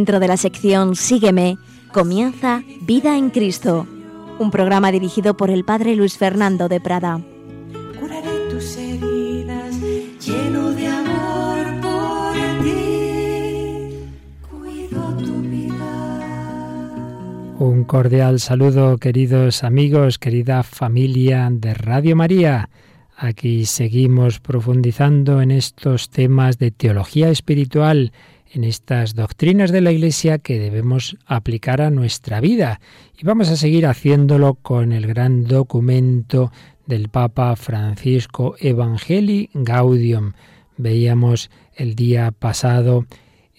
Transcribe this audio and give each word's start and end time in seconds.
Dentro 0.00 0.18
de 0.18 0.28
la 0.28 0.38
sección 0.38 0.96
Sígueme, 0.96 1.58
comienza 1.92 2.62
Vida 2.80 3.18
en 3.18 3.28
Cristo, 3.28 3.86
un 4.38 4.50
programa 4.50 4.90
dirigido 4.90 5.36
por 5.36 5.50
el 5.50 5.62
Padre 5.62 5.94
Luis 5.94 6.16
Fernando 6.16 6.70
de 6.70 6.80
Prada. 6.80 7.20
Curaré 8.00 8.48
tus 8.48 8.78
heridas, 8.78 9.78
lleno 10.24 10.70
de 10.70 10.86
amor 10.86 11.80
por 11.82 12.32
ti, 12.64 14.08
cuido 14.50 15.16
tu 15.18 15.42
vida. 15.42 15.74
Un 17.58 17.84
cordial 17.84 18.40
saludo, 18.40 18.96
queridos 18.96 19.62
amigos, 19.64 20.18
querida 20.18 20.62
familia 20.62 21.50
de 21.52 21.74
Radio 21.74 22.16
María. 22.16 22.70
Aquí 23.18 23.66
seguimos 23.66 24.40
profundizando 24.40 25.42
en 25.42 25.50
estos 25.50 26.08
temas 26.08 26.56
de 26.56 26.70
teología 26.70 27.28
espiritual 27.28 28.12
en 28.52 28.64
estas 28.64 29.14
doctrinas 29.14 29.70
de 29.70 29.80
la 29.80 29.92
Iglesia 29.92 30.38
que 30.38 30.58
debemos 30.58 31.16
aplicar 31.26 31.80
a 31.80 31.90
nuestra 31.90 32.40
vida. 32.40 32.80
Y 33.16 33.24
vamos 33.24 33.48
a 33.48 33.56
seguir 33.56 33.86
haciéndolo 33.86 34.54
con 34.54 34.92
el 34.92 35.06
gran 35.06 35.44
documento 35.44 36.50
del 36.86 37.08
Papa 37.08 37.54
Francisco 37.56 38.56
Evangelii 38.58 39.50
Gaudium. 39.54 40.32
Veíamos 40.76 41.50
el 41.76 41.94
día 41.94 42.32
pasado 42.32 43.06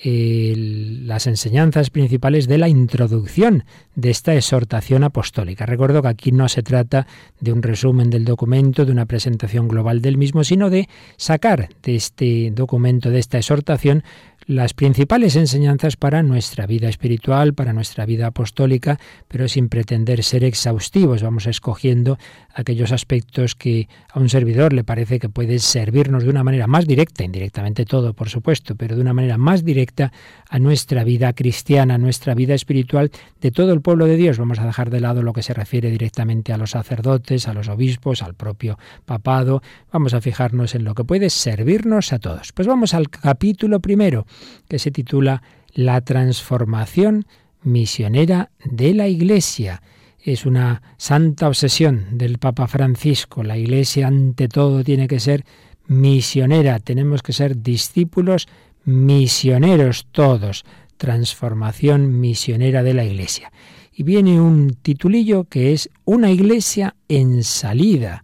las 0.03 1.27
enseñanzas 1.27 1.91
principales 1.91 2.47
de 2.47 2.57
la 2.57 2.67
introducción 2.67 3.65
de 3.93 4.09
esta 4.09 4.33
exhortación 4.33 5.03
apostólica. 5.03 5.67
Recuerdo 5.67 6.01
que 6.01 6.07
aquí 6.07 6.31
no 6.31 6.49
se 6.49 6.63
trata 6.63 7.05
de 7.39 7.53
un 7.53 7.61
resumen 7.61 8.09
del 8.09 8.25
documento, 8.25 8.85
de 8.85 8.91
una 8.91 9.05
presentación 9.05 9.67
global 9.67 10.01
del 10.01 10.17
mismo, 10.17 10.43
sino 10.43 10.71
de 10.71 10.89
sacar 11.17 11.69
de 11.83 11.95
este 11.95 12.49
documento, 12.49 13.11
de 13.11 13.19
esta 13.19 13.37
exhortación, 13.37 14.03
las 14.47 14.73
principales 14.73 15.35
enseñanzas 15.35 15.97
para 15.97 16.23
nuestra 16.23 16.65
vida 16.65 16.89
espiritual, 16.89 17.53
para 17.53 17.73
nuestra 17.73 18.05
vida 18.05 18.27
apostólica, 18.27 18.99
pero 19.27 19.47
sin 19.47 19.69
pretender 19.69 20.23
ser 20.23 20.43
exhaustivos. 20.43 21.21
Vamos 21.21 21.45
escogiendo 21.45 22.17
aquellos 22.53 22.91
aspectos 22.91 23.55
que 23.55 23.87
a 24.11 24.19
un 24.19 24.29
servidor 24.29 24.73
le 24.73 24.83
parece 24.83 25.19
que 25.19 25.29
puede 25.29 25.59
servirnos 25.59 26.23
de 26.23 26.29
una 26.29 26.43
manera 26.43 26.67
más 26.67 26.85
directa, 26.85 27.23
indirectamente 27.23 27.85
todo, 27.85 28.13
por 28.13 28.29
supuesto, 28.29 28.75
pero 28.75 28.95
de 28.95 29.01
una 29.01 29.13
manera 29.13 29.37
más 29.37 29.63
directa 29.63 30.11
a 30.49 30.59
nuestra 30.59 31.03
vida 31.03 31.33
cristiana, 31.33 31.95
a 31.95 31.97
nuestra 31.97 32.33
vida 32.33 32.53
espiritual 32.53 33.11
de 33.39 33.51
todo 33.51 33.73
el 33.73 33.81
pueblo 33.81 34.05
de 34.05 34.17
Dios. 34.17 34.37
Vamos 34.37 34.59
a 34.59 34.65
dejar 34.65 34.89
de 34.89 34.99
lado 34.99 35.23
lo 35.23 35.33
que 35.33 35.43
se 35.43 35.53
refiere 35.53 35.89
directamente 35.89 36.51
a 36.51 36.57
los 36.57 36.71
sacerdotes, 36.71 37.47
a 37.47 37.53
los 37.53 37.69
obispos, 37.69 38.21
al 38.21 38.33
propio 38.33 38.77
papado. 39.05 39.61
Vamos 39.91 40.13
a 40.13 40.21
fijarnos 40.21 40.75
en 40.75 40.83
lo 40.83 40.95
que 40.95 41.03
puede 41.03 41.29
servirnos 41.29 42.11
a 42.11 42.19
todos. 42.19 42.51
Pues 42.53 42.67
vamos 42.67 42.93
al 42.93 43.09
capítulo 43.09 43.79
primero 43.79 44.25
que 44.67 44.79
se 44.79 44.91
titula 44.91 45.41
La 45.73 46.01
transformación 46.01 47.25
misionera 47.63 48.51
de 48.63 48.93
la 48.93 49.07
Iglesia. 49.07 49.81
Es 50.19 50.45
una 50.45 50.81
santa 50.97 51.47
obsesión 51.47 52.17
del 52.17 52.37
Papa 52.37 52.67
Francisco. 52.67 53.43
La 53.43 53.57
Iglesia 53.57 54.07
ante 54.07 54.47
todo 54.47 54.83
tiene 54.83 55.07
que 55.07 55.19
ser 55.19 55.45
misionera. 55.87 56.79
Tenemos 56.79 57.23
que 57.23 57.33
ser 57.33 57.61
discípulos 57.61 58.47
misioneros 58.85 60.07
todos. 60.11 60.63
Transformación 60.97 62.19
misionera 62.19 62.83
de 62.83 62.93
la 62.93 63.03
Iglesia. 63.03 63.51
Y 63.93 64.03
viene 64.03 64.39
un 64.39 64.75
titulillo 64.81 65.45
que 65.45 65.73
es 65.73 65.89
Una 66.05 66.31
Iglesia 66.31 66.95
en 67.07 67.43
salida. 67.43 68.23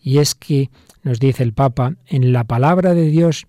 Y 0.00 0.18
es 0.18 0.34
que, 0.34 0.70
nos 1.02 1.18
dice 1.18 1.42
el 1.42 1.54
Papa, 1.54 1.94
en 2.06 2.32
la 2.32 2.44
palabra 2.44 2.94
de 2.94 3.08
Dios 3.08 3.46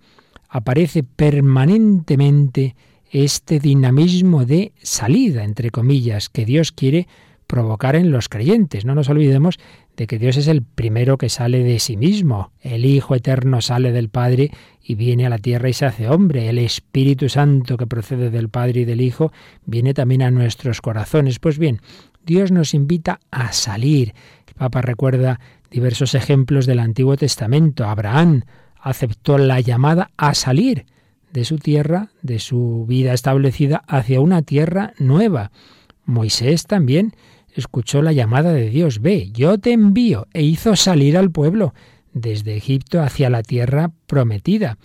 aparece 0.50 1.04
permanentemente 1.04 2.76
este 3.12 3.60
dinamismo 3.60 4.46
de 4.46 4.74
salida, 4.82 5.44
entre 5.44 5.72
comillas, 5.72 6.30
que 6.30 6.46
Dios 6.46 6.72
quiere 6.72 7.08
provocar 7.48 7.96
en 7.96 8.12
los 8.12 8.30
creyentes. 8.30 8.86
No 8.86 8.94
nos 8.94 9.10
olvidemos 9.10 9.58
de 9.98 10.06
que 10.06 10.20
Dios 10.20 10.38
es 10.38 10.48
el 10.48 10.62
primero 10.62 11.18
que 11.18 11.30
sale 11.30 11.64
de 11.64 11.80
sí 11.80 11.98
mismo. 11.98 12.52
El 12.62 12.86
Hijo 12.86 13.16
Eterno 13.16 13.62
sale 13.62 13.92
del 13.92 14.10
Padre 14.10 14.52
y 14.84 14.94
viene 14.96 15.26
a 15.26 15.30
la 15.30 15.40
tierra 15.40 15.68
y 15.68 15.74
se 15.74 15.88
hace 15.88 16.08
hombre. 16.08 16.48
El 16.48 16.60
Espíritu 16.60 17.28
Santo 17.28 17.76
que 17.76 17.88
procede 17.88 18.30
del 18.30 18.50
Padre 18.50 18.82
y 18.82 18.86
del 18.86 19.02
Hijo 19.02 19.32
viene 19.66 19.96
también 19.96 20.22
a 20.22 20.30
nuestros 20.30 20.80
corazones. 20.80 21.40
Pues 21.40 21.58
bien, 21.58 21.82
Dios 22.24 22.52
nos 22.52 22.76
invita 22.76 23.20
a 23.32 23.52
salir. 23.52 24.14
El 24.48 24.54
Papa 24.54 24.84
recuerda 24.84 25.40
diversos 25.72 26.14
ejemplos 26.14 26.68
del 26.68 26.80
Antiguo 26.80 27.18
Testamento. 27.18 27.86
Abraham, 27.86 28.44
aceptó 28.82 29.38
la 29.38 29.60
llamada 29.60 30.12
a 30.18 30.34
salir 30.34 30.86
de 31.32 31.46
su 31.46 31.58
tierra, 31.58 32.12
de 32.22 32.40
su 32.40 32.86
vida 32.88 33.14
establecida, 33.14 33.84
hacia 33.88 34.22
una 34.22 34.42
tierra 34.42 34.94
nueva. 34.98 35.52
Moisés 36.06 36.66
también 36.66 37.14
escuchó 37.54 38.02
la 38.02 38.14
llamada 38.14 38.54
de 38.54 38.70
Dios, 38.70 39.02
ve, 39.02 39.30
yo 39.32 39.58
te 39.60 39.74
envío, 39.74 40.28
e 40.34 40.44
hizo 40.44 40.76
salir 40.76 41.18
al 41.18 41.32
pueblo 41.32 41.74
desde 42.14 42.56
Egipto 42.56 43.02
hacia 43.02 43.30
la 43.30 43.44
tierra 43.44 43.92
prometida. 44.08 44.78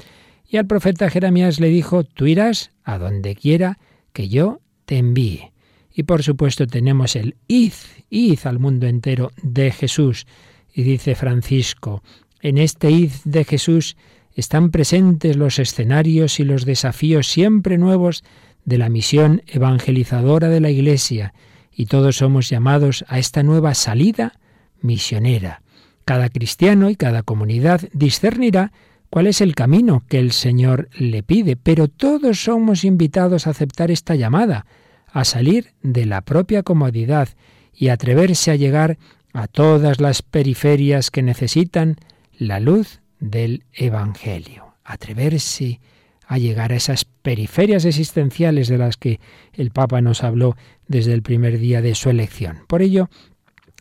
Y 0.49 0.57
al 0.57 0.67
profeta 0.67 1.11
Jeremías 1.11 1.61
le 1.61 1.69
dijo, 1.69 2.05
tú 2.05 2.27
irás 2.27 2.73
a 2.85 2.99
donde 2.99 3.35
quiera 3.35 3.79
que 4.13 4.29
yo 4.29 4.61
te 4.85 4.99
envíe. 4.99 5.53
Y 5.93 6.03
por 6.03 6.23
supuesto 6.23 6.67
tenemos 6.67 7.17
el 7.17 7.37
id, 7.49 7.73
id 8.11 8.41
al 8.45 8.59
mundo 8.59 8.87
entero 8.87 9.31
de 9.43 9.71
Jesús. 9.71 10.27
Y 10.73 10.83
dice 10.83 11.15
Francisco, 11.15 12.03
en 12.45 12.59
este 12.59 12.91
id 12.91 13.11
de 13.25 13.45
Jesús 13.45 13.97
están 14.35 14.71
presentes 14.71 15.35
los 15.37 15.59
escenarios 15.59 16.39
y 16.39 16.45
los 16.45 16.67
desafíos 16.67 17.27
siempre 17.27 17.79
nuevos 17.79 18.23
de 18.67 18.77
la 18.77 18.91
misión 18.91 19.43
evangelizadora 19.47 20.51
de 20.51 20.61
la 20.61 20.71
Iglesia, 20.71 21.33
y 21.75 21.87
todos 21.87 22.19
somos 22.19 22.51
llamados 22.51 23.05
a 23.09 23.19
esta 23.19 23.43
nueva 23.43 23.73
salida 23.73 24.39
misionera. 24.83 25.63
Cada 26.05 26.29
cristiano 26.29 26.91
y 26.91 26.97
cada 26.97 27.23
comunidad 27.23 27.81
discernirá 27.95 28.73
cuál 29.09 29.27
es 29.27 29.41
el 29.41 29.55
camino 29.55 30.03
que 30.07 30.19
el 30.19 30.33
Señor 30.33 30.91
le 30.99 31.23
pide, 31.23 31.57
pero 31.57 31.89
todos 31.89 32.45
somos 32.45 32.85
invitados 32.85 33.47
a 33.47 33.51
aceptar 33.51 33.91
esta 33.91 34.17
llamada, 34.17 34.67
a 35.07 35.25
salir 35.25 35.73
de 35.83 36.05
la 36.05 36.21
propia 36.21 36.63
comodidad 36.63 37.31
y 37.73 37.89
atreverse 37.89 38.51
a 38.51 38.57
llegar 38.57 38.99
a 39.33 39.47
todas 39.47 39.99
las 39.99 40.21
periferias 40.21 41.11
que 41.11 41.23
necesitan 41.23 41.97
la 42.39 42.61
luz 42.61 43.01
del 43.21 43.65
Evangelio, 43.73 44.75
atreverse 44.85 45.81
a 46.27 46.39
llegar 46.39 46.73
a 46.73 46.77
esas 46.77 47.05
periferias 47.05 47.85
existenciales 47.85 48.69
de 48.69 48.79
las 48.79 48.97
que 48.97 49.21
el 49.53 49.71
Papa 49.71 50.01
nos 50.01 50.23
habló 50.23 50.57
desde 50.89 51.13
el 51.13 51.23
primer 51.23 51.59
día 51.59 51.83
de 51.83 51.95
su 51.95 52.11
elección. 52.11 52.61
Por 52.67 52.83
ello, 52.83 53.09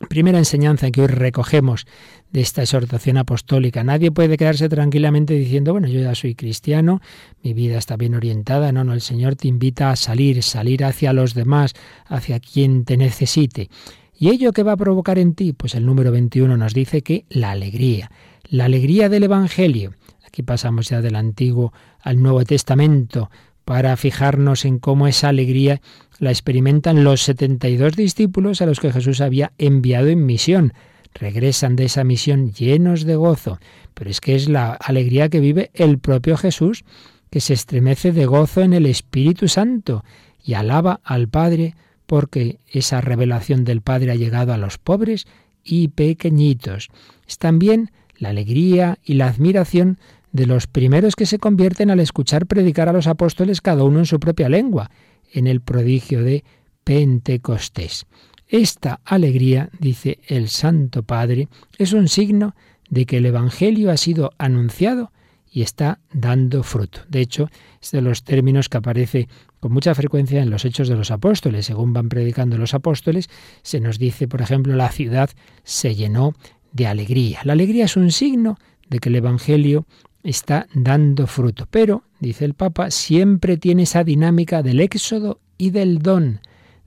primera 0.10 0.38
enseñanza 0.38 0.92
que 0.92 1.02
hoy 1.02 1.08
recogemos 1.08 1.86
de 2.32 2.42
esta 2.42 2.64
exhortación 2.64 3.18
apostólica. 3.18 3.84
Nadie 3.84 4.12
puede 4.12 4.38
quedarse 4.38 4.68
tranquilamente 4.68 5.34
diciendo, 5.36 5.72
bueno, 5.72 5.88
yo 5.88 6.02
ya 6.02 6.16
soy 6.16 6.36
cristiano, 6.36 7.02
mi 7.44 7.54
vida 7.54 7.78
está 7.78 7.96
bien 7.96 8.16
orientada. 8.16 8.72
No, 8.72 8.84
no, 8.84 8.94
el 8.94 9.02
Señor 9.02 9.36
te 9.36 9.48
invita 9.48 9.92
a 9.92 9.96
salir, 9.96 10.42
salir 10.42 10.84
hacia 10.84 11.14
los 11.14 11.34
demás, 11.34 11.74
hacia 12.06 12.40
quien 12.40 12.86
te 12.86 12.98
necesite. 12.98 13.70
¿Y 14.18 14.30
ello 14.30 14.52
qué 14.52 14.64
va 14.64 14.74
a 14.74 14.78
provocar 14.78 15.20
en 15.20 15.36
ti? 15.36 15.54
Pues 15.54 15.76
el 15.76 15.86
número 15.86 16.12
21 16.12 16.58
nos 16.58 16.74
dice 16.74 17.02
que 17.02 17.26
la 17.30 17.52
alegría 17.52 18.10
la 18.50 18.66
alegría 18.66 19.10
del 19.10 19.24
Evangelio. 19.24 19.94
Aquí 20.26 20.44
pasamos 20.44 20.90
ya 20.90 21.02
del 21.02 21.16
Antiguo 21.16 21.74
al 22.02 22.22
Nuevo 22.22 22.44
Testamento 22.44 23.30
para 23.66 23.96
fijarnos 23.96 24.66
en 24.66 24.80
cómo 24.80 25.08
esa 25.08 25.30
alegría 25.30 25.82
la 26.20 26.32
experimentan 26.32 27.04
los 27.04 27.22
72 27.22 27.96
discípulos 27.96 28.62
a 28.62 28.66
los 28.66 28.80
que 28.80 28.92
Jesús 28.92 29.22
había 29.22 29.54
enviado 29.58 30.08
en 30.08 30.26
misión. 30.26 30.74
Regresan 31.14 31.76
de 31.76 31.86
esa 31.86 32.04
misión 32.04 32.52
llenos 32.52 33.06
de 33.06 33.16
gozo, 33.16 33.60
pero 33.94 34.10
es 34.10 34.20
que 34.20 34.36
es 34.36 34.50
la 34.50 34.74
alegría 34.74 35.30
que 35.30 35.40
vive 35.40 35.72
el 35.74 36.00
propio 36.00 36.38
Jesús, 36.38 36.84
que 37.30 37.40
se 37.40 37.54
estremece 37.54 38.12
de 38.12 38.26
gozo 38.26 38.62
en 38.62 38.74
el 38.74 38.86
Espíritu 38.86 39.48
Santo 39.48 40.04
y 40.44 40.56
alaba 40.56 41.00
al 41.04 41.30
Padre 41.30 41.76
porque 42.06 42.60
esa 42.68 43.02
revelación 43.02 43.64
del 43.64 43.82
Padre 43.82 44.12
ha 44.12 44.16
llegado 44.16 44.54
a 44.54 44.58
los 44.58 44.78
pobres 44.78 45.26
y 45.64 45.88
pequeñitos. 45.90 46.90
Es 47.28 47.38
también 47.38 47.92
la 48.18 48.30
alegría 48.30 49.00
y 49.04 49.16
la 49.16 49.28
admiración 49.28 49.98
de 50.32 50.48
los 50.48 50.68
primeros 50.68 51.16
que 51.16 51.26
se 51.26 51.40
convierten 51.40 51.92
al 51.92 52.00
escuchar 52.00 52.48
predicar 52.48 52.90
a 52.90 52.94
los 52.94 53.08
apóstoles 53.08 53.62
cada 53.62 53.84
uno 53.84 54.00
en 54.00 54.06
su 54.06 54.20
propia 54.20 54.50
lengua, 54.50 54.90
en 55.32 55.48
el 55.48 55.62
prodigio 55.62 56.24
de 56.24 56.44
Pentecostés. 56.84 58.06
Esta 58.48 59.00
alegría, 59.06 59.70
dice 59.80 60.20
el 60.28 60.50
Santo 60.50 61.04
Padre, 61.04 61.48
es 61.78 61.94
un 61.94 62.08
signo 62.08 62.56
de 62.90 63.06
que 63.06 63.18
el 63.18 63.26
Evangelio 63.26 63.90
ha 63.90 63.98
sido 63.98 64.32
anunciado 64.38 65.12
y 65.50 65.62
está 65.62 66.00
dando 66.12 66.64
fruto. 66.64 67.02
De 67.08 67.22
hecho, 67.22 67.50
es 67.82 67.92
de 67.92 68.02
los 68.02 68.24
términos 68.24 68.70
que 68.70 68.78
aparece 68.78 69.30
con 69.60 69.72
mucha 69.72 69.94
frecuencia 69.94 70.42
en 70.42 70.50
los 70.50 70.66
hechos 70.66 70.88
de 70.88 70.96
los 70.96 71.12
apóstoles. 71.12 71.68
Según 71.68 71.94
van 71.94 72.10
predicando 72.10 72.58
los 72.58 72.74
apóstoles, 72.74 73.30
se 73.62 73.80
nos 73.80 74.00
dice, 74.00 74.28
por 74.28 74.42
ejemplo, 74.42 74.76
la 74.76 74.90
ciudad 74.90 75.30
se 75.64 75.94
llenó 75.94 76.34
de 76.74 76.88
alegría. 76.88 77.40
La 77.46 77.54
alegría 77.54 77.86
es 77.86 77.96
un 77.96 78.12
signo 78.12 78.58
de 78.90 79.00
que 79.00 79.10
el 79.10 79.16
Evangelio 79.16 79.86
está 80.24 80.68
dando 80.74 81.28
fruto. 81.28 81.68
Pero, 81.70 82.04
dice 82.20 82.46
el 82.46 82.54
Papa, 82.54 82.92
siempre 82.92 83.58
tiene 83.58 83.84
esa 83.84 84.04
dinámica 84.04 84.62
del 84.62 84.80
éxodo 84.80 85.40
y 85.58 85.70
del 85.70 86.00
don, 86.00 86.42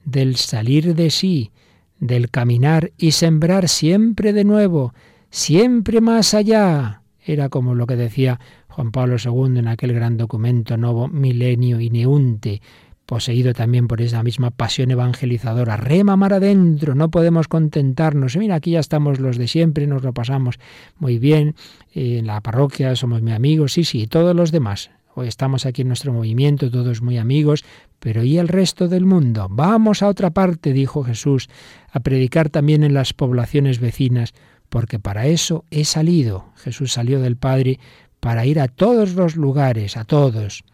del 0.04 0.36
salir 0.36 0.94
de 0.94 1.10
sí, 1.10 1.52
del 1.98 2.30
caminar 2.30 2.92
y 2.98 3.12
sembrar 3.12 3.68
siempre 3.68 4.32
de 4.32 4.44
nuevo, 4.44 4.92
siempre 5.30 6.00
más 6.00 6.34
allá. 6.34 7.02
Era 7.24 7.48
como 7.48 7.74
lo 7.74 7.86
que 7.86 7.96
decía 7.96 8.38
Juan 8.68 8.92
Pablo 8.92 9.16
II 9.22 9.58
en 9.58 9.68
aquel 9.68 9.92
gran 9.92 10.16
documento 10.16 10.76
Novo 10.76 11.08
Milenio 11.08 11.80
Ineunte, 11.80 12.60
poseído 13.06 13.54
también 13.54 13.86
por 13.86 14.02
esa 14.02 14.22
misma 14.22 14.50
pasión 14.50 14.90
evangelizadora. 14.90 15.76
Rema 15.76 16.16
mar 16.16 16.34
adentro, 16.34 16.94
no 16.94 17.10
podemos 17.10 17.48
contentarnos. 17.48 18.36
Mira, 18.36 18.56
aquí 18.56 18.72
ya 18.72 18.80
estamos 18.80 19.20
los 19.20 19.38
de 19.38 19.48
siempre, 19.48 19.86
nos 19.86 20.02
lo 20.02 20.12
pasamos 20.12 20.58
muy 20.98 21.18
bien. 21.18 21.54
En 21.94 22.26
la 22.26 22.40
parroquia 22.40 22.94
somos 22.96 23.22
muy 23.22 23.32
amigos, 23.32 23.72
sí, 23.72 23.84
sí, 23.84 24.06
todos 24.06 24.34
los 24.34 24.52
demás. 24.52 24.90
Hoy 25.14 25.28
estamos 25.28 25.64
aquí 25.64 25.80
en 25.80 25.88
nuestro 25.88 26.12
movimiento, 26.12 26.70
todos 26.70 27.00
muy 27.00 27.16
amigos, 27.16 27.64
pero 28.00 28.22
¿y 28.22 28.36
el 28.36 28.48
resto 28.48 28.86
del 28.86 29.06
mundo? 29.06 29.46
Vamos 29.48 30.02
a 30.02 30.08
otra 30.08 30.30
parte, 30.30 30.74
dijo 30.74 31.04
Jesús, 31.04 31.48
a 31.90 32.00
predicar 32.00 32.50
también 32.50 32.84
en 32.84 32.92
las 32.92 33.14
poblaciones 33.14 33.80
vecinas, 33.80 34.34
porque 34.68 34.98
para 34.98 35.26
eso 35.26 35.64
he 35.70 35.86
salido. 35.86 36.52
Jesús 36.56 36.92
salió 36.92 37.20
del 37.20 37.36
Padre 37.36 37.78
para 38.20 38.44
ir 38.44 38.60
a 38.60 38.68
todos 38.68 39.14
los 39.14 39.36
lugares, 39.36 39.96
a 39.96 40.04
todos. 40.04 40.64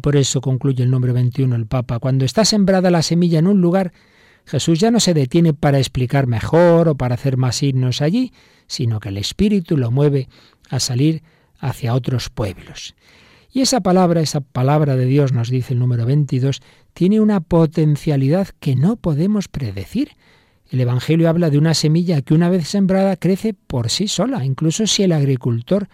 Por 0.00 0.16
eso 0.16 0.40
concluye 0.40 0.82
el 0.82 0.90
número 0.90 1.12
21 1.12 1.54
el 1.54 1.66
Papa. 1.66 1.98
Cuando 1.98 2.24
está 2.24 2.44
sembrada 2.44 2.90
la 2.90 3.02
semilla 3.02 3.38
en 3.38 3.46
un 3.46 3.60
lugar, 3.60 3.92
Jesús 4.44 4.80
ya 4.80 4.90
no 4.90 5.00
se 5.00 5.14
detiene 5.14 5.54
para 5.54 5.78
explicar 5.78 6.26
mejor 6.26 6.88
o 6.88 6.94
para 6.96 7.14
hacer 7.14 7.36
más 7.36 7.62
himnos 7.62 8.00
allí, 8.00 8.32
sino 8.66 9.00
que 9.00 9.10
el 9.10 9.18
Espíritu 9.18 9.76
lo 9.76 9.90
mueve 9.90 10.28
a 10.70 10.80
salir 10.80 11.22
hacia 11.58 11.94
otros 11.94 12.30
pueblos. 12.30 12.94
Y 13.52 13.60
esa 13.60 13.80
palabra, 13.80 14.20
esa 14.20 14.40
palabra 14.40 14.96
de 14.96 15.04
Dios, 15.04 15.32
nos 15.32 15.50
dice 15.50 15.74
el 15.74 15.78
número 15.78 16.06
22, 16.06 16.62
tiene 16.94 17.20
una 17.20 17.40
potencialidad 17.40 18.48
que 18.60 18.76
no 18.76 18.96
podemos 18.96 19.48
predecir. 19.48 20.12
El 20.70 20.80
Evangelio 20.80 21.28
habla 21.28 21.50
de 21.50 21.58
una 21.58 21.74
semilla 21.74 22.22
que 22.22 22.32
una 22.32 22.48
vez 22.48 22.66
sembrada 22.66 23.16
crece 23.16 23.52
por 23.52 23.90
sí 23.90 24.08
sola, 24.08 24.44
incluso 24.44 24.86
si 24.86 25.02
el 25.02 25.12
agricultor 25.12 25.88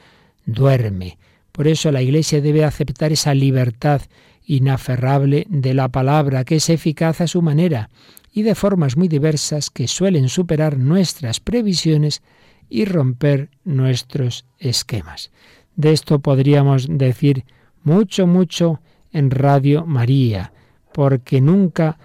duerme. 0.46 1.18
Por 1.58 1.66
eso 1.66 1.90
la 1.90 2.02
Iglesia 2.02 2.40
debe 2.40 2.64
aceptar 2.64 3.10
esa 3.10 3.34
libertad 3.34 4.02
inaferrable 4.46 5.44
de 5.50 5.74
la 5.74 5.88
palabra, 5.88 6.44
que 6.44 6.54
es 6.54 6.70
eficaz 6.70 7.20
a 7.20 7.26
su 7.26 7.42
manera 7.42 7.90
y 8.32 8.42
de 8.42 8.54
formas 8.54 8.96
muy 8.96 9.08
diversas 9.08 9.68
que 9.68 9.88
suelen 9.88 10.28
superar 10.28 10.78
nuestras 10.78 11.40
previsiones 11.40 12.22
y 12.68 12.84
romper 12.84 13.50
nuestros 13.64 14.44
esquemas. 14.60 15.32
De 15.74 15.90
esto 15.90 16.20
podríamos 16.20 16.86
decir 16.88 17.44
mucho, 17.82 18.28
mucho 18.28 18.80
en 19.12 19.32
Radio 19.32 19.84
María, 19.84 20.52
porque 20.92 21.40
nunca 21.40 21.98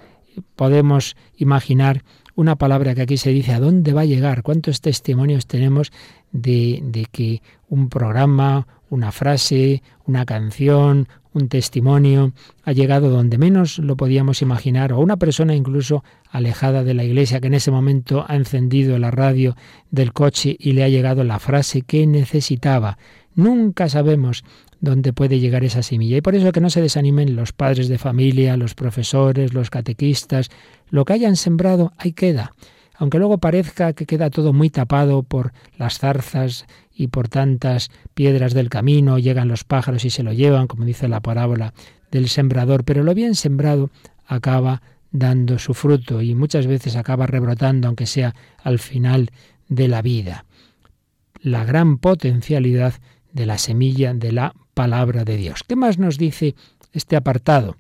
podemos 0.55 1.15
imaginar 1.37 2.03
una 2.33 2.55
palabra 2.55 2.95
que 2.95 3.03
aquí 3.03 3.17
se 3.17 3.29
dice 3.29 3.53
a 3.53 3.59
dónde 3.59 3.93
va 3.93 4.01
a 4.01 4.05
llegar, 4.05 4.41
cuántos 4.41 4.81
testimonios 4.81 5.45
tenemos 5.45 5.91
de, 6.31 6.79
de 6.83 7.05
que 7.05 7.43
un 7.69 7.89
programa, 7.89 8.65
una 8.93 9.11
frase, 9.11 9.81
una 10.05 10.25
canción, 10.25 11.07
un 11.33 11.49
testimonio, 11.49 12.31
ha 12.63 12.73
llegado 12.73 13.09
donde 13.09 13.39
menos 13.39 13.79
lo 13.79 13.97
podíamos 13.97 14.41
imaginar, 14.41 14.93
o 14.93 14.99
una 14.99 15.17
persona 15.17 15.55
incluso 15.55 16.03
alejada 16.29 16.83
de 16.83 16.93
la 16.93 17.03
iglesia 17.03 17.41
que 17.41 17.47
en 17.47 17.55
ese 17.55 17.71
momento 17.71 18.23
ha 18.27 18.35
encendido 18.35 18.99
la 18.99 19.09
radio 19.09 19.55
del 19.89 20.13
coche 20.13 20.55
y 20.59 20.73
le 20.73 20.83
ha 20.83 20.89
llegado 20.89 21.23
la 21.23 21.39
frase 21.39 21.81
que 21.81 22.05
necesitaba. 22.05 22.99
Nunca 23.35 23.89
sabemos 23.89 24.43
dónde 24.79 25.11
puede 25.11 25.39
llegar 25.39 25.63
esa 25.63 25.81
semilla. 25.81 26.17
Y 26.17 26.21
por 26.21 26.35
eso 26.35 26.51
que 26.51 26.61
no 26.61 26.69
se 26.69 26.81
desanimen 26.81 27.35
los 27.35 27.51
padres 27.51 27.87
de 27.87 27.97
familia, 27.97 28.57
los 28.57 28.75
profesores, 28.75 29.53
los 29.53 29.71
catequistas. 29.71 30.49
Lo 30.91 31.05
que 31.05 31.13
hayan 31.13 31.35
sembrado, 31.35 31.93
ahí 31.97 32.11
queda. 32.11 32.53
Aunque 32.95 33.17
luego 33.17 33.39
parezca 33.39 33.93
que 33.93 34.05
queda 34.05 34.29
todo 34.29 34.53
muy 34.53 34.69
tapado 34.69 35.23
por 35.23 35.51
las 35.77 35.97
zarzas 35.97 36.65
y 36.95 37.07
por 37.07 37.27
tantas 37.27 37.89
piedras 38.13 38.53
del 38.53 38.69
camino 38.69 39.17
llegan 39.19 39.47
los 39.47 39.63
pájaros 39.63 40.05
y 40.05 40.09
se 40.09 40.23
lo 40.23 40.33
llevan, 40.33 40.67
como 40.67 40.85
dice 40.85 41.07
la 41.07 41.21
parábola 41.21 41.73
del 42.11 42.29
sembrador, 42.29 42.83
pero 42.83 43.03
lo 43.03 43.13
bien 43.13 43.35
sembrado 43.35 43.89
acaba 44.25 44.81
dando 45.11 45.59
su 45.59 45.73
fruto 45.73 46.21
y 46.21 46.35
muchas 46.35 46.67
veces 46.67 46.95
acaba 46.95 47.27
rebrotando, 47.27 47.87
aunque 47.87 48.05
sea 48.05 48.35
al 48.63 48.79
final 48.79 49.31
de 49.69 49.87
la 49.87 50.01
vida. 50.01 50.45
La 51.41 51.65
gran 51.65 51.97
potencialidad 51.97 52.95
de 53.31 53.45
la 53.45 53.57
semilla 53.57 54.13
de 54.13 54.31
la 54.31 54.53
palabra 54.73 55.23
de 55.23 55.37
Dios. 55.37 55.63
¿Qué 55.67 55.75
más 55.75 55.97
nos 55.97 56.17
dice 56.17 56.55
este 56.93 57.15
apartado? 57.15 57.77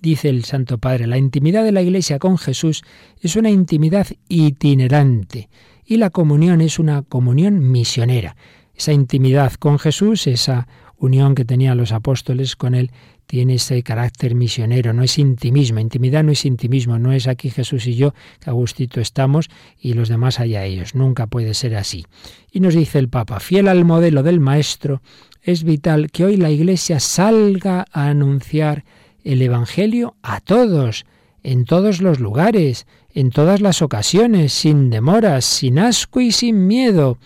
Dice 0.00 0.28
el 0.28 0.44
Santo 0.44 0.78
Padre, 0.78 1.06
la 1.06 1.18
intimidad 1.18 1.64
de 1.64 1.72
la 1.72 1.82
Iglesia 1.82 2.18
con 2.18 2.38
Jesús 2.38 2.82
es 3.20 3.36
una 3.36 3.50
intimidad 3.50 4.06
itinerante 4.28 5.48
y 5.86 5.96
la 5.96 6.10
comunión 6.10 6.60
es 6.60 6.78
una 6.78 7.02
comunión 7.02 7.70
misionera. 7.70 8.36
Esa 8.74 8.92
intimidad 8.92 9.54
con 9.54 9.78
Jesús, 9.78 10.26
esa 10.26 10.66
unión 10.98 11.34
que 11.34 11.44
tenían 11.44 11.78
los 11.78 11.92
apóstoles 11.92 12.56
con 12.56 12.74
Él, 12.74 12.90
tiene 13.26 13.54
ese 13.54 13.82
carácter 13.82 14.34
misionero, 14.34 14.92
no 14.92 15.02
es 15.02 15.18
intimismo, 15.18 15.80
intimidad 15.80 16.22
no 16.22 16.32
es 16.32 16.44
intimismo, 16.44 16.98
no 16.98 17.12
es 17.12 17.26
aquí 17.26 17.50
Jesús 17.50 17.86
y 17.86 17.96
yo, 17.96 18.14
que 18.40 18.50
a 18.50 18.52
gustito 18.52 19.00
estamos 19.00 19.48
y 19.80 19.94
los 19.94 20.08
demás 20.08 20.38
allá 20.38 20.64
ellos, 20.64 20.94
nunca 20.94 21.26
puede 21.26 21.54
ser 21.54 21.74
así. 21.74 22.04
Y 22.52 22.60
nos 22.60 22.74
dice 22.74 22.98
el 22.98 23.08
Papa, 23.08 23.40
fiel 23.40 23.68
al 23.68 23.84
modelo 23.84 24.22
del 24.22 24.40
Maestro, 24.40 25.02
es 25.42 25.64
vital 25.64 26.10
que 26.10 26.24
hoy 26.24 26.36
la 26.36 26.50
Iglesia 26.50 27.00
salga 27.00 27.84
a 27.92 28.08
anunciar 28.08 28.84
el 29.24 29.42
Evangelio 29.42 30.16
a 30.22 30.40
todos, 30.40 31.04
en 31.42 31.64
todos 31.64 32.00
los 32.00 32.20
lugares, 32.20 32.86
en 33.16 33.30
todas 33.30 33.62
las 33.62 33.80
ocasiones, 33.80 34.52
sin 34.52 34.90
demoras, 34.90 35.46
sin 35.46 35.78
asco 35.78 36.20
y 36.20 36.32
sin 36.32 36.66
miedo, 36.66 37.16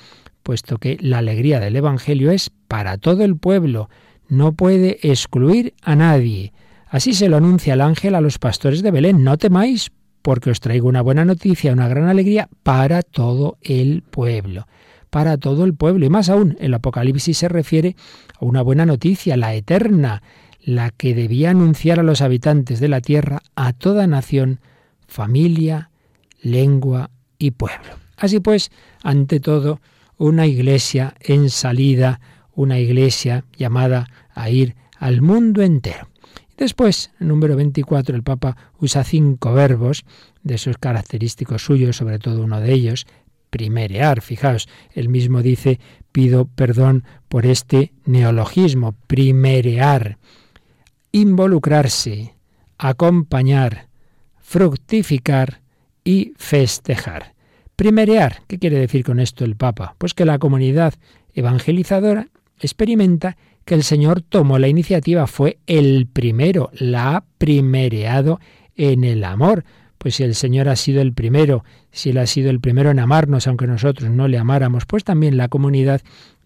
puesto 0.44 0.78
que 0.78 0.96
la 1.00 1.18
alegría 1.18 1.58
del 1.58 1.74
Evangelio 1.74 2.30
es 2.30 2.52
para 2.68 2.96
todo 2.96 3.24
el 3.24 3.36
pueblo, 3.36 3.90
no 4.28 4.52
puede 4.52 5.00
excluir 5.02 5.74
a 5.82 5.96
nadie. 5.96 6.52
Así 6.86 7.12
se 7.12 7.28
lo 7.28 7.38
anuncia 7.38 7.74
el 7.74 7.80
ángel 7.80 8.14
a 8.14 8.20
los 8.20 8.38
pastores 8.38 8.84
de 8.84 8.92
Belén, 8.92 9.24
no 9.24 9.36
temáis, 9.36 9.90
porque 10.22 10.50
os 10.50 10.60
traigo 10.60 10.88
una 10.88 11.02
buena 11.02 11.24
noticia, 11.24 11.72
una 11.72 11.88
gran 11.88 12.06
alegría 12.08 12.48
para 12.62 13.02
todo 13.02 13.58
el 13.60 14.02
pueblo 14.02 14.68
para 15.10 15.38
todo 15.38 15.64
el 15.64 15.74
pueblo. 15.74 16.06
Y 16.06 16.08
más 16.08 16.28
aún, 16.28 16.56
el 16.60 16.72
Apocalipsis 16.72 17.36
se 17.36 17.48
refiere 17.48 17.96
a 18.40 18.44
una 18.44 18.62
buena 18.62 18.86
noticia, 18.86 19.36
la 19.36 19.54
eterna, 19.54 20.22
la 20.62 20.90
que 20.90 21.16
debía 21.16 21.50
anunciar 21.50 21.98
a 21.98 22.04
los 22.04 22.20
habitantes 22.20 22.78
de 22.78 22.86
la 22.86 23.00
tierra, 23.00 23.42
a 23.56 23.72
toda 23.72 24.06
nación, 24.06 24.60
familia, 25.10 25.90
lengua 26.40 27.10
y 27.38 27.50
pueblo. 27.50 27.96
Así 28.16 28.40
pues, 28.40 28.70
ante 29.02 29.40
todo, 29.40 29.80
una 30.16 30.46
iglesia 30.46 31.14
en 31.20 31.50
salida, 31.50 32.20
una 32.54 32.78
iglesia 32.78 33.44
llamada 33.56 34.06
a 34.34 34.50
ir 34.50 34.76
al 34.98 35.20
mundo 35.20 35.62
entero. 35.62 36.08
Después, 36.56 37.10
número 37.18 37.56
24, 37.56 38.14
el 38.14 38.22
Papa 38.22 38.56
usa 38.78 39.02
cinco 39.02 39.54
verbos 39.54 40.04
de 40.42 40.56
esos 40.56 40.76
característicos 40.76 41.64
suyos, 41.64 41.96
sobre 41.96 42.18
todo 42.18 42.44
uno 42.44 42.60
de 42.60 42.72
ellos, 42.72 43.06
primerear. 43.48 44.20
Fijaos, 44.20 44.68
él 44.92 45.08
mismo 45.08 45.42
dice, 45.42 45.80
pido 46.12 46.44
perdón 46.44 47.04
por 47.28 47.46
este 47.46 47.92
neologismo, 48.04 48.94
primerear, 49.06 50.18
involucrarse, 51.12 52.34
acompañar, 52.76 53.89
fructificar 54.50 55.60
y 56.02 56.32
festejar. 56.36 57.34
Primerear, 57.76 58.42
¿qué 58.48 58.58
quiere 58.58 58.80
decir 58.80 59.04
con 59.04 59.20
esto 59.20 59.44
el 59.44 59.54
Papa? 59.54 59.94
Pues 59.96 60.12
que 60.12 60.24
la 60.24 60.40
comunidad 60.40 60.94
evangelizadora 61.34 62.26
experimenta 62.58 63.36
que 63.64 63.76
el 63.76 63.84
Señor 63.84 64.22
tomó 64.22 64.58
la 64.58 64.66
iniciativa, 64.66 65.28
fue 65.28 65.58
el 65.68 66.08
primero, 66.12 66.70
la 66.72 67.14
ha 67.14 67.24
primereado 67.38 68.40
en 68.74 69.04
el 69.04 69.22
amor. 69.22 69.62
Pues 69.98 70.16
si 70.16 70.24
el 70.24 70.34
Señor 70.34 70.68
ha 70.68 70.74
sido 70.74 71.00
el 71.00 71.12
primero, 71.12 71.62
si 71.92 72.10
Él 72.10 72.18
ha 72.18 72.26
sido 72.26 72.50
el 72.50 72.58
primero 72.58 72.90
en 72.90 72.98
amarnos, 72.98 73.46
aunque 73.46 73.68
nosotros 73.68 74.10
no 74.10 74.26
le 74.26 74.38
amáramos, 74.38 74.84
pues 74.84 75.04
también 75.04 75.36
la 75.36 75.46
comunidad 75.46 76.00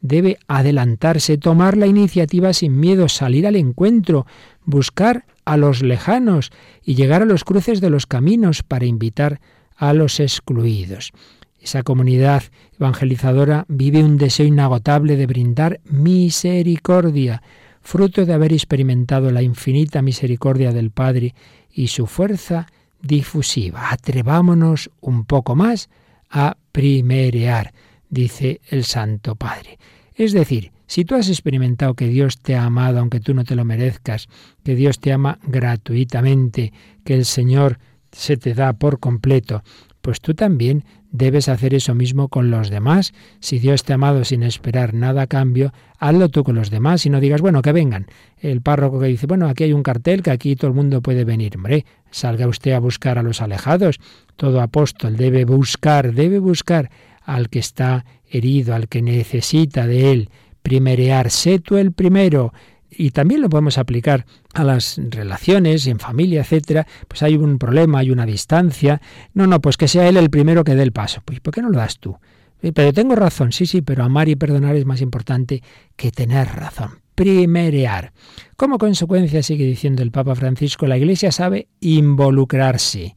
debe 0.05 0.37
adelantarse, 0.49 1.39
tomar 1.39 1.79
la 1.79 1.87
iniciativa 1.87 2.53
sin 2.53 2.79
miedo, 2.79 3.09
salir 3.09 3.47
al 3.47 3.57
encuentro, 3.57 4.27
buscar 4.67 5.25
a 5.47 5.57
los 5.57 5.83
lejanos 5.83 6.53
y 6.85 6.95
llegar 6.95 7.23
a 7.23 7.25
los 7.25 7.43
cruces 7.43 7.81
de 7.81 7.89
los 7.89 8.07
caminos 8.07 8.63
para 8.63 8.85
invitar 8.85 9.41
a 9.77 9.95
los 9.95 10.21
excluidos. 10.21 11.13
Esa 11.59 11.83
comunidad 11.83 12.43
evangelizadora 12.79 13.65
vive 13.69 14.05
un 14.05 14.19
deseo 14.19 14.45
inagotable 14.45 15.17
de 15.17 15.27
brindar 15.27 15.81
misericordia, 15.85 17.43
fruto 17.81 18.27
de 18.27 18.35
haber 18.35 18.53
experimentado 18.53 19.31
la 19.31 19.41
infinita 19.41 20.03
misericordia 20.03 20.73
del 20.73 20.91
Padre 20.91 21.35
y 21.73 21.87
su 21.87 22.07
fuerza 22.07 22.67
difusiva. 23.01 23.91
Atrevámonos 23.91 24.91
un 25.01 25.25
poco 25.25 25.55
más 25.55 25.89
a 26.29 26.59
primerear, 26.73 27.73
dice 28.15 28.61
el 28.71 28.85
Santo 28.85 29.35
Padre. 29.35 29.79
Es 30.15 30.33
decir, 30.33 30.73
Si 30.87 31.05
tú 31.05 31.15
has 31.15 31.29
experimentado 31.29 31.95
que 31.95 32.09
Dios 32.09 32.39
te 32.39 32.55
ha 32.57 32.65
amado 32.65 33.01
aunque 33.01 33.21
tú 33.21 33.35
no 33.35 33.45
te 33.45 33.57
lo 33.57 33.65
merezcas, 33.65 34.29
que 34.63 34.75
Dios 34.75 35.01
te 35.01 35.13
ama 35.13 35.39
gratuitamente, 35.43 36.73
que 37.05 37.15
el 37.15 37.25
Señor 37.25 37.79
se 38.13 38.37
te 38.37 38.55
da 38.55 38.75
por 38.75 39.01
completo, 39.01 39.63
pues 40.03 40.21
tú 40.21 40.35
también 40.35 40.85
debes 41.11 41.49
hacer 41.49 41.75
eso 41.75 41.95
mismo 41.95 42.29
con 42.29 42.51
los 42.51 42.69
demás. 42.69 43.13
Si 43.41 43.59
Dios 43.59 43.85
te 43.85 43.93
ha 43.93 43.97
amado 43.97 44.25
sin 44.25 44.43
esperar 44.43 44.93
nada 44.93 45.23
a 45.23 45.27
cambio, 45.27 45.73
hazlo 45.99 46.29
tú 46.29 46.45
con 46.45 46.55
los 46.55 46.71
demás 46.71 47.07
y 47.07 47.11
no 47.11 47.21
digas, 47.21 47.41
bueno, 47.41 47.63
que 47.63 47.73
vengan. 47.73 48.07
El 48.39 48.61
párroco 48.61 49.01
que 49.01 49.07
dice, 49.07 49.27
bueno, 49.27 49.49
aquí 49.49 49.65
hay 49.65 49.73
un 49.73 49.83
cartel 49.83 50.23
que 50.23 50.31
aquí 50.31 50.55
todo 50.55 50.69
el 50.69 50.75
mundo 50.75 51.01
puede 51.01 51.25
venir. 51.25 51.57
Hombre, 51.57 51.87
salga 52.11 52.47
usted 52.47 52.73
a 52.73 52.81
buscar 52.81 53.19
a 53.19 53.23
los 53.23 53.41
alejados. 53.41 53.99
Todo 54.37 54.61
apóstol 54.61 55.17
debe 55.17 55.47
buscar, 55.47 56.13
debe 56.13 56.39
buscar 56.39 56.91
al 57.25 57.49
que 57.49 57.59
está 57.59 58.05
herido, 58.29 58.75
al 58.75 58.89
que 58.89 59.03
necesita 59.03 59.87
de 59.87 60.13
él. 60.13 60.31
Primerear, 60.63 61.31
sé 61.31 61.59
tú 61.59 61.77
el 61.77 61.93
primero 61.93 62.53
y 62.97 63.11
también 63.11 63.41
lo 63.41 63.49
podemos 63.49 63.79
aplicar 63.79 64.25
a 64.53 64.65
las 64.65 65.01
relaciones, 65.11 65.87
en 65.87 65.99
familia, 65.99 66.41
etcétera, 66.41 66.87
pues 67.09 67.23
hay 67.23 67.37
un 67.37 67.59
problema, 67.59 67.99
hay 67.99 68.11
una 68.11 68.27
distancia. 68.27 69.01
No, 69.33 69.47
no, 69.47 69.61
pues 69.61 69.77
que 69.77 69.89
sea 69.89 70.09
él 70.09 70.17
el 70.17 70.31
primero 70.31 70.65
que 70.65 70.75
dé 70.75 70.83
el 70.83 70.93
paso. 70.93 71.23
Pues 71.25 71.41
¿por 71.41 71.53
qué 71.53 71.63
no 71.63 71.71
lo 71.71 71.79
das 71.79 71.99
tú? 71.99 72.17
Eh, 72.63 72.73
pero 72.73 72.93
tengo 72.93 73.15
razón, 73.15 73.53
sí, 73.53 73.67
sí, 73.67 73.83
pero 73.83 74.05
amar 74.05 74.29
y 74.29 74.37
perdonar 74.37 74.77
es 74.77 74.87
más 74.87 75.01
importante 75.01 75.63
que 75.97 76.11
tener 76.11 76.49
razón. 76.49 77.01
Primerear. 77.15 78.13
Como 78.57 78.79
consecuencia, 78.79 79.43
sigue 79.43 79.67
diciendo 79.67 80.03
el 80.03 80.11
Papa 80.11 80.35
Francisco, 80.35 80.87
la 80.87 80.97
Iglesia 80.97 81.31
sabe 81.31 81.69
involucrarse. 81.81 83.17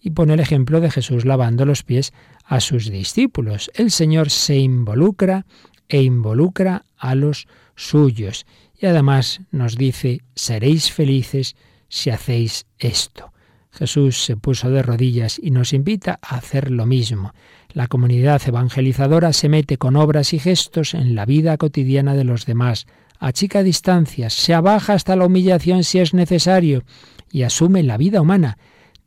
Y 0.00 0.10
pone 0.10 0.34
el 0.34 0.40
ejemplo 0.40 0.80
de 0.80 0.90
Jesús 0.90 1.24
lavando 1.24 1.64
los 1.64 1.82
pies 1.82 2.12
a 2.44 2.60
sus 2.60 2.90
discípulos. 2.90 3.70
El 3.74 3.90
Señor 3.90 4.30
se 4.30 4.56
involucra 4.56 5.46
e 5.88 6.02
involucra 6.02 6.84
a 6.96 7.14
los 7.14 7.46
suyos. 7.74 8.46
Y 8.80 8.86
además 8.86 9.40
nos 9.50 9.76
dice, 9.76 10.20
seréis 10.34 10.92
felices 10.92 11.56
si 11.88 12.10
hacéis 12.10 12.66
esto. 12.78 13.32
Jesús 13.70 14.24
se 14.24 14.36
puso 14.36 14.70
de 14.70 14.82
rodillas 14.82 15.38
y 15.42 15.50
nos 15.50 15.72
invita 15.72 16.18
a 16.22 16.36
hacer 16.36 16.70
lo 16.70 16.86
mismo. 16.86 17.32
La 17.72 17.86
comunidad 17.86 18.40
evangelizadora 18.46 19.32
se 19.32 19.48
mete 19.48 19.78
con 19.78 19.96
obras 19.96 20.32
y 20.32 20.38
gestos 20.38 20.94
en 20.94 21.14
la 21.14 21.26
vida 21.26 21.56
cotidiana 21.58 22.14
de 22.14 22.24
los 22.24 22.46
demás, 22.46 22.86
achica 23.18 23.62
distancias, 23.62 24.32
se 24.32 24.54
abaja 24.54 24.94
hasta 24.94 25.16
la 25.16 25.26
humillación 25.26 25.84
si 25.84 25.98
es 25.98 26.14
necesario 26.14 26.84
y 27.30 27.42
asume 27.42 27.82
la 27.82 27.98
vida 27.98 28.20
humana, 28.20 28.58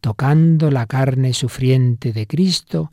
tocando 0.02 0.72
la 0.72 0.88
carne 0.88 1.34
sufriente 1.34 2.12
de 2.12 2.28
Cristo 2.28 2.92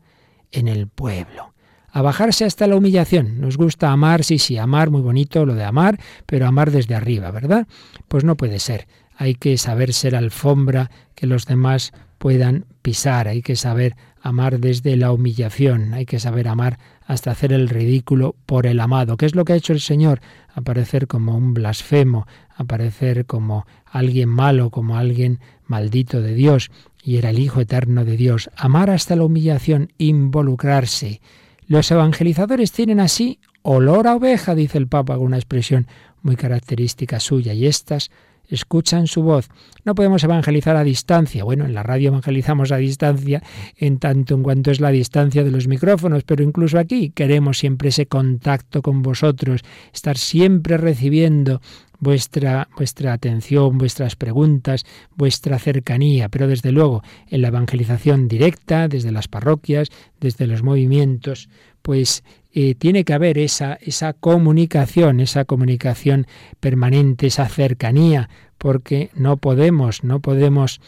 en 0.51 0.67
el 0.67 0.87
pueblo 0.87 1.53
a 1.91 2.01
bajarse 2.01 2.45
hasta 2.45 2.67
la 2.67 2.75
humillación. 2.75 3.41
Nos 3.41 3.57
gusta 3.57 3.91
amar, 3.91 4.23
sí, 4.23 4.37
sí, 4.37 4.57
amar, 4.57 4.89
muy 4.89 5.01
bonito 5.01 5.45
lo 5.45 5.55
de 5.55 5.63
amar, 5.63 5.99
pero 6.25 6.47
amar 6.47 6.71
desde 6.71 6.95
arriba, 6.95 7.31
¿verdad? 7.31 7.67
Pues 8.07 8.23
no 8.23 8.37
puede 8.37 8.59
ser. 8.59 8.87
Hay 9.15 9.35
que 9.35 9.57
saber 9.57 9.93
ser 9.93 10.15
alfombra 10.15 10.91
que 11.15 11.27
los 11.27 11.45
demás 11.45 11.91
puedan 12.17 12.65
pisar, 12.81 13.27
hay 13.27 13.41
que 13.41 13.55
saber 13.55 13.95
amar 14.21 14.59
desde 14.59 14.97
la 14.97 15.11
humillación, 15.11 15.93
hay 15.93 16.05
que 16.05 16.19
saber 16.19 16.47
amar 16.47 16.77
hasta 17.05 17.31
hacer 17.31 17.53
el 17.53 17.69
ridículo 17.69 18.35
por 18.45 18.67
el 18.67 18.79
amado. 18.79 19.17
¿Qué 19.17 19.25
es 19.25 19.35
lo 19.35 19.45
que 19.45 19.53
ha 19.53 19.57
hecho 19.57 19.73
el 19.73 19.79
Señor? 19.79 20.21
Aparecer 20.53 21.07
como 21.07 21.35
un 21.35 21.53
blasfemo, 21.53 22.27
aparecer 22.55 23.25
como 23.25 23.65
alguien 23.85 24.29
malo, 24.29 24.69
como 24.69 24.97
alguien 24.97 25.39
maldito 25.65 26.21
de 26.21 26.33
Dios, 26.33 26.71
y 27.03 27.17
era 27.17 27.29
el 27.29 27.39
Hijo 27.39 27.61
eterno 27.61 28.05
de 28.05 28.17
Dios. 28.17 28.49
Amar 28.55 28.89
hasta 28.89 29.15
la 29.15 29.23
humillación, 29.23 29.93
involucrarse. 29.97 31.21
Los 31.67 31.91
evangelizadores 31.91 32.71
tienen 32.71 32.99
así 32.99 33.39
olor 33.61 34.07
a 34.07 34.15
oveja, 34.15 34.55
dice 34.55 34.77
el 34.77 34.87
Papa 34.87 35.15
con 35.15 35.27
una 35.27 35.37
expresión 35.37 35.87
muy 36.21 36.35
característica 36.35 37.19
suya, 37.19 37.53
y 37.53 37.65
éstas 37.65 38.09
escuchan 38.49 39.07
su 39.07 39.21
voz. 39.21 39.49
No 39.85 39.95
podemos 39.95 40.23
evangelizar 40.23 40.75
a 40.75 40.83
distancia. 40.83 41.43
Bueno, 41.43 41.65
en 41.65 41.73
la 41.73 41.83
radio 41.83 42.09
evangelizamos 42.09 42.71
a 42.71 42.77
distancia 42.77 43.43
en 43.77 43.99
tanto 43.99 44.35
en 44.35 44.43
cuanto 44.43 44.71
es 44.71 44.81
la 44.81 44.89
distancia 44.89 45.43
de 45.43 45.51
los 45.51 45.67
micrófonos, 45.67 46.23
pero 46.23 46.43
incluso 46.43 46.79
aquí 46.79 47.11
queremos 47.11 47.59
siempre 47.59 47.89
ese 47.89 48.07
contacto 48.07 48.81
con 48.81 49.01
vosotros, 49.01 49.61
estar 49.93 50.17
siempre 50.17 50.77
recibiendo 50.77 51.61
vuestra, 51.99 52.67
vuestra 52.75 53.13
atención, 53.13 53.77
vuestras 53.77 54.15
preguntas, 54.15 54.85
vuestra 55.15 55.59
cercanía, 55.59 56.29
pero 56.29 56.47
desde 56.47 56.71
luego 56.71 57.03
en 57.27 57.41
la 57.41 57.49
evangelización 57.49 58.27
directa, 58.27 58.87
desde 58.87 59.11
las 59.11 59.27
parroquias, 59.27 59.89
desde 60.19 60.47
los 60.47 60.63
movimientos, 60.63 61.49
pues 61.81 62.23
eh, 62.51 62.75
tiene 62.75 63.03
que 63.03 63.13
haber 63.13 63.37
esa, 63.37 63.75
esa 63.81 64.13
comunicación, 64.13 65.19
esa 65.19 65.45
comunicación 65.45 66.25
permanente, 66.59 67.27
esa 67.27 67.47
cercanía, 67.47 68.29
porque 68.57 69.09
no 69.13 69.37
podemos, 69.37 70.03
no 70.03 70.19
podemos 70.19 70.81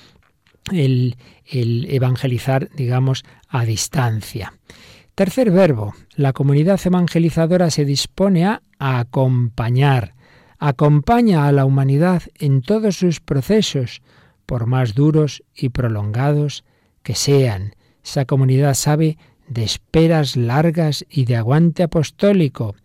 el, 0.72 1.18
el 1.46 1.88
evangelizar, 1.90 2.70
digamos, 2.76 3.24
a 3.48 3.66
distancia. 3.66 4.54
Tercer 5.16 5.52
verbo, 5.52 5.94
la 6.16 6.34
comunidad 6.34 6.80
evangelizadora 6.84 7.70
se 7.70 7.86
dispone 7.86 8.46
a 8.46 8.62
acompañar, 8.80 10.16
acompaña 10.62 11.48
a 11.48 11.52
la 11.52 11.66
humanidad 11.66 12.22
en 12.38 12.62
todos 12.62 12.98
sus 12.98 13.20
procesos, 13.20 14.04
por 14.46 14.68
más 14.68 14.94
duros 14.94 15.44
y 15.56 15.70
prolongados 15.70 16.64
que 17.02 17.16
sean. 17.16 17.74
Esa 18.06 18.26
comunidad 18.26 18.76
sabe 18.76 19.18
de 19.48 19.64
esperas 19.64 20.38
largas 20.38 21.04
y 21.10 21.26
de 21.26 21.36
aguante 21.36 21.82
apostólico. 21.82 22.76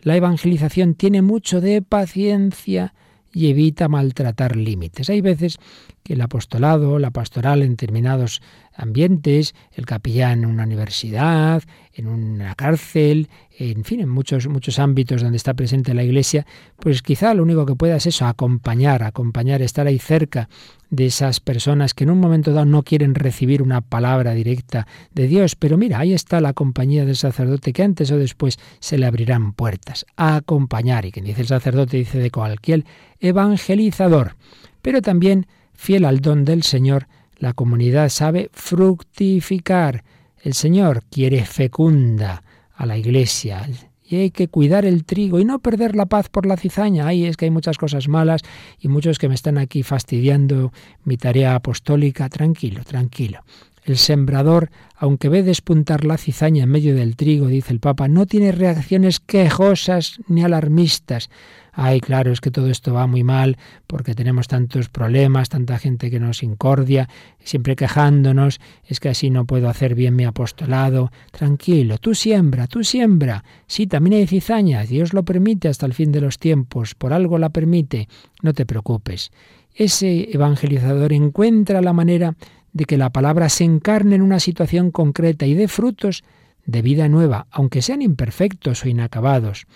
La 0.00 0.16
evangelización 0.16 0.94
tiene 0.94 1.20
mucho 1.20 1.60
de 1.60 1.82
paciencia 1.82 2.94
y 3.34 3.50
evita 3.50 3.86
maltratar 3.88 4.56
límites. 4.56 5.10
Hay 5.10 5.20
veces 5.20 5.58
que 6.02 6.14
el 6.14 6.22
apostolado, 6.22 6.98
la 6.98 7.10
pastoral 7.10 7.60
en 7.60 7.72
determinados 7.72 8.40
ambientes, 8.74 9.54
el 9.72 9.84
capellán 9.84 10.44
en 10.44 10.46
una 10.46 10.64
universidad, 10.64 11.62
en 11.92 12.08
una 12.08 12.54
cárcel, 12.54 13.28
en 13.58 13.84
fin, 13.84 14.00
en 14.00 14.08
muchos, 14.08 14.46
muchos 14.48 14.78
ámbitos 14.78 15.22
donde 15.22 15.38
está 15.38 15.54
presente 15.54 15.94
la 15.94 16.04
Iglesia, 16.04 16.46
pues 16.78 17.00
quizá 17.00 17.32
lo 17.32 17.42
único 17.42 17.64
que 17.64 17.74
pueda 17.74 17.96
es 17.96 18.06
eso, 18.06 18.26
acompañar, 18.26 19.02
acompañar, 19.02 19.62
estar 19.62 19.86
ahí 19.86 19.98
cerca 19.98 20.48
de 20.90 21.06
esas 21.06 21.40
personas 21.40 21.94
que 21.94 22.04
en 22.04 22.10
un 22.10 22.20
momento 22.20 22.52
dado 22.52 22.66
no 22.66 22.82
quieren 22.82 23.14
recibir 23.14 23.62
una 23.62 23.80
palabra 23.80 24.34
directa 24.34 24.86
de 25.14 25.26
Dios, 25.26 25.56
pero 25.56 25.78
mira, 25.78 25.98
ahí 25.98 26.12
está 26.12 26.40
la 26.40 26.52
compañía 26.52 27.06
del 27.06 27.16
sacerdote 27.16 27.72
que 27.72 27.82
antes 27.82 28.10
o 28.10 28.18
después 28.18 28.58
se 28.78 28.98
le 28.98 29.06
abrirán 29.06 29.52
puertas. 29.52 30.04
A 30.16 30.36
acompañar, 30.36 31.06
y 31.06 31.12
quien 31.12 31.24
dice 31.24 31.40
el 31.40 31.48
sacerdote 31.48 31.96
dice 31.96 32.18
de 32.18 32.30
cualquier 32.30 32.84
evangelizador, 33.20 34.36
pero 34.82 35.00
también 35.00 35.46
fiel 35.72 36.04
al 36.04 36.20
don 36.20 36.44
del 36.44 36.62
Señor, 36.62 37.08
la 37.38 37.54
comunidad 37.54 38.10
sabe 38.10 38.50
fructificar. 38.52 40.04
El 40.42 40.54
Señor 40.54 41.02
quiere 41.10 41.44
fecunda 41.44 42.42
a 42.76 42.86
la 42.86 42.96
iglesia. 42.96 43.68
Y 44.08 44.16
hay 44.16 44.30
que 44.30 44.48
cuidar 44.48 44.84
el 44.84 45.04
trigo 45.04 45.40
y 45.40 45.44
no 45.44 45.58
perder 45.58 45.96
la 45.96 46.06
paz 46.06 46.28
por 46.28 46.46
la 46.46 46.56
cizaña. 46.56 47.08
Ay, 47.08 47.26
es 47.26 47.36
que 47.36 47.46
hay 47.46 47.50
muchas 47.50 47.76
cosas 47.76 48.06
malas 48.06 48.42
y 48.78 48.88
muchos 48.88 49.18
que 49.18 49.28
me 49.28 49.34
están 49.34 49.58
aquí 49.58 49.82
fastidiando 49.82 50.72
mi 51.04 51.16
tarea 51.16 51.56
apostólica. 51.56 52.28
Tranquilo, 52.28 52.84
tranquilo. 52.84 53.40
El 53.84 53.96
sembrador, 53.98 54.70
aunque 54.96 55.28
ve 55.28 55.42
despuntar 55.42 56.04
la 56.04 56.18
cizaña 56.18 56.64
en 56.64 56.70
medio 56.70 56.94
del 56.94 57.16
trigo, 57.16 57.46
dice 57.46 57.72
el 57.72 57.80
Papa, 57.80 58.08
no 58.08 58.26
tiene 58.26 58.50
reacciones 58.50 59.20
quejosas 59.20 60.18
ni 60.26 60.42
alarmistas 60.42 61.30
ay, 61.76 62.00
claro, 62.00 62.32
es 62.32 62.40
que 62.40 62.50
todo 62.50 62.68
esto 62.68 62.94
va 62.94 63.06
muy 63.06 63.22
mal 63.22 63.58
porque 63.86 64.14
tenemos 64.14 64.48
tantos 64.48 64.88
problemas, 64.88 65.50
tanta 65.50 65.78
gente 65.78 66.10
que 66.10 66.18
nos 66.18 66.42
incordia, 66.42 67.08
siempre 67.44 67.76
quejándonos, 67.76 68.60
es 68.86 68.98
que 68.98 69.10
así 69.10 69.28
no 69.28 69.44
puedo 69.44 69.68
hacer 69.68 69.94
bien 69.94 70.16
mi 70.16 70.24
apostolado. 70.24 71.12
Tranquilo, 71.30 71.98
tú 71.98 72.14
siembra, 72.14 72.66
tú 72.66 72.82
siembra. 72.82 73.44
Sí, 73.66 73.86
también 73.86 74.20
hay 74.20 74.26
cizaña, 74.26 74.82
Dios 74.84 75.12
lo 75.12 75.24
permite 75.24 75.68
hasta 75.68 75.84
el 75.84 75.92
fin 75.92 76.10
de 76.12 76.22
los 76.22 76.38
tiempos, 76.38 76.94
por 76.94 77.12
algo 77.12 77.38
la 77.38 77.50
permite, 77.50 78.08
no 78.42 78.54
te 78.54 78.64
preocupes. 78.64 79.30
Ese 79.74 80.30
evangelizador 80.32 81.12
encuentra 81.12 81.82
la 81.82 81.92
manera 81.92 82.34
de 82.72 82.86
que 82.86 82.96
la 82.96 83.10
palabra 83.10 83.50
se 83.50 83.64
encarne 83.64 84.16
en 84.16 84.22
una 84.22 84.40
situación 84.40 84.90
concreta 84.90 85.44
y 85.44 85.52
dé 85.52 85.68
frutos 85.68 86.24
de 86.64 86.82
vida 86.82 87.08
nueva, 87.08 87.46
aunque 87.50 87.82
sean 87.82 88.00
imperfectos 88.02 88.84
o 88.84 88.88
inacabados. 88.88 89.66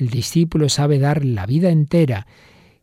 El 0.00 0.08
discípulo 0.08 0.70
sabe 0.70 0.98
dar 0.98 1.26
la 1.26 1.44
vida 1.44 1.68
entera 1.68 2.26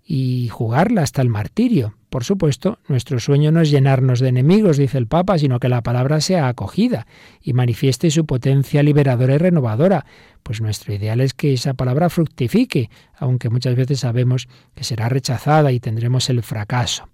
y 0.06 0.50
jugarla 0.50 1.02
hasta 1.02 1.24
el 1.24 1.30
martirio. 1.30 1.96
Por 2.12 2.24
supuesto, 2.24 2.78
nuestro 2.88 3.20
sueño 3.20 3.52
no 3.52 3.60
es 3.60 3.72
llenarnos 3.72 4.20
de 4.20 4.30
enemigos, 4.30 4.78
dice 4.78 5.00
el 5.00 5.08
Papa, 5.08 5.40
sino 5.40 5.60
que 5.60 5.68
la 5.68 5.82
palabra 5.82 6.22
sea 6.22 6.48
acogida 6.48 7.08
y 7.42 7.54
manifieste 7.54 8.12
su 8.12 8.28
potencia 8.28 8.84
liberadora 8.84 9.34
y 9.34 9.40
renovadora. 9.40 10.06
Pues 10.44 10.62
nuestro 10.62 10.94
ideal 10.94 11.20
es 11.20 11.34
que 11.34 11.54
esa 11.54 11.74
palabra 11.74 12.12
fructifique, 12.12 12.92
aunque 13.18 13.50
muchas 13.50 13.76
veces 13.76 14.02
sabemos 14.02 14.48
que 14.76 14.84
será 14.84 15.10
rechazada 15.10 15.72
y 15.72 15.80
tendremos 15.80 16.30
el 16.30 16.44
fracaso. 16.44 17.10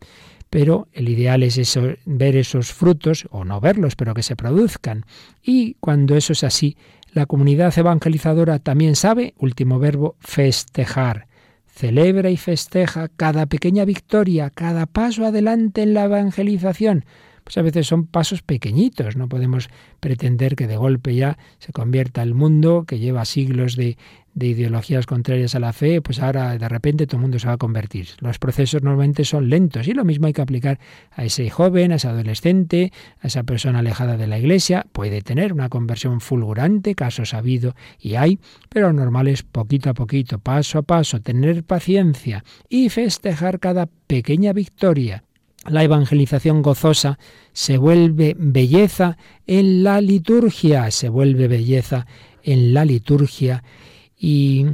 Pero 0.49 0.89
el 0.91 1.07
ideal 1.07 1.41
es 1.41 1.79
ver 2.05 2.35
esos 2.35 2.73
frutos, 2.73 3.25
o 3.31 3.45
no 3.45 3.61
verlos, 3.61 3.95
pero 3.95 4.13
que 4.13 4.21
se 4.21 4.35
produzcan. 4.35 5.05
Y 5.41 5.77
cuando 5.79 6.15
eso 6.15 6.33
es 6.33 6.43
así, 6.43 6.77
La 7.13 7.27
comunidad 7.27 7.77
evangelizadora 7.77 8.57
también 8.57 8.95
sabe, 8.95 9.35
último 9.37 9.77
verbo, 9.77 10.15
festejar. 10.19 11.27
Celebra 11.67 12.31
y 12.31 12.37
festeja 12.37 13.07
cada 13.07 13.45
pequeña 13.45 13.85
victoria, 13.85 14.49
cada 14.49 14.87
paso 14.87 15.25
adelante 15.25 15.83
en 15.83 15.93
la 15.93 16.05
evangelización 16.05 17.05
pues 17.43 17.57
a 17.57 17.61
veces 17.61 17.87
son 17.87 18.07
pasos 18.07 18.41
pequeñitos. 18.41 19.15
No 19.15 19.27
podemos 19.27 19.69
pretender 19.99 20.55
que 20.55 20.67
de 20.67 20.77
golpe 20.77 21.15
ya 21.15 21.37
se 21.59 21.73
convierta 21.73 22.23
el 22.23 22.33
mundo 22.33 22.85
que 22.87 22.99
lleva 22.99 23.25
siglos 23.25 23.75
de, 23.75 23.97
de 24.35 24.47
ideologías 24.47 25.05
contrarias 25.05 25.55
a 25.55 25.59
la 25.59 25.73
fe, 25.73 26.01
pues 26.01 26.19
ahora 26.19 26.57
de 26.57 26.69
repente 26.69 27.05
todo 27.05 27.17
el 27.17 27.21
mundo 27.21 27.39
se 27.39 27.47
va 27.47 27.53
a 27.53 27.57
convertir. 27.57 28.07
Los 28.19 28.39
procesos 28.39 28.81
normalmente 28.81 29.25
son 29.25 29.49
lentos 29.49 29.87
y 29.87 29.93
lo 29.93 30.05
mismo 30.05 30.27
hay 30.27 30.33
que 30.33 30.41
aplicar 30.41 30.79
a 31.11 31.23
ese 31.23 31.49
joven, 31.49 31.91
a 31.91 31.95
ese 31.95 32.07
adolescente, 32.07 32.91
a 33.21 33.27
esa 33.27 33.43
persona 33.43 33.79
alejada 33.79 34.17
de 34.17 34.27
la 34.27 34.39
iglesia. 34.39 34.85
Puede 34.91 35.21
tener 35.21 35.53
una 35.53 35.69
conversión 35.69 36.19
fulgurante, 36.19 36.95
casos 36.95 37.33
ha 37.33 37.39
habido 37.39 37.75
y 37.99 38.15
hay, 38.15 38.39
pero 38.69 38.87
lo 38.87 38.93
normal 38.93 39.27
es 39.27 39.43
poquito 39.43 39.89
a 39.89 39.93
poquito, 39.93 40.39
paso 40.39 40.79
a 40.79 40.81
paso, 40.81 41.21
tener 41.21 41.63
paciencia 41.63 42.43
y 42.69 42.89
festejar 42.89 43.59
cada 43.59 43.87
pequeña 44.07 44.53
victoria. 44.53 45.23
La 45.65 45.83
evangelización 45.83 46.61
gozosa 46.61 47.17
se 47.53 47.77
vuelve 47.77 48.35
belleza 48.37 49.17
en 49.47 49.83
la 49.83 50.01
liturgia, 50.01 50.91
se 50.91 51.07
vuelve 51.07 51.47
belleza 51.47 52.05
en 52.43 52.73
la 52.73 52.83
liturgia 52.83 53.63
y 54.23 54.65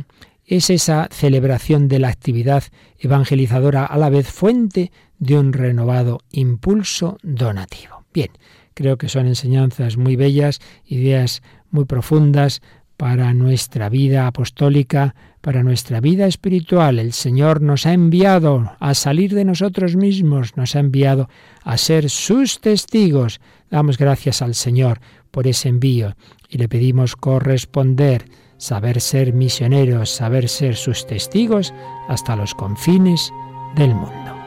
es 0.46 0.70
esa 0.70 1.10
celebración 1.12 1.88
de 1.88 1.98
la 1.98 2.10
actividad 2.10 2.64
evangelizadora 3.00 3.84
a 3.84 3.98
la 3.98 4.12
vez 4.12 4.28
fuente 4.32 4.92
de 5.18 5.40
un 5.40 5.54
renovado 5.54 6.20
impulso 6.30 7.18
donativo. 7.24 8.06
Bien, 8.14 8.30
creo 8.76 9.00
que 9.00 9.10
son 9.10 9.26
enseñanzas 9.26 9.98
muy 9.98 10.16
bellas, 10.16 10.60
ideas 10.86 11.42
muy 11.72 11.86
profundas 11.86 12.62
para 12.96 13.34
nuestra 13.34 13.90
vida 13.90 14.28
apostólica, 14.28 15.16
para 15.42 15.64
nuestra 15.64 16.00
vida 16.00 16.28
espiritual. 16.28 17.00
El 17.00 17.14
Señor 17.14 17.60
nos 17.60 17.88
ha 17.88 17.94
enviado 17.94 18.74
a 18.80 18.94
salir 18.94 19.34
de 19.34 19.46
nosotros 19.46 19.96
mismos, 19.96 20.58
nos 20.58 20.76
ha 20.76 20.80
enviado 20.80 21.28
a 21.64 21.76
ser 21.78 22.08
sus 22.12 22.60
testigos. 22.60 23.42
Damos 23.72 23.98
gracias 23.98 24.44
al 24.44 24.54
Señor 24.54 25.00
por 25.32 25.48
ese 25.48 25.70
envío 25.70 26.16
y 26.48 26.60
le 26.60 26.70
pedimos 26.70 27.16
corresponder, 27.16 28.26
saber 28.60 29.02
ser 29.02 29.34
misioneros, 29.34 30.12
saber 30.12 30.48
ser 30.48 30.76
sus 30.76 31.08
testigos 31.08 31.74
hasta 32.08 32.36
los 32.36 32.54
confines 32.54 33.34
del 33.76 33.96
mundo. 33.96 34.39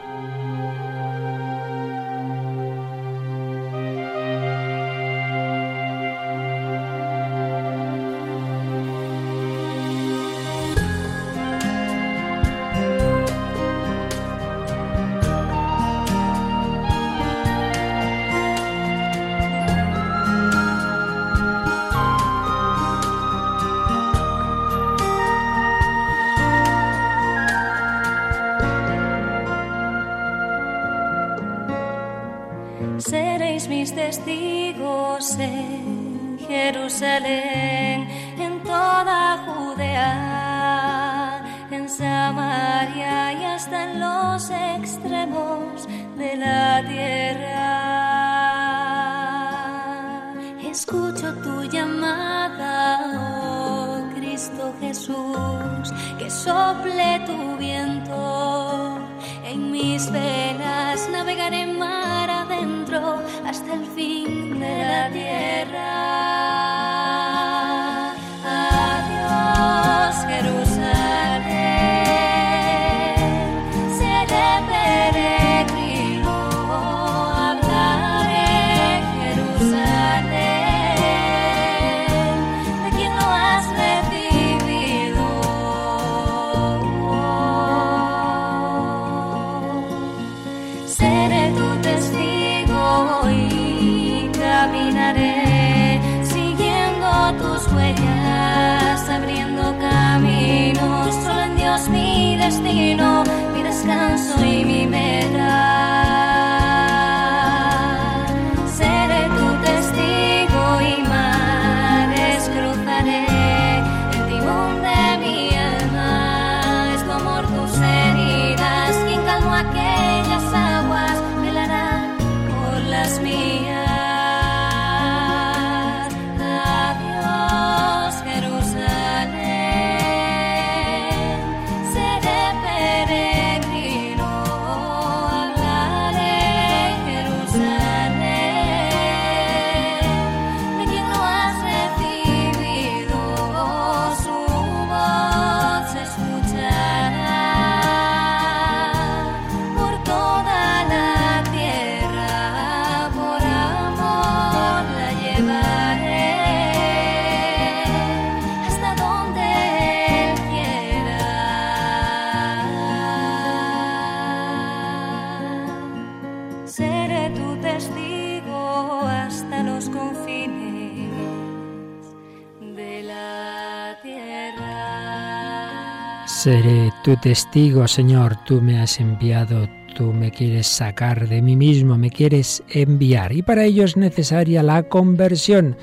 Seré 176.43 176.91
tu 177.05 177.15
testigo, 177.15 177.87
Señor, 177.87 178.35
tú 178.45 178.61
me 178.61 178.77
has 178.81 178.99
enviado, 178.99 179.69
tú 179.95 180.11
me 180.11 180.29
quieres 180.29 180.67
sacar 180.67 181.29
de 181.29 181.41
mí 181.41 181.55
mismo, 181.55 181.97
me 181.97 182.09
quieres 182.09 182.61
enviar. 182.67 183.31
Y 183.31 183.43
para 183.43 183.63
ello 183.63 183.85
es 183.85 183.95
necesaria 183.95 184.61
la 184.61 184.83
conversión. 184.89 185.77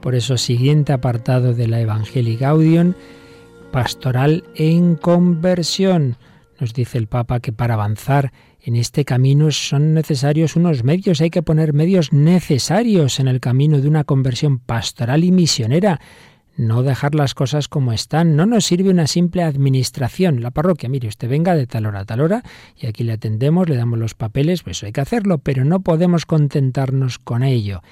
Por 0.00 0.14
eso, 0.14 0.38
siguiente 0.38 0.94
apartado 0.94 1.52
de 1.52 1.68
la 1.68 1.82
Evangelii 1.82 2.38
Gaudium, 2.38 2.94
pastoral 3.70 4.44
en 4.54 4.96
conversión. 4.96 6.16
Nos 6.58 6.72
dice 6.72 6.96
el 6.96 7.08
Papa 7.08 7.40
que 7.40 7.52
para 7.52 7.74
avanzar 7.74 8.32
en 8.62 8.76
este 8.76 9.04
camino 9.04 9.50
son 9.50 9.92
necesarios 9.92 10.56
unos 10.56 10.82
medios, 10.82 11.20
hay 11.20 11.28
que 11.28 11.42
poner 11.42 11.74
medios 11.74 12.14
necesarios 12.14 13.20
en 13.20 13.28
el 13.28 13.40
camino 13.40 13.82
de 13.82 13.88
una 13.88 14.04
conversión 14.04 14.60
pastoral 14.60 15.24
y 15.24 15.30
misionera 15.30 16.00
no 16.56 16.82
dejar 16.82 17.14
las 17.14 17.34
cosas 17.34 17.68
como 17.68 17.92
están. 17.92 18.36
No 18.36 18.46
nos 18.46 18.64
sirve 18.64 18.90
una 18.90 19.06
simple 19.06 19.42
administración. 19.42 20.42
La 20.42 20.50
parroquia, 20.50 20.88
mire, 20.88 21.08
usted 21.08 21.28
venga 21.28 21.54
de 21.54 21.66
tal 21.66 21.86
hora 21.86 22.00
a 22.00 22.04
tal 22.04 22.20
hora 22.20 22.42
y 22.76 22.86
aquí 22.86 23.04
le 23.04 23.12
atendemos, 23.12 23.68
le 23.68 23.76
damos 23.76 23.98
los 23.98 24.14
papeles, 24.14 24.62
pues 24.62 24.82
hay 24.82 24.92
que 24.92 25.00
hacerlo, 25.00 25.38
pero 25.38 25.64
no 25.64 25.80
podemos 25.80 26.26
contentarnos 26.26 27.18
con 27.18 27.42
ello. 27.42 27.82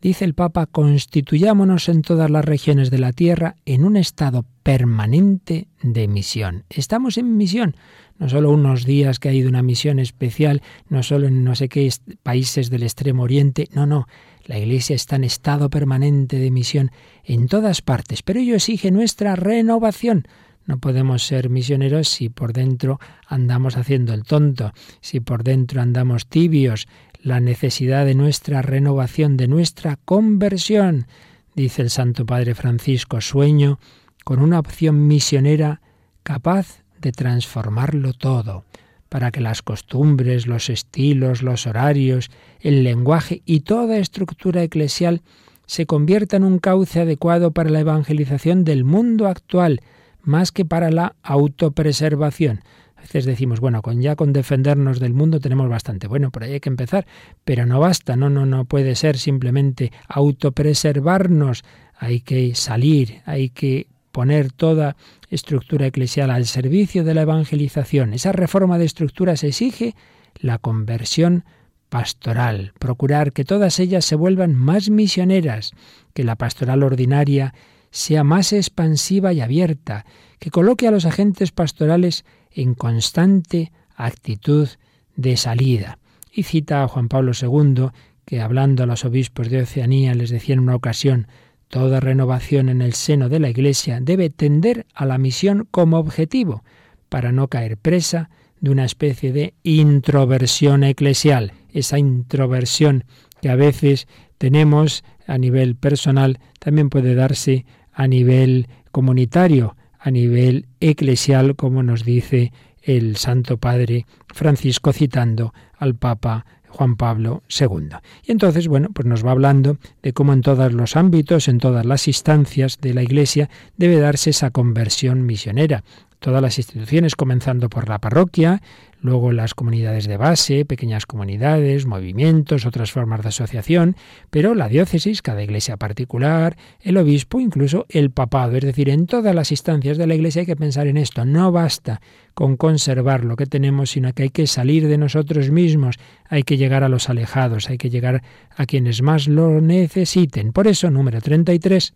dice 0.00 0.24
el 0.24 0.34
Papa, 0.34 0.66
constituyámonos 0.66 1.88
en 1.88 2.02
todas 2.02 2.30
las 2.30 2.44
regiones 2.44 2.90
de 2.90 2.98
la 2.98 3.12
tierra 3.12 3.56
en 3.66 3.84
un 3.84 3.96
estado 3.96 4.44
permanente 4.62 5.68
de 5.82 6.08
misión. 6.08 6.64
Estamos 6.70 7.18
en 7.18 7.36
misión, 7.36 7.76
no 8.18 8.28
solo 8.28 8.50
unos 8.50 8.84
días 8.84 9.18
que 9.18 9.30
hay 9.30 9.42
de 9.42 9.48
una 9.48 9.62
misión 9.62 9.98
especial, 9.98 10.62
no 10.88 11.02
solo 11.02 11.26
en 11.26 11.44
no 11.44 11.54
sé 11.54 11.68
qué 11.68 11.90
países 12.22 12.70
del 12.70 12.82
extremo 12.82 13.22
oriente, 13.22 13.68
no, 13.74 13.86
no, 13.86 14.06
la 14.50 14.58
Iglesia 14.58 14.96
está 14.96 15.14
en 15.14 15.22
estado 15.22 15.70
permanente 15.70 16.40
de 16.40 16.50
misión 16.50 16.90
en 17.22 17.46
todas 17.46 17.82
partes, 17.82 18.24
pero 18.24 18.40
ello 18.40 18.56
exige 18.56 18.90
nuestra 18.90 19.36
renovación. 19.36 20.26
No 20.66 20.78
podemos 20.78 21.22
ser 21.22 21.48
misioneros 21.48 22.08
si 22.08 22.30
por 22.30 22.52
dentro 22.52 22.98
andamos 23.28 23.76
haciendo 23.76 24.12
el 24.12 24.24
tonto, 24.24 24.72
si 25.00 25.20
por 25.20 25.44
dentro 25.44 25.80
andamos 25.80 26.26
tibios, 26.26 26.88
la 27.22 27.38
necesidad 27.38 28.04
de 28.04 28.16
nuestra 28.16 28.60
renovación, 28.60 29.36
de 29.36 29.46
nuestra 29.46 29.94
conversión. 30.04 31.06
Dice 31.54 31.82
el 31.82 31.90
Santo 31.90 32.26
Padre 32.26 32.56
Francisco, 32.56 33.20
sueño 33.20 33.78
con 34.24 34.40
una 34.40 34.58
opción 34.58 35.06
misionera 35.06 35.80
capaz 36.24 36.82
de 37.00 37.12
transformarlo 37.12 38.14
todo, 38.14 38.64
para 39.10 39.30
que 39.32 39.42
las 39.42 39.60
costumbres, 39.60 40.46
los 40.46 40.70
estilos, 40.70 41.42
los 41.42 41.66
horarios, 41.66 42.30
el 42.60 42.84
lenguaje 42.84 43.42
y 43.44 43.60
toda 43.60 43.98
estructura 43.98 44.62
eclesial 44.62 45.20
se 45.66 45.84
conviertan 45.84 46.42
en 46.42 46.52
un 46.52 46.58
cauce 46.58 47.00
adecuado 47.00 47.50
para 47.50 47.70
la 47.70 47.80
evangelización 47.80 48.64
del 48.64 48.84
mundo 48.84 49.26
actual, 49.26 49.82
más 50.22 50.52
que 50.52 50.64
para 50.64 50.90
la 50.90 51.16
autopreservación. 51.22 52.60
A 52.96 53.02
veces 53.02 53.24
decimos, 53.24 53.60
bueno, 53.60 53.82
con 53.82 54.00
ya 54.00 54.14
con 54.14 54.32
defendernos 54.32 55.00
del 55.00 55.12
mundo 55.12 55.40
tenemos 55.40 55.68
bastante. 55.68 56.06
Bueno, 56.06 56.30
por 56.30 56.44
ahí 56.44 56.52
hay 56.52 56.60
que 56.60 56.68
empezar, 56.68 57.06
pero 57.44 57.66
no 57.66 57.80
basta, 57.80 58.14
no, 58.14 58.30
no, 58.30 58.46
no 58.46 58.64
puede 58.66 58.94
ser 58.94 59.16
simplemente 59.16 59.90
autopreservarnos. 60.06 61.64
Hay 61.96 62.20
que 62.20 62.54
salir, 62.54 63.22
hay 63.24 63.50
que 63.50 63.86
poner 64.12 64.52
toda 64.52 64.96
estructura 65.28 65.86
eclesial 65.86 66.30
al 66.30 66.46
servicio 66.46 67.04
de 67.04 67.14
la 67.14 67.22
evangelización. 67.22 68.12
Esa 68.14 68.32
reforma 68.32 68.78
de 68.78 68.84
estructuras 68.84 69.44
exige 69.44 69.94
la 70.40 70.58
conversión 70.58 71.44
pastoral, 71.88 72.72
procurar 72.78 73.32
que 73.32 73.44
todas 73.44 73.80
ellas 73.80 74.04
se 74.04 74.14
vuelvan 74.14 74.54
más 74.54 74.90
misioneras, 74.90 75.72
que 76.14 76.24
la 76.24 76.36
pastoral 76.36 76.82
ordinaria 76.82 77.54
sea 77.90 78.24
más 78.24 78.52
expansiva 78.52 79.32
y 79.32 79.40
abierta, 79.40 80.06
que 80.38 80.50
coloque 80.50 80.86
a 80.86 80.92
los 80.92 81.04
agentes 81.04 81.50
pastorales 81.50 82.24
en 82.52 82.74
constante 82.74 83.72
actitud 83.96 84.68
de 85.16 85.36
salida. 85.36 85.98
Y 86.32 86.44
cita 86.44 86.82
a 86.82 86.88
Juan 86.88 87.08
Pablo 87.08 87.32
II, 87.40 87.88
que 88.24 88.40
hablando 88.40 88.84
a 88.84 88.86
los 88.86 89.04
obispos 89.04 89.50
de 89.50 89.62
Oceanía 89.62 90.14
les 90.14 90.30
decía 90.30 90.54
en 90.54 90.60
una 90.60 90.76
ocasión, 90.76 91.26
toda 91.70 92.00
renovación 92.00 92.68
en 92.68 92.82
el 92.82 92.92
seno 92.92 93.28
de 93.28 93.40
la 93.40 93.48
Iglesia 93.48 94.00
debe 94.02 94.28
tender 94.28 94.86
a 94.92 95.06
la 95.06 95.18
misión 95.18 95.66
como 95.70 95.98
objetivo, 95.98 96.62
para 97.08 97.32
no 97.32 97.48
caer 97.48 97.78
presa 97.78 98.28
de 98.60 98.70
una 98.70 98.84
especie 98.84 99.32
de 99.32 99.54
introversión 99.62 100.84
eclesial, 100.84 101.52
esa 101.72 101.98
introversión 101.98 103.04
que 103.40 103.48
a 103.48 103.56
veces 103.56 104.06
tenemos 104.36 105.04
a 105.26 105.38
nivel 105.38 105.76
personal, 105.76 106.40
también 106.58 106.90
puede 106.90 107.14
darse 107.14 107.64
a 107.92 108.06
nivel 108.06 108.68
comunitario, 108.90 109.76
a 109.98 110.10
nivel 110.10 110.66
eclesial, 110.80 111.56
como 111.56 111.82
nos 111.82 112.04
dice 112.04 112.52
el 112.82 113.16
Santo 113.16 113.58
Padre 113.58 114.06
Francisco 114.34 114.92
citando 114.92 115.52
al 115.76 115.94
Papa 115.94 116.46
Juan 116.70 116.96
Pablo 116.96 117.42
II. 117.48 117.96
Y 118.24 118.32
entonces, 118.32 118.68
bueno, 118.68 118.88
pues 118.92 119.06
nos 119.06 119.24
va 119.24 119.32
hablando 119.32 119.76
de 120.02 120.12
cómo 120.12 120.32
en 120.32 120.40
todos 120.40 120.72
los 120.72 120.96
ámbitos, 120.96 121.48
en 121.48 121.58
todas 121.58 121.84
las 121.84 122.08
instancias 122.08 122.78
de 122.80 122.94
la 122.94 123.02
Iglesia, 123.02 123.50
debe 123.76 123.98
darse 123.98 124.30
esa 124.30 124.50
conversión 124.50 125.26
misionera. 125.26 125.84
Todas 126.20 126.42
las 126.42 126.58
instituciones, 126.58 127.16
comenzando 127.16 127.70
por 127.70 127.88
la 127.88 127.98
parroquia, 127.98 128.60
luego 129.00 129.32
las 129.32 129.54
comunidades 129.54 130.06
de 130.06 130.18
base, 130.18 130.66
pequeñas 130.66 131.06
comunidades, 131.06 131.86
movimientos, 131.86 132.66
otras 132.66 132.92
formas 132.92 133.22
de 133.22 133.28
asociación, 133.28 133.96
pero 134.28 134.54
la 134.54 134.68
diócesis, 134.68 135.22
cada 135.22 135.42
iglesia 135.42 135.78
particular, 135.78 136.58
el 136.82 136.98
obispo, 136.98 137.40
incluso 137.40 137.86
el 137.88 138.10
papado. 138.10 138.56
Es 138.56 138.64
decir, 138.64 138.90
en 138.90 139.06
todas 139.06 139.34
las 139.34 139.50
instancias 139.50 139.96
de 139.96 140.06
la 140.06 140.14
iglesia 140.14 140.40
hay 140.40 140.46
que 140.46 140.56
pensar 140.56 140.86
en 140.88 140.98
esto. 140.98 141.24
No 141.24 141.52
basta 141.52 142.02
con 142.34 142.58
conservar 142.58 143.24
lo 143.24 143.36
que 143.36 143.46
tenemos, 143.46 143.90
sino 143.90 144.12
que 144.12 144.24
hay 144.24 144.30
que 144.30 144.46
salir 144.46 144.88
de 144.88 144.98
nosotros 144.98 145.50
mismos, 145.50 145.96
hay 146.28 146.42
que 146.42 146.58
llegar 146.58 146.84
a 146.84 146.90
los 146.90 147.08
alejados, 147.08 147.70
hay 147.70 147.78
que 147.78 147.88
llegar 147.88 148.22
a 148.54 148.66
quienes 148.66 149.00
más 149.00 149.26
lo 149.26 149.62
necesiten. 149.62 150.52
Por 150.52 150.68
eso, 150.68 150.90
número 150.90 151.22
33, 151.22 151.94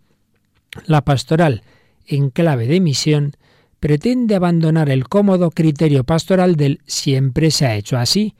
la 0.87 1.02
pastoral 1.02 1.62
en 2.06 2.30
clave 2.30 2.66
de 2.66 2.80
misión 2.80 3.37
pretende 3.85 4.35
abandonar 4.35 4.88
el 4.88 5.11
cómodo 5.11 5.51
criterio 5.51 6.05
pastoral 6.05 6.57
del 6.57 6.81
siempre 6.87 7.51
se 7.51 7.66
ha 7.66 7.77
hecho 7.77 7.99
así. 7.99 8.35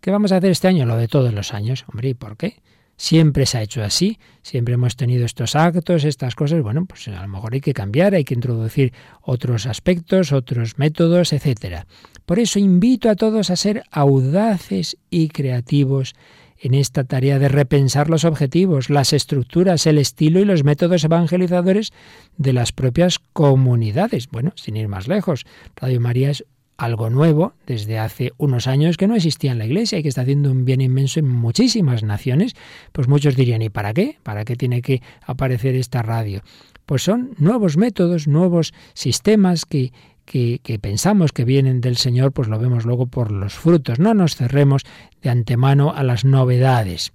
¿Qué 0.00 0.10
vamos 0.10 0.32
a 0.32 0.38
hacer 0.38 0.50
este 0.50 0.66
año? 0.66 0.86
Lo 0.86 0.96
de 0.96 1.06
todos 1.06 1.32
los 1.32 1.54
años. 1.54 1.84
Hombre, 1.86 2.08
¿y 2.08 2.14
por 2.14 2.36
qué? 2.36 2.56
Siempre 2.96 3.46
se 3.46 3.58
ha 3.58 3.62
hecho 3.62 3.84
así, 3.84 4.18
siempre 4.42 4.74
hemos 4.74 4.96
tenido 4.96 5.24
estos 5.24 5.54
actos, 5.54 6.02
estas 6.02 6.34
cosas, 6.34 6.62
bueno, 6.62 6.84
pues 6.84 7.06
a 7.06 7.22
lo 7.22 7.28
mejor 7.28 7.54
hay 7.54 7.60
que 7.60 7.74
cambiar, 7.74 8.16
hay 8.16 8.24
que 8.24 8.34
introducir 8.34 8.92
otros 9.20 9.66
aspectos, 9.66 10.32
otros 10.32 10.78
métodos, 10.78 11.32
etcétera. 11.32 11.86
Por 12.26 12.40
eso 12.40 12.58
invito 12.58 13.08
a 13.08 13.14
todos 13.14 13.50
a 13.50 13.56
ser 13.56 13.84
audaces 13.92 14.96
y 15.10 15.28
creativos 15.28 16.14
en 16.62 16.74
esta 16.74 17.02
tarea 17.02 17.40
de 17.40 17.48
repensar 17.48 18.08
los 18.08 18.24
objetivos, 18.24 18.88
las 18.88 19.12
estructuras, 19.12 19.86
el 19.86 19.98
estilo 19.98 20.38
y 20.38 20.44
los 20.44 20.62
métodos 20.62 21.02
evangelizadores 21.02 21.92
de 22.36 22.52
las 22.52 22.70
propias 22.72 23.18
comunidades. 23.18 24.28
Bueno, 24.30 24.52
sin 24.54 24.76
ir 24.76 24.86
más 24.86 25.08
lejos, 25.08 25.44
Radio 25.74 26.00
María 26.00 26.30
es 26.30 26.44
algo 26.76 27.10
nuevo 27.10 27.54
desde 27.66 27.98
hace 27.98 28.32
unos 28.38 28.68
años 28.68 28.96
que 28.96 29.08
no 29.08 29.16
existía 29.16 29.52
en 29.52 29.58
la 29.58 29.66
Iglesia 29.66 29.98
y 29.98 30.02
que 30.02 30.08
está 30.08 30.22
haciendo 30.22 30.52
un 30.52 30.64
bien 30.64 30.80
inmenso 30.80 31.18
en 31.18 31.28
muchísimas 31.28 32.04
naciones, 32.04 32.54
pues 32.92 33.08
muchos 33.08 33.34
dirían, 33.34 33.62
¿y 33.62 33.68
para 33.68 33.92
qué? 33.92 34.18
¿Para 34.22 34.44
qué 34.44 34.54
tiene 34.54 34.82
que 34.82 35.02
aparecer 35.26 35.74
esta 35.74 36.02
radio? 36.02 36.42
Pues 36.86 37.02
son 37.02 37.34
nuevos 37.38 37.76
métodos, 37.76 38.28
nuevos 38.28 38.72
sistemas 38.94 39.64
que 39.64 39.92
que, 40.24 40.60
pensamos 40.80 41.32
que 41.32 41.44
vienen 41.44 41.80
del 41.80 41.96
Señor, 41.96 42.32
pues 42.32 42.48
lo 42.48 42.58
vemos 42.58 42.84
luego 42.84 43.06
por 43.06 43.30
los 43.30 43.54
frutos. 43.54 43.98
No 43.98 44.14
nos 44.14 44.36
cerremos 44.36 44.82
de 45.22 45.30
antemano 45.30 45.92
a 45.94 46.02
las 46.02 46.24
novedades. 46.24 47.12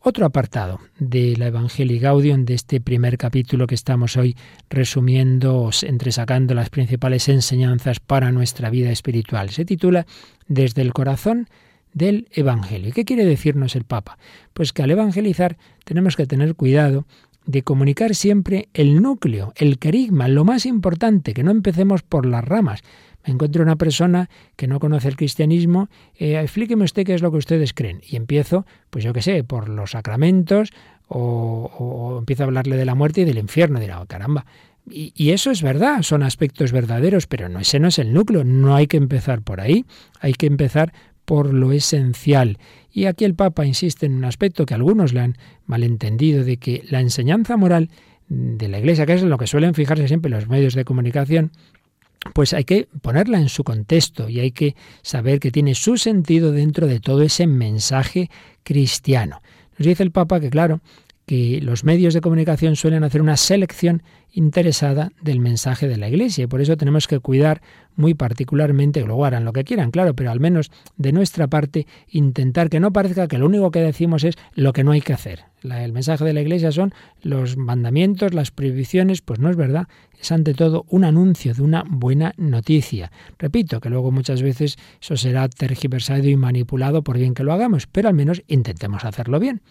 Otro 0.00 0.26
apartado 0.26 0.80
de 0.98 1.34
la 1.36 1.46
Evangelii 1.46 1.98
Gaudium, 1.98 2.44
de 2.44 2.54
este 2.54 2.80
primer 2.80 3.16
capítulo 3.16 3.66
que 3.66 3.74
estamos 3.74 4.18
hoy 4.18 4.36
resumiendo, 4.68 5.70
entresacando 5.82 6.52
las 6.52 6.68
principales 6.68 7.28
enseñanzas 7.28 8.00
para 8.00 8.30
nuestra 8.30 8.68
vida 8.68 8.90
espiritual, 8.90 9.48
se 9.50 9.64
titula 9.64 10.06
Desde 10.46 10.82
el 10.82 10.92
corazón 10.92 11.48
del 11.94 12.28
Evangelio. 12.32 12.92
¿Qué 12.92 13.04
quiere 13.06 13.24
decirnos 13.24 13.76
el 13.76 13.84
Papa? 13.84 14.18
Pues 14.52 14.72
que 14.72 14.82
al 14.82 14.90
evangelizar 14.90 15.56
tenemos 15.84 16.16
que 16.16 16.26
tener 16.26 16.54
cuidado 16.54 17.06
de 17.46 17.62
comunicar 17.62 18.14
siempre 18.14 18.68
el 18.74 19.02
núcleo, 19.02 19.52
el 19.56 19.78
querigma, 19.78 20.28
lo 20.28 20.44
más 20.44 20.66
importante, 20.66 21.34
que 21.34 21.42
no 21.42 21.50
empecemos 21.50 22.02
por 22.02 22.26
las 22.26 22.44
ramas. 22.44 22.82
Me 23.26 23.32
encuentro 23.32 23.62
una 23.62 23.76
persona 23.76 24.28
que 24.56 24.66
no 24.66 24.80
conoce 24.80 25.08
el 25.08 25.16
cristianismo, 25.16 25.88
eh, 26.16 26.38
explíqueme 26.38 26.84
usted 26.84 27.04
qué 27.04 27.14
es 27.14 27.22
lo 27.22 27.30
que 27.30 27.38
ustedes 27.38 27.72
creen. 27.72 28.00
Y 28.06 28.16
empiezo, 28.16 28.66
pues 28.90 29.04
yo 29.04 29.12
qué 29.12 29.22
sé, 29.22 29.44
por 29.44 29.68
los 29.68 29.92
sacramentos 29.92 30.70
o, 31.08 32.16
empiezo 32.18 32.42
a 32.42 32.46
hablarle 32.46 32.76
de 32.76 32.84
la 32.84 32.94
muerte 32.94 33.22
y 33.22 33.24
del 33.24 33.38
infierno. 33.38 33.80
Dirá, 33.80 34.00
oh, 34.00 34.06
caramba. 34.06 34.44
Y, 34.90 35.12
y, 35.16 35.30
eso 35.30 35.50
es 35.50 35.62
verdad, 35.62 36.02
son 36.02 36.22
aspectos 36.22 36.70
verdaderos, 36.70 37.26
pero 37.26 37.48
no, 37.48 37.58
ese 37.58 37.80
no 37.80 37.88
es 37.88 37.98
el 37.98 38.12
núcleo, 38.12 38.44
no 38.44 38.74
hay 38.74 38.86
que 38.86 38.98
empezar 38.98 39.40
por 39.40 39.62
ahí, 39.62 39.86
hay 40.20 40.34
que 40.34 40.44
empezar 40.44 40.92
por 41.24 41.54
lo 41.54 41.72
esencial. 41.72 42.58
Y 42.96 43.06
aquí 43.06 43.24
el 43.24 43.34
Papa 43.34 43.66
insiste 43.66 44.06
en 44.06 44.14
un 44.14 44.24
aspecto 44.24 44.66
que 44.66 44.74
algunos 44.74 45.12
le 45.12 45.20
han 45.20 45.36
malentendido, 45.66 46.44
de 46.44 46.58
que 46.58 46.84
la 46.88 47.00
enseñanza 47.00 47.56
moral 47.56 47.90
de 48.28 48.68
la 48.68 48.78
Iglesia, 48.78 49.04
que 49.04 49.14
es 49.14 49.22
en 49.22 49.30
lo 49.30 49.36
que 49.36 49.48
suelen 49.48 49.74
fijarse 49.74 50.06
siempre 50.06 50.30
los 50.30 50.48
medios 50.48 50.74
de 50.74 50.84
comunicación, 50.84 51.50
pues 52.32 52.54
hay 52.54 52.62
que 52.62 52.86
ponerla 53.02 53.38
en 53.38 53.48
su 53.48 53.64
contexto 53.64 54.28
y 54.28 54.38
hay 54.38 54.52
que 54.52 54.76
saber 55.02 55.40
que 55.40 55.50
tiene 55.50 55.74
su 55.74 55.98
sentido 55.98 56.52
dentro 56.52 56.86
de 56.86 57.00
todo 57.00 57.22
ese 57.22 57.48
mensaje 57.48 58.30
cristiano. 58.62 59.42
Nos 59.76 59.88
dice 59.88 60.04
el 60.04 60.12
Papa 60.12 60.38
que, 60.38 60.48
claro, 60.48 60.80
que 61.26 61.60
los 61.62 61.82
medios 61.82 62.14
de 62.14 62.20
comunicación 62.20 62.76
suelen 62.76 63.02
hacer 63.02 63.20
una 63.20 63.36
selección 63.36 64.04
interesada 64.34 65.12
del 65.22 65.38
mensaje 65.38 65.88
de 65.88 65.96
la 65.96 66.08
Iglesia 66.08 66.44
y 66.44 66.46
por 66.46 66.60
eso 66.60 66.76
tenemos 66.76 67.06
que 67.06 67.20
cuidar 67.20 67.62
muy 67.96 68.14
particularmente, 68.14 69.00
que 69.00 69.06
luego 69.06 69.24
harán 69.24 69.44
lo 69.44 69.52
que 69.52 69.62
quieran, 69.62 69.92
claro, 69.92 70.14
pero 70.14 70.32
al 70.32 70.40
menos 70.40 70.72
de 70.96 71.12
nuestra 71.12 71.46
parte 71.46 71.86
intentar 72.08 72.68
que 72.68 72.80
no 72.80 72.92
parezca 72.92 73.28
que 73.28 73.38
lo 73.38 73.46
único 73.46 73.70
que 73.70 73.80
decimos 73.80 74.24
es 74.24 74.34
lo 74.54 74.72
que 74.72 74.82
no 74.82 74.90
hay 74.90 75.00
que 75.00 75.12
hacer. 75.12 75.44
el 75.62 75.92
mensaje 75.92 76.24
de 76.24 76.32
la 76.32 76.40
Iglesia 76.40 76.72
son 76.72 76.92
los 77.22 77.56
mandamientos, 77.56 78.34
las 78.34 78.50
prohibiciones, 78.50 79.22
pues 79.22 79.38
no 79.38 79.48
es 79.48 79.56
verdad, 79.56 79.86
es 80.20 80.32
ante 80.32 80.54
todo 80.54 80.84
un 80.88 81.04
anuncio 81.04 81.54
de 81.54 81.62
una 81.62 81.84
buena 81.88 82.34
noticia. 82.36 83.12
Repito 83.38 83.80
que 83.80 83.90
luego 83.90 84.10
muchas 84.10 84.42
veces 84.42 84.76
eso 85.00 85.16
será 85.16 85.48
tergiversado 85.48 86.28
y 86.28 86.36
manipulado 86.36 87.02
por 87.02 87.18
bien 87.18 87.34
que 87.34 87.44
lo 87.44 87.52
hagamos, 87.52 87.86
pero 87.86 88.08
al 88.08 88.14
menos 88.14 88.42
intentemos 88.48 89.04
hacerlo 89.04 89.38
bien. 89.38 89.62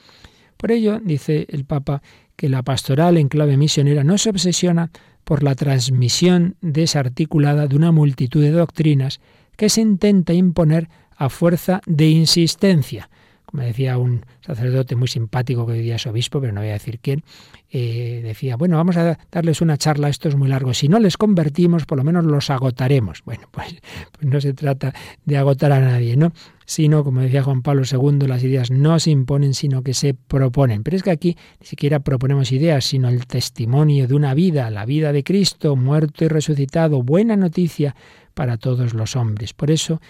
Por 0.58 0.72
ello, 0.72 1.02
dice 1.04 1.46
el 1.50 1.66
Papa, 1.66 2.02
que 2.36 2.50
la 2.50 2.64
pastoral 2.64 3.18
en 3.18 3.30
clave 3.30 3.58
misionera 3.58 4.04
no 4.04 4.18
se 4.18 4.30
obsesiona 4.30 4.92
por 5.24 5.44
la 5.44 5.56
transmisión 5.56 6.56
desarticulada 6.62 7.68
de 7.68 7.76
una 7.76 7.92
multitud 7.92 8.42
de 8.42 8.52
doctrinas 8.52 9.20
que 9.56 9.70
se 9.70 9.82
intenta 9.82 10.34
imponer 10.34 10.90
a 11.16 11.30
fuerza 11.30 11.82
de 11.86 12.08
insistencia. 12.08 13.10
Como 13.54 13.62
decía 13.62 14.00
un 14.00 14.26
sacerdote 14.42 14.96
muy 14.96 15.08
simpático 15.08 15.68
que 15.68 15.74
día 15.74 15.98
es 15.98 16.08
obispo, 16.08 16.42
pero 16.42 16.54
no 16.54 16.62
voy 16.62 16.72
a 16.72 16.74
decir 16.74 16.98
quién, 17.00 17.24
eh, 17.70 18.22
decía, 18.24 18.56
bueno, 18.56 18.78
vamos 18.78 18.98
a 18.98 19.16
darles 19.32 19.62
una 19.62 19.78
charla, 19.78 20.10
esto 20.10 20.28
es 20.28 20.36
muy 20.36 20.50
largo, 20.50 20.74
si 20.74 20.90
no 20.90 20.98
les 20.98 21.18
convertimos, 21.18 21.86
por 21.86 22.00
lo 22.00 22.04
menos 22.04 22.26
los 22.26 22.50
agotaremos. 22.50 23.22
Bueno, 23.26 23.48
pues, 23.52 23.76
pues 24.12 24.26
no 24.26 24.42
se 24.42 24.54
trata 24.54 24.92
de 25.24 25.38
agotar 25.38 25.72
a 25.72 25.80
nadie, 25.80 26.18
¿no? 26.18 26.34
Sino, 26.66 27.04
como 27.04 27.22
decía 27.22 27.44
Juan 27.44 27.62
Pablo 27.62 27.84
II, 27.90 28.28
las 28.28 28.44
ideas 28.44 28.72
no 28.72 28.98
se 29.00 29.12
imponen, 29.12 29.54
sino 29.54 29.84
que 29.84 29.94
se 29.94 30.16
proponen. 30.16 30.82
Pero 30.82 30.98
es 30.98 31.04
que 31.04 31.12
aquí 31.12 31.38
ni 31.60 31.68
siquiera 31.68 32.00
proponemos 32.00 32.52
ideas, 32.52 32.86
sino 32.86 33.08
el 33.08 33.28
testimonio 33.28 34.08
de 34.08 34.16
una 34.16 34.34
vida, 34.34 34.72
la 34.72 34.86
vida 34.86 35.14
de 35.14 35.24
Cristo, 35.24 35.76
muerto 35.76 36.26
y 36.26 36.28
resucitado, 36.28 37.04
buena 37.04 37.36
noticia 37.36 37.96
para 38.34 38.58
todos 38.58 38.94
los 38.94 39.16
hombres. 39.16 39.54
Por 39.54 39.72
eso, 39.72 40.02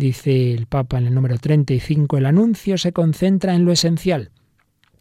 dice 0.00 0.52
el 0.54 0.66
Papa 0.66 0.98
en 0.98 1.06
el 1.06 1.14
número 1.14 1.38
35, 1.38 2.16
el 2.16 2.26
anuncio 2.26 2.78
se 2.78 2.92
concentra 2.92 3.54
en 3.54 3.64
lo 3.64 3.72
esencial. 3.72 4.30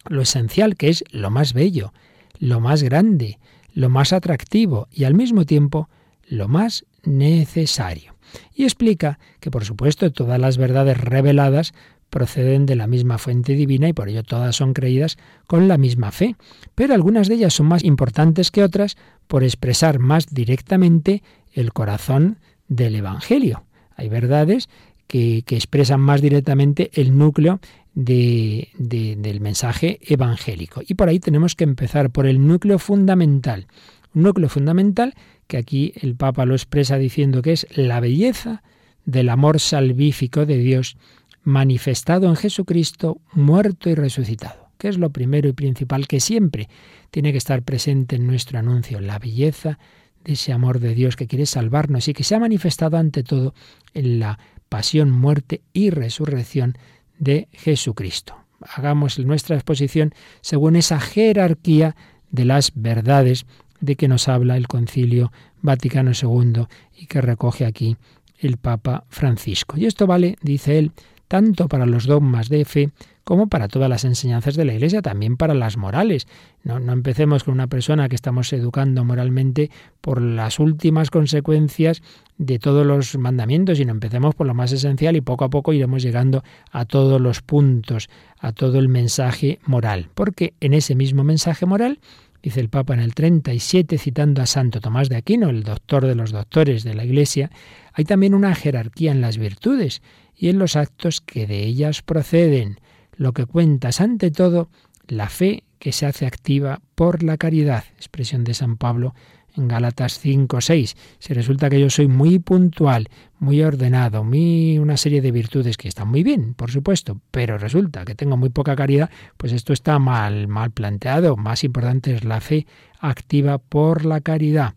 Lo 0.07 0.21
esencial 0.21 0.75
que 0.75 0.89
es 0.89 1.03
lo 1.11 1.31
más 1.31 1.53
bello, 1.53 1.93
lo 2.37 2.59
más 2.59 2.83
grande, 2.83 3.39
lo 3.73 3.89
más 3.89 4.13
atractivo 4.13 4.87
y 4.91 5.05
al 5.05 5.15
mismo 5.15 5.45
tiempo 5.45 5.89
lo 6.27 6.47
más 6.47 6.85
necesario. 7.03 8.15
Y 8.53 8.63
explica 8.63 9.19
que, 9.39 9.49
por 9.49 9.65
supuesto, 9.65 10.11
todas 10.11 10.39
las 10.39 10.57
verdades 10.57 10.99
reveladas 10.99 11.73
proceden 12.09 12.65
de 12.65 12.75
la 12.75 12.87
misma 12.87 13.17
fuente 13.17 13.53
divina 13.53 13.87
y 13.87 13.93
por 13.93 14.09
ello 14.09 14.23
todas 14.23 14.55
son 14.55 14.73
creídas 14.73 15.17
con 15.47 15.67
la 15.67 15.77
misma 15.77 16.11
fe. 16.11 16.35
Pero 16.75 16.93
algunas 16.93 17.27
de 17.27 17.35
ellas 17.35 17.53
son 17.53 17.67
más 17.67 17.83
importantes 17.83 18.51
que 18.51 18.63
otras 18.63 18.97
por 19.27 19.43
expresar 19.43 19.99
más 19.99 20.27
directamente 20.27 21.23
el 21.53 21.71
corazón 21.71 22.39
del 22.67 22.95
Evangelio. 22.95 23.63
Hay 23.95 24.07
verdades 24.07 24.69
que, 25.09 25.43
expresan 25.49 25.99
más 25.99 26.21
directamente 26.21 26.91
el 26.93 27.17
núcleo 27.17 27.59
de, 27.95 28.69
del 28.77 29.41
mensaje 29.41 29.99
evangélico. 30.03 30.81
Y 30.87 30.93
por 30.93 31.09
ahí 31.09 31.19
tenemos 31.19 31.55
que 31.55 31.63
empezar 31.63 32.11
por 32.11 32.27
el 32.27 32.45
núcleo 32.47 32.77
fundamental. 32.77 33.65
Un 34.13 34.21
núcleo 34.21 34.49
fundamental 34.49 35.15
que 35.47 35.57
aquí 35.57 35.93
el 35.99 36.15
Papa 36.15 36.45
lo 36.45 36.53
expresa 36.53 36.99
diciendo 36.99 37.41
que 37.41 37.53
es 37.53 37.65
la 37.75 37.99
belleza 37.99 38.61
del 39.03 39.29
amor 39.29 39.59
salvífico 39.59 40.45
de 40.45 40.57
Dios 40.57 40.95
manifestado 41.43 42.27
en 42.27 42.35
Jesucristo, 42.35 43.19
muerto 43.33 43.89
y 43.89 43.95
resucitado, 43.95 44.69
que 44.77 44.89
es 44.89 44.99
lo 44.99 45.09
primero 45.09 45.49
y 45.49 45.53
principal 45.53 46.07
que 46.07 46.19
siempre 46.19 46.69
tiene 47.09 47.31
que 47.31 47.39
estar 47.39 47.63
presente 47.63 48.17
en 48.17 48.27
nuestro 48.27 48.59
anuncio, 48.59 48.99
la 48.99 49.17
belleza 49.17 49.79
de 50.23 50.33
ese 50.33 50.53
amor 50.53 50.79
de 50.79 50.93
Dios 50.93 51.15
que 51.15 51.25
quiere 51.25 51.47
salvarnos 51.47 52.07
y 52.07 52.13
que 52.13 52.23
se 52.23 52.35
ha 52.35 52.39
manifestado 52.39 52.97
ante 52.97 53.23
todo 53.23 53.55
en 53.95 54.19
la 54.19 54.37
pasión, 54.69 55.11
muerte 55.11 55.61
y 55.73 55.89
resurrección 55.89 56.77
de 57.17 57.47
Jesucristo. 57.51 58.35
Hagamos 58.61 59.19
nuestra 59.19 59.55
exposición 59.55 60.13
según 60.41 60.75
esa 60.75 60.99
jerarquía 60.99 61.95
de 62.31 62.45
las 62.45 62.71
verdades 62.75 63.45
de 63.81 63.95
que 63.95 64.07
nos 64.07 64.27
habla 64.27 64.57
el 64.57 64.67
Concilio 64.67 65.31
Vaticano 65.61 66.11
II 66.11 66.65
y 66.95 67.07
que 67.07 67.21
recoge 67.21 67.65
aquí 67.65 67.97
el 68.37 68.57
Papa 68.57 69.05
Francisco. 69.09 69.77
Y 69.77 69.85
esto 69.85 70.07
vale, 70.07 70.37
dice 70.41 70.79
él, 70.79 70.91
tanto 71.27 71.67
para 71.67 71.85
los 71.85 72.05
dogmas 72.05 72.49
de 72.49 72.65
fe 72.65 72.91
como 73.29 73.45
para 73.45 73.67
todas 73.67 73.87
las 73.87 74.05
enseñanzas 74.05 74.55
de 74.55 74.65
la 74.65 74.73
Iglesia, 74.73 75.03
también 75.03 75.37
para 75.37 75.53
las 75.53 75.77
morales. 75.77 76.25
No, 76.63 76.77
empecemos 76.91 77.43
con 77.43 77.53
una 77.53 77.67
persona 77.67 78.09
que 78.09 78.15
estamos 78.15 78.51
educando 78.53 79.05
moralmente 79.05 79.69
por 80.01 80.19
las 80.19 80.57
últimas 80.57 81.11
consecuencias 81.11 82.01
de 82.39 82.57
todos 82.57 82.87
los 82.87 83.15
mandamientos, 83.19 83.77
sino 83.77 83.91
empecemos 83.91 84.33
por 84.33 84.47
lo 84.47 84.55
más 84.55 84.71
esencial 84.71 85.15
y 85.15 85.21
poco 85.21 85.45
a 85.45 85.51
poco 85.51 85.73
iremos 85.73 86.01
llegando 86.01 86.43
a 86.71 86.85
todos 86.85 87.21
los 87.21 87.43
puntos, 87.43 88.09
a 88.39 88.51
todo 88.51 88.79
el 88.79 88.89
mensaje 88.89 89.59
moral. 89.63 90.09
Porque 90.15 90.55
en 90.59 90.73
ese 90.73 90.95
mismo 90.95 91.23
mensaje 91.23 91.67
moral 91.67 91.99
dice 92.41 92.61
el 92.61 92.69
Papa 92.69 92.95
en 92.95 92.99
el 92.99 93.13
37, 93.13 93.99
citando 93.99 94.41
a 94.41 94.47
Santo 94.47 94.81
Tomás 94.81 95.07
de 95.07 95.17
Aquino, 95.17 95.49
el 95.49 95.61
doctor 95.61 96.07
de 96.07 96.15
los 96.15 96.31
doctores 96.31 96.83
de 96.83 96.95
la 96.95 97.05
Iglesia, 97.05 97.51
hay 97.93 98.05
también 98.05 98.33
una 98.33 98.55
jerarquía 98.55 99.11
en 99.11 99.21
las 99.21 99.37
virtudes 99.37 100.01
y 100.35 100.49
en 100.49 100.57
los 100.57 100.75
actos 100.75 101.21
que 101.21 101.45
de 101.45 101.63
ellas 101.63 102.01
proceden. 102.01 102.79
Lo 103.19 103.33
que 103.33 103.45
cuenta 103.45 103.89
es 103.89 103.99
ante 103.99 104.31
todo 104.31 104.69
la 105.09 105.27
fe 105.27 105.65
que 105.77 105.91
se 105.91 106.05
hace 106.05 106.25
activa 106.25 106.79
por 106.95 107.21
la 107.21 107.35
caridad, 107.35 107.83
expresión 107.97 108.45
de 108.45 108.53
San 108.53 108.77
Pablo 108.77 109.13
en 109.57 109.67
Gálatas 109.67 110.19
5, 110.19 110.61
6. 110.61 110.95
Si 111.19 111.33
resulta 111.33 111.69
que 111.69 111.81
yo 111.81 111.89
soy 111.89 112.07
muy 112.07 112.39
puntual, 112.39 113.09
muy 113.37 113.61
ordenado, 113.61 114.21
una 114.21 114.95
serie 114.95 115.21
de 115.21 115.33
virtudes 115.33 115.75
que 115.75 115.89
están 115.89 116.07
muy 116.07 116.23
bien, 116.23 116.53
por 116.53 116.71
supuesto, 116.71 117.19
pero 117.29 117.57
resulta 117.57 118.05
que 118.05 118.15
tengo 118.15 118.37
muy 118.37 118.51
poca 118.51 118.77
caridad, 118.77 119.09
pues 119.35 119.51
esto 119.51 119.73
está 119.73 119.99
mal, 119.99 120.47
mal 120.47 120.71
planteado. 120.71 121.35
Más 121.35 121.65
importante 121.65 122.15
es 122.15 122.23
la 122.23 122.39
fe 122.39 122.67
activa 123.01 123.57
por 123.57 124.05
la 124.05 124.21
caridad. 124.21 124.75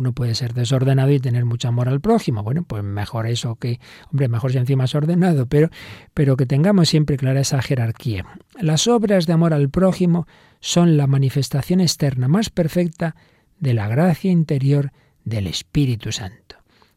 Uno 0.00 0.14
puede 0.14 0.34
ser 0.34 0.54
desordenado 0.54 1.10
y 1.10 1.20
tener 1.20 1.44
mucho 1.44 1.68
amor 1.68 1.86
al 1.86 2.00
prójimo. 2.00 2.42
Bueno, 2.42 2.62
pues 2.62 2.82
mejor 2.82 3.26
eso 3.26 3.56
que, 3.56 3.80
hombre, 4.10 4.28
mejor 4.28 4.50
si 4.50 4.56
encima 4.56 4.84
es 4.84 4.94
ordenado, 4.94 5.44
pero, 5.44 5.68
pero 6.14 6.38
que 6.38 6.46
tengamos 6.46 6.88
siempre 6.88 7.18
clara 7.18 7.40
esa 7.40 7.60
jerarquía. 7.60 8.24
Las 8.58 8.88
obras 8.88 9.26
de 9.26 9.34
amor 9.34 9.52
al 9.52 9.68
prójimo 9.68 10.26
son 10.58 10.96
la 10.96 11.06
manifestación 11.06 11.82
externa 11.82 12.28
más 12.28 12.48
perfecta 12.48 13.14
de 13.58 13.74
la 13.74 13.88
gracia 13.88 14.30
interior 14.30 14.90
del 15.26 15.46
Espíritu 15.46 16.12
Santo. 16.12 16.56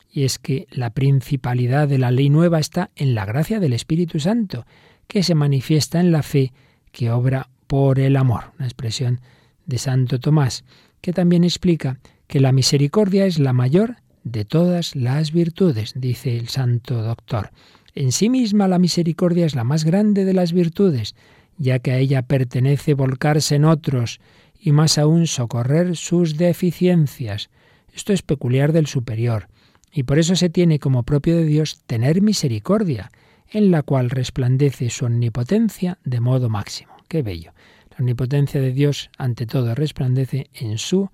Y 0.10 0.24
es 0.24 0.40
que 0.40 0.66
la 0.72 0.92
principalidad 0.92 1.90
de 1.90 1.98
la 1.98 2.10
ley 2.10 2.30
nueva 2.30 2.60
está 2.60 2.90
en 2.96 3.16
la 3.16 3.26
gracia 3.26 3.60
del 3.60 3.74
Espíritu 3.74 4.22
Santo, 4.22 4.66
que 5.08 5.24
se 5.24 5.36
manifiesta 5.36 6.00
en 6.00 6.14
la 6.14 6.24
fe 6.24 6.54
que 6.94 7.12
obra 7.12 7.50
por 7.68 8.00
el 8.00 8.16
amor, 8.16 8.54
una 8.58 8.68
expresión 8.68 9.20
de 9.66 9.78
Santo 9.78 10.22
Tomás, 10.22 10.64
que 11.02 11.12
también 11.12 11.44
explica 11.44 12.00
que 12.34 12.40
la 12.40 12.52
misericordia 12.52 13.28
es 13.28 13.38
la 13.38 13.54
mayor 13.54 13.98
de 14.24 14.44
todas 14.44 14.96
las 14.96 15.32
virtudes, 15.32 15.94
dice 15.96 16.36
el 16.36 16.48
santo 16.48 17.04
doctor. 17.04 17.52
En 17.94 18.12
sí 18.12 18.28
misma 18.28 18.68
la 18.68 18.80
misericordia 18.80 19.46
es 19.46 19.54
la 19.54 19.64
más 19.64 19.84
grande 19.84 20.26
de 20.26 20.34
las 20.34 20.52
virtudes, 20.52 21.14
ya 21.60 21.78
que 21.78 21.92
a 21.92 22.00
ella 22.00 22.24
pertenece 22.24 22.96
volcarse 22.96 23.54
en 23.54 23.66
otros, 23.66 24.20
y 24.60 24.72
más 24.72 24.98
aún 24.98 25.28
socorrer 25.28 25.96
sus 25.96 26.36
deficiencias. 26.36 27.52
Esto 27.94 28.14
es 28.14 28.24
peculiar 28.24 28.74
del 28.74 28.88
superior, 28.88 29.48
y 29.92 30.02
por 30.02 30.18
eso 30.18 30.36
se 30.36 30.50
tiene 30.50 30.80
como 30.80 31.04
propio 31.04 31.38
de 31.38 31.46
Dios 31.46 31.84
tener 31.86 32.24
misericordia, 32.24 33.12
en 33.52 33.70
la 33.70 33.84
cual 33.84 34.10
resplandece 34.10 34.90
su 34.90 35.06
omnipotencia 35.06 36.00
de 36.04 36.20
modo 36.20 36.50
máximo. 36.50 36.94
Qué 37.08 37.22
bello. 37.22 37.54
La 37.92 37.98
omnipotencia 38.00 38.60
de 38.60 38.72
Dios 38.72 39.12
ante 39.20 39.46
todo 39.46 39.76
resplandece 39.76 40.50
en 40.56 40.80
su 40.80 41.12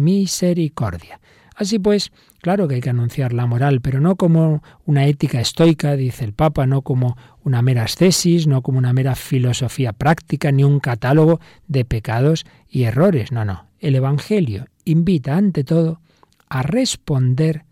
misericordia. 0.00 1.20
Así 1.54 1.78
pues, 1.78 2.10
claro 2.40 2.66
que 2.66 2.76
hay 2.76 2.80
que 2.80 2.88
anunciar 2.88 3.34
la 3.34 3.46
moral, 3.46 3.82
pero 3.82 4.00
no 4.00 4.16
como 4.16 4.62
una 4.86 5.04
ética 5.06 5.40
estoica, 5.40 5.94
dice 5.94 6.24
el 6.24 6.32
Papa, 6.32 6.66
no 6.66 6.80
como 6.80 7.18
una 7.44 7.60
mera 7.60 7.84
ascesis, 7.84 8.46
no 8.46 8.62
como 8.62 8.78
una 8.78 8.94
mera 8.94 9.14
filosofía 9.14 9.92
práctica, 9.92 10.50
ni 10.52 10.64
un 10.64 10.80
catálogo 10.80 11.38
de 11.68 11.84
pecados 11.84 12.46
y 12.66 12.84
errores. 12.84 13.30
No, 13.30 13.44
no. 13.44 13.66
El 13.78 13.94
Evangelio 13.94 14.66
invita 14.86 15.36
ante 15.36 15.62
todo 15.62 16.00
a 16.48 16.62
responder 16.62 17.64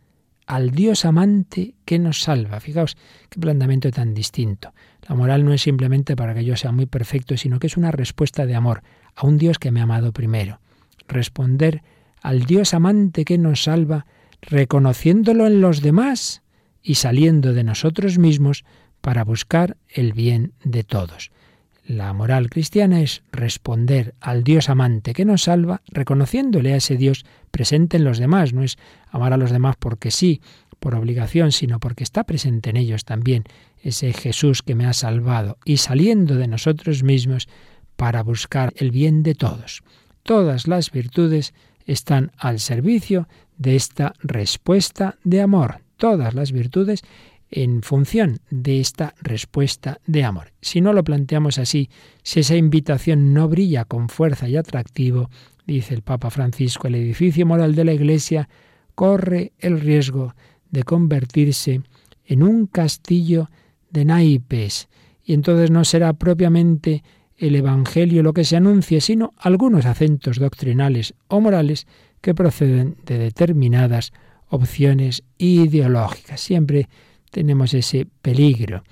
al 0.46 0.70
Dios 0.70 1.04
amante 1.04 1.74
que 1.84 1.98
nos 1.98 2.22
salva. 2.22 2.60
Fijaos 2.60 2.96
qué 3.28 3.40
planteamiento 3.40 3.90
tan 3.90 4.14
distinto. 4.14 4.72
La 5.08 5.14
moral 5.14 5.44
no 5.44 5.52
es 5.52 5.62
simplemente 5.62 6.16
para 6.16 6.34
que 6.34 6.44
yo 6.44 6.56
sea 6.56 6.72
muy 6.72 6.86
perfecto, 6.86 7.36
sino 7.36 7.58
que 7.58 7.66
es 7.66 7.76
una 7.76 7.90
respuesta 7.90 8.44
de 8.44 8.54
amor 8.54 8.82
a 9.14 9.26
un 9.26 9.38
Dios 9.38 9.58
que 9.58 9.70
me 9.70 9.80
ha 9.80 9.84
amado 9.84 10.12
primero. 10.12 10.60
Responder 11.06 11.82
al 12.22 12.44
Dios 12.44 12.74
amante 12.74 13.24
que 13.24 13.38
nos 13.38 13.64
salva, 13.64 14.06
reconociéndolo 14.40 15.46
en 15.46 15.60
los 15.60 15.82
demás 15.82 16.42
y 16.82 16.94
saliendo 16.96 17.52
de 17.52 17.64
nosotros 17.64 18.18
mismos 18.18 18.64
para 19.00 19.24
buscar 19.24 19.76
el 19.88 20.12
bien 20.12 20.52
de 20.64 20.84
todos. 20.84 21.30
La 21.88 22.12
moral 22.12 22.50
cristiana 22.50 23.00
es 23.00 23.22
responder 23.32 24.14
al 24.20 24.44
Dios 24.44 24.68
amante 24.68 25.14
que 25.14 25.24
nos 25.24 25.44
salva, 25.44 25.80
reconociéndole 25.86 26.74
a 26.74 26.76
ese 26.76 26.98
Dios 26.98 27.24
presente 27.50 27.96
en 27.96 28.04
los 28.04 28.18
demás. 28.18 28.52
No 28.52 28.62
es 28.62 28.76
amar 29.10 29.32
a 29.32 29.38
los 29.38 29.50
demás 29.50 29.76
porque 29.78 30.10
sí, 30.10 30.42
por 30.80 30.94
obligación, 30.94 31.50
sino 31.50 31.80
porque 31.80 32.04
está 32.04 32.24
presente 32.24 32.70
en 32.70 32.76
ellos 32.76 33.04
también 33.06 33.44
ese 33.82 34.12
Jesús 34.12 34.62
que 34.62 34.74
me 34.74 34.84
ha 34.84 34.92
salvado 34.92 35.56
y 35.64 35.78
saliendo 35.78 36.34
de 36.34 36.46
nosotros 36.46 37.02
mismos 37.02 37.48
para 37.96 38.22
buscar 38.22 38.72
el 38.76 38.90
bien 38.90 39.22
de 39.22 39.34
todos. 39.34 39.82
Todas 40.22 40.68
las 40.68 40.90
virtudes 40.90 41.54
están 41.88 42.30
al 42.36 42.60
servicio 42.60 43.28
de 43.56 43.74
esta 43.74 44.14
respuesta 44.20 45.16
de 45.24 45.40
amor. 45.40 45.80
Todas 45.96 46.34
las 46.34 46.52
virtudes 46.52 47.02
en 47.50 47.82
función 47.82 48.40
de 48.50 48.78
esta 48.78 49.14
respuesta 49.20 50.00
de 50.06 50.22
amor. 50.22 50.52
Si 50.60 50.80
no 50.80 50.92
lo 50.92 51.02
planteamos 51.02 51.58
así, 51.58 51.88
si 52.22 52.40
esa 52.40 52.56
invitación 52.56 53.32
no 53.32 53.48
brilla 53.48 53.84
con 53.84 54.08
fuerza 54.08 54.48
y 54.48 54.56
atractivo, 54.56 55.30
dice 55.66 55.94
el 55.94 56.02
Papa 56.02 56.30
Francisco, 56.30 56.86
el 56.86 56.94
edificio 56.94 57.46
moral 57.46 57.74
de 57.74 57.84
la 57.84 57.94
Iglesia 57.94 58.48
corre 58.94 59.52
el 59.58 59.80
riesgo 59.80 60.34
de 60.70 60.82
convertirse 60.82 61.80
en 62.26 62.42
un 62.42 62.66
castillo 62.66 63.48
de 63.90 64.04
naipes, 64.04 64.88
y 65.24 65.32
entonces 65.32 65.70
no 65.70 65.84
será 65.84 66.12
propiamente 66.12 67.02
el 67.38 67.54
Evangelio 67.54 68.22
lo 68.22 68.32
que 68.32 68.44
se 68.44 68.56
anuncie, 68.56 69.00
sino 69.00 69.32
algunos 69.38 69.86
acentos 69.86 70.38
doctrinales 70.38 71.14
o 71.28 71.40
morales 71.40 71.86
que 72.20 72.34
proceden 72.34 72.96
de 73.06 73.18
determinadas 73.18 74.12
opciones 74.48 75.22
ideológicas. 75.38 76.40
Siempre 76.40 76.88
tenemos 77.30 77.74
ese 77.74 78.06
peligro 78.22 78.82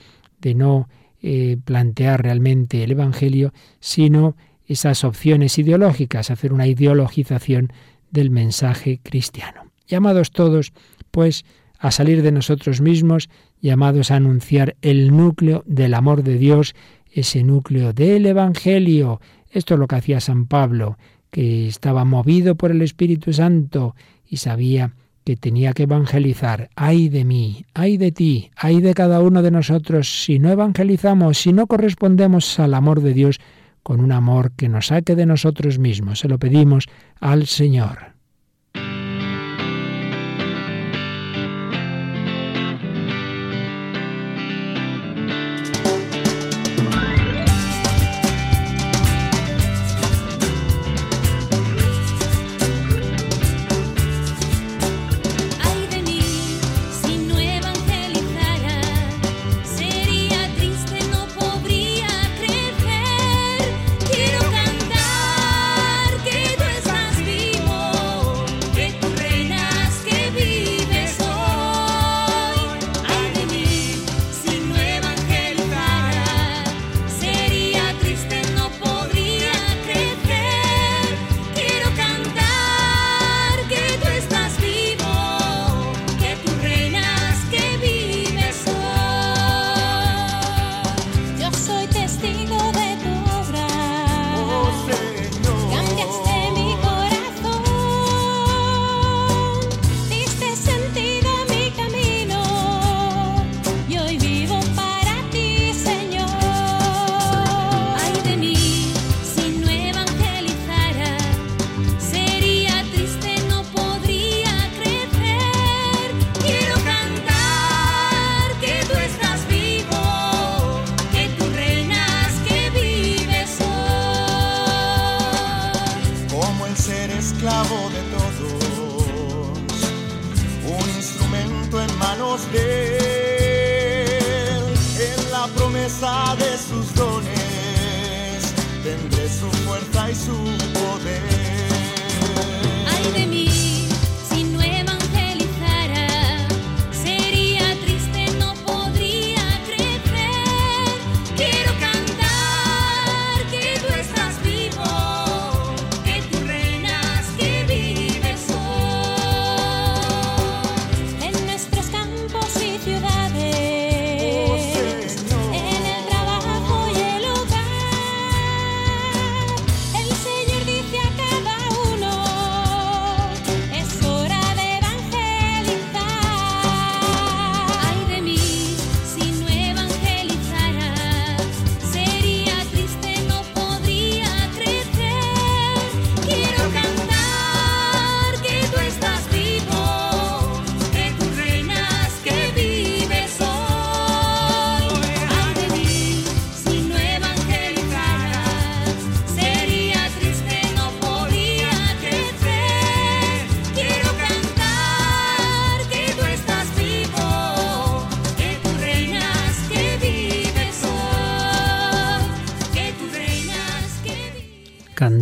de 0.41 0.55
no 0.55 0.89
eh, 1.23 1.57
plantear 1.65 2.23
realmente 2.23 2.85
el 2.85 2.93
Evangelio, 2.93 3.53
sino 3.81 4.37
esas 4.67 5.05
opciones 5.05 5.59
ideológicas, 5.59 6.31
hacer 6.31 6.53
una 6.53 6.67
ideologización 6.67 7.73
del 8.11 8.31
mensaje 8.31 9.01
cristiano. 9.03 9.73
Llamados 9.89 10.31
todos, 10.31 10.73
pues, 11.11 11.45
a 11.79 11.91
salir 11.91 12.23
de 12.23 12.33
nosotros 12.33 12.81
mismos, 12.81 13.29
llamados 13.61 14.11
a 14.11 14.17
anunciar 14.17 14.77
el 14.83 15.17
núcleo 15.17 15.63
del 15.67 15.95
amor 15.95 16.23
de 16.23 16.39
Dios, 16.39 16.75
ese 17.21 17.43
núcleo 17.43 17.93
del 17.93 18.27
Evangelio. 18.27 19.21
Esto 19.51 19.75
es 19.75 19.81
lo 19.81 19.87
que 19.87 19.97
hacía 19.97 20.21
San 20.21 20.47
Pablo, 20.47 20.99
que 21.31 21.67
estaba 21.67 22.05
movido 22.05 22.57
por 22.57 22.71
el 22.71 22.83
Espíritu 22.83 23.33
Santo 23.33 23.95
y 24.29 24.37
sabía 24.37 24.95
que 25.25 25.37
tenía 25.37 25.73
que 25.73 25.85
evangelizar. 25.85 26.71
Ay 26.77 27.09
de 27.09 27.25
mí, 27.25 27.65
ay 27.75 27.97
de 27.97 28.13
ti, 28.13 28.51
ay 28.57 28.81
de 28.81 28.95
cada 28.95 29.21
uno 29.21 29.43
de 29.43 29.51
nosotros 29.51 30.25
si 30.25 30.39
no 30.39 30.51
evangelizamos, 30.51 31.39
si 31.39 31.53
no 31.53 31.67
correspondemos 31.67 32.61
al 32.61 32.75
amor 32.75 33.01
de 33.01 33.13
Dios 33.13 33.41
con 33.83 34.01
un 34.01 34.13
amor 34.13 34.53
que 34.53 34.69
nos 34.69 34.89
saque 34.89 35.17
de 35.17 35.27
nosotros 35.27 35.79
mismos. 35.79 36.21
Se 36.21 36.29
lo 36.29 36.39
pedimos 36.39 36.87
al 37.21 37.47
Señor. 37.47 38.16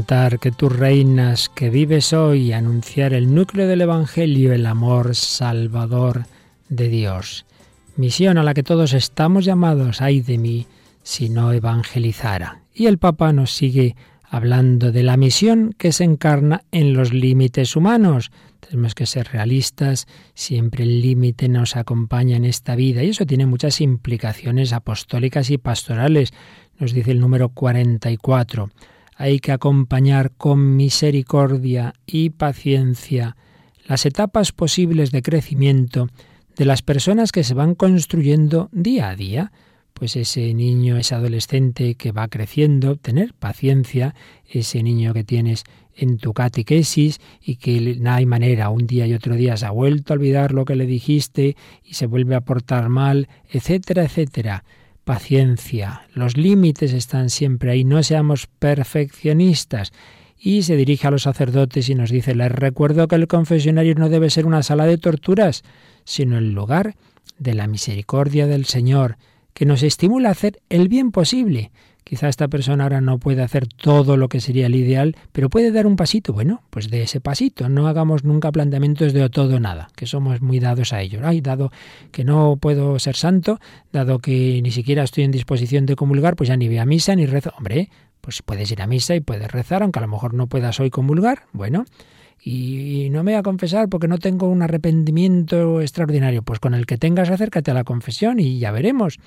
Que 0.04 0.52
tú 0.52 0.68
reinas, 0.68 1.48
que 1.48 1.70
vives 1.70 2.12
hoy, 2.12 2.52
anunciar 2.52 3.14
el 3.14 3.34
núcleo 3.34 3.66
del 3.66 3.80
Evangelio, 3.80 4.52
el 4.52 4.66
amor 4.66 5.14
salvador 5.14 6.26
de 6.68 6.88
Dios. 6.88 7.46
Misión 7.96 8.36
a 8.36 8.42
la 8.42 8.52
que 8.52 8.62
todos 8.62 8.92
estamos 8.92 9.46
llamados, 9.46 10.02
ay 10.02 10.20
de 10.20 10.36
mí, 10.36 10.66
si 11.02 11.30
no 11.30 11.52
evangelizara. 11.52 12.60
Y 12.74 12.84
el 12.84 12.98
Papa 12.98 13.32
nos 13.32 13.52
sigue 13.52 13.96
hablando 14.24 14.92
de 14.92 15.04
la 15.04 15.16
misión 15.16 15.74
que 15.78 15.90
se 15.90 16.04
encarna 16.04 16.64
en 16.70 16.92
los 16.92 17.14
límites 17.14 17.74
humanos. 17.74 18.30
Tenemos 18.60 18.94
que 18.94 19.06
ser 19.06 19.28
realistas, 19.32 20.06
siempre 20.34 20.84
el 20.84 21.00
límite 21.00 21.48
nos 21.48 21.76
acompaña 21.76 22.36
en 22.36 22.44
esta 22.44 22.76
vida 22.76 23.02
y 23.02 23.10
eso 23.10 23.24
tiene 23.24 23.46
muchas 23.46 23.80
implicaciones 23.80 24.74
apostólicas 24.74 25.48
y 25.50 25.56
pastorales, 25.56 26.34
nos 26.78 26.92
dice 26.92 27.12
el 27.12 27.20
número 27.20 27.48
44 27.48 28.70
hay 29.16 29.38
que 29.38 29.52
acompañar 29.52 30.32
con 30.32 30.76
misericordia 30.76 31.94
y 32.06 32.30
paciencia 32.30 33.36
las 33.86 34.06
etapas 34.06 34.52
posibles 34.52 35.10
de 35.10 35.22
crecimiento 35.22 36.08
de 36.56 36.64
las 36.64 36.82
personas 36.82 37.32
que 37.32 37.44
se 37.44 37.54
van 37.54 37.74
construyendo 37.74 38.68
día 38.72 39.10
a 39.10 39.16
día. 39.16 39.52
Pues 39.92 40.16
ese 40.16 40.52
niño, 40.54 40.96
ese 40.96 41.14
adolescente 41.14 41.94
que 41.94 42.10
va 42.10 42.26
creciendo, 42.28 42.96
tener 42.96 43.32
paciencia, 43.34 44.14
ese 44.48 44.82
niño 44.82 45.12
que 45.14 45.22
tienes 45.22 45.64
en 45.94 46.18
tu 46.18 46.32
catequesis 46.32 47.20
y 47.40 47.56
que 47.56 47.96
no 48.00 48.12
hay 48.12 48.26
manera, 48.26 48.70
un 48.70 48.86
día 48.86 49.06
y 49.06 49.14
otro 49.14 49.36
día 49.36 49.56
se 49.56 49.66
ha 49.66 49.70
vuelto 49.70 50.12
a 50.12 50.16
olvidar 50.16 50.52
lo 50.52 50.64
que 50.64 50.74
le 50.74 50.86
dijiste 50.86 51.56
y 51.84 51.94
se 51.94 52.06
vuelve 52.06 52.34
a 52.34 52.40
portar 52.40 52.88
mal, 52.88 53.28
etcétera, 53.48 54.04
etcétera. 54.04 54.64
Paciencia, 55.04 56.08
los 56.14 56.38
límites 56.38 56.94
están 56.94 57.28
siempre 57.28 57.70
ahí, 57.70 57.84
no 57.84 58.02
seamos 58.02 58.46
perfeccionistas. 58.46 59.92
Y 60.38 60.62
se 60.62 60.76
dirige 60.76 61.06
a 61.06 61.10
los 61.10 61.22
sacerdotes 61.22 61.88
y 61.88 61.94
nos 61.94 62.10
dice, 62.10 62.34
les 62.34 62.50
recuerdo 62.50 63.06
que 63.06 63.16
el 63.16 63.28
confesionario 63.28 63.94
no 63.94 64.08
debe 64.08 64.30
ser 64.30 64.46
una 64.46 64.62
sala 64.62 64.86
de 64.86 64.98
torturas, 64.98 65.62
sino 66.04 66.38
el 66.38 66.52
lugar 66.52 66.96
de 67.38 67.54
la 67.54 67.66
misericordia 67.66 68.46
del 68.46 68.64
Señor, 68.64 69.16
que 69.52 69.66
nos 69.66 69.82
estimula 69.82 70.30
a 70.30 70.32
hacer 70.32 70.60
el 70.68 70.88
bien 70.88 71.12
posible. 71.12 71.70
Quizá 72.04 72.28
esta 72.28 72.48
persona 72.48 72.84
ahora 72.84 73.00
no 73.00 73.18
puede 73.18 73.42
hacer 73.42 73.66
todo 73.66 74.18
lo 74.18 74.28
que 74.28 74.40
sería 74.40 74.66
el 74.66 74.74
ideal, 74.74 75.16
pero 75.32 75.48
puede 75.48 75.72
dar 75.72 75.86
un 75.86 75.96
pasito. 75.96 76.34
Bueno, 76.34 76.62
pues 76.68 76.90
de 76.90 77.02
ese 77.02 77.20
pasito. 77.20 77.70
No 77.70 77.88
hagamos 77.88 78.24
nunca 78.24 78.52
planteamientos 78.52 79.14
de 79.14 79.26
todo 79.30 79.56
o 79.56 79.60
nada, 79.60 79.88
que 79.96 80.06
somos 80.06 80.42
muy 80.42 80.60
dados 80.60 80.92
a 80.92 81.00
ello. 81.00 81.20
Ay, 81.24 81.40
dado 81.40 81.72
que 82.12 82.24
no 82.24 82.58
puedo 82.60 82.98
ser 82.98 83.16
santo, 83.16 83.58
dado 83.90 84.18
que 84.18 84.60
ni 84.62 84.70
siquiera 84.70 85.02
estoy 85.02 85.24
en 85.24 85.30
disposición 85.30 85.86
de 85.86 85.96
comulgar, 85.96 86.36
pues 86.36 86.48
ya 86.48 86.56
ni 86.58 86.68
voy 86.68 86.78
a 86.78 86.84
misa 86.84 87.16
ni 87.16 87.24
rezo. 87.24 87.52
Hombre, 87.56 87.88
pues 88.20 88.42
puedes 88.42 88.70
ir 88.70 88.82
a 88.82 88.86
misa 88.86 89.14
y 89.14 89.20
puedes 89.20 89.50
rezar, 89.50 89.82
aunque 89.82 89.98
a 89.98 90.02
lo 90.02 90.08
mejor 90.08 90.34
no 90.34 90.46
puedas 90.46 90.78
hoy 90.80 90.90
comulgar. 90.90 91.44
Bueno, 91.52 91.86
y 92.42 93.08
no 93.10 93.24
me 93.24 93.32
voy 93.32 93.38
a 93.38 93.42
confesar 93.42 93.88
porque 93.88 94.08
no 94.08 94.18
tengo 94.18 94.48
un 94.48 94.60
arrepentimiento 94.60 95.80
extraordinario. 95.80 96.42
Pues 96.42 96.60
con 96.60 96.74
el 96.74 96.84
que 96.84 96.98
tengas 96.98 97.30
acércate 97.30 97.70
a 97.70 97.74
la 97.74 97.84
confesión 97.84 98.40
y 98.40 98.58
ya 98.58 98.72
veremos. 98.72 99.18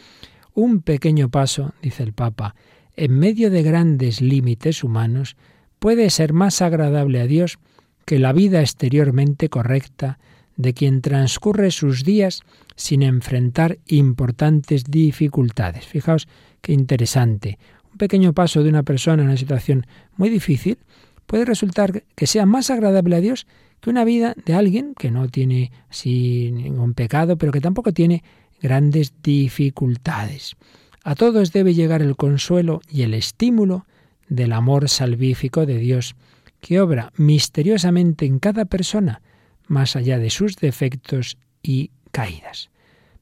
Un 0.58 0.82
pequeño 0.82 1.30
paso, 1.30 1.76
dice 1.84 2.02
el 2.02 2.14
Papa, 2.14 2.56
en 2.96 3.20
medio 3.20 3.52
de 3.52 3.62
grandes 3.62 4.22
límites 4.22 4.84
humanos, 4.84 5.36
puede 5.78 6.10
ser 6.10 6.34
más 6.34 6.64
agradable 6.64 7.22
a 7.22 7.28
Dios 7.28 7.60
que 8.06 8.18
la 8.18 8.34
vida 8.34 8.62
exteriormente 8.62 9.50
correcta 9.50 10.18
de 10.56 10.74
quien 10.74 11.04
transcurre 11.04 11.70
sus 11.70 12.04
días 12.04 12.42
sin 12.76 13.04
enfrentar 13.04 13.78
importantes 13.86 14.86
dificultades. 14.86 15.86
Fijaos 15.86 16.28
qué 16.62 16.74
interesante. 16.74 17.60
Un 17.92 18.00
pequeño 18.00 18.34
paso 18.34 18.64
de 18.64 18.70
una 18.70 18.82
persona 18.82 19.22
en 19.22 19.30
una 19.30 19.38
situación 19.38 19.86
muy 20.16 20.30
difícil 20.30 20.80
puede 21.28 21.46
resultar 21.46 22.02
que 22.16 22.26
sea 22.26 22.48
más 22.48 22.72
agradable 22.72 23.16
a 23.16 23.22
Dios 23.22 23.46
que 23.80 23.92
una 23.92 24.04
vida 24.04 24.34
de 24.44 24.56
alguien 24.56 24.96
que 24.98 25.12
no 25.12 25.28
tiene 25.28 25.72
así 25.88 26.50
ningún 26.52 26.96
pecado, 26.96 27.38
pero 27.38 27.52
que 27.52 27.62
tampoco 27.62 27.94
tiene 27.94 28.24
grandes 28.62 29.14
dificultades. 29.22 30.56
A 31.04 31.16
todos 31.16 31.54
debe 31.54 31.74
llegar 31.74 32.02
el 32.02 32.16
consuelo 32.16 32.82
y 32.90 33.04
el 33.04 33.14
estímulo 33.14 33.86
del 34.28 34.54
amor 34.54 34.90
salvífico 34.90 35.66
de 35.66 35.78
Dios, 35.78 36.16
que 36.60 36.82
obra 36.82 37.14
misteriosamente 37.16 38.26
en 38.26 38.40
cada 38.40 38.66
persona, 38.66 39.22
más 39.68 39.96
allá 39.96 40.18
de 40.18 40.30
sus 40.30 40.56
defectos 40.56 41.38
y 41.62 41.92
caídas. 42.12 42.70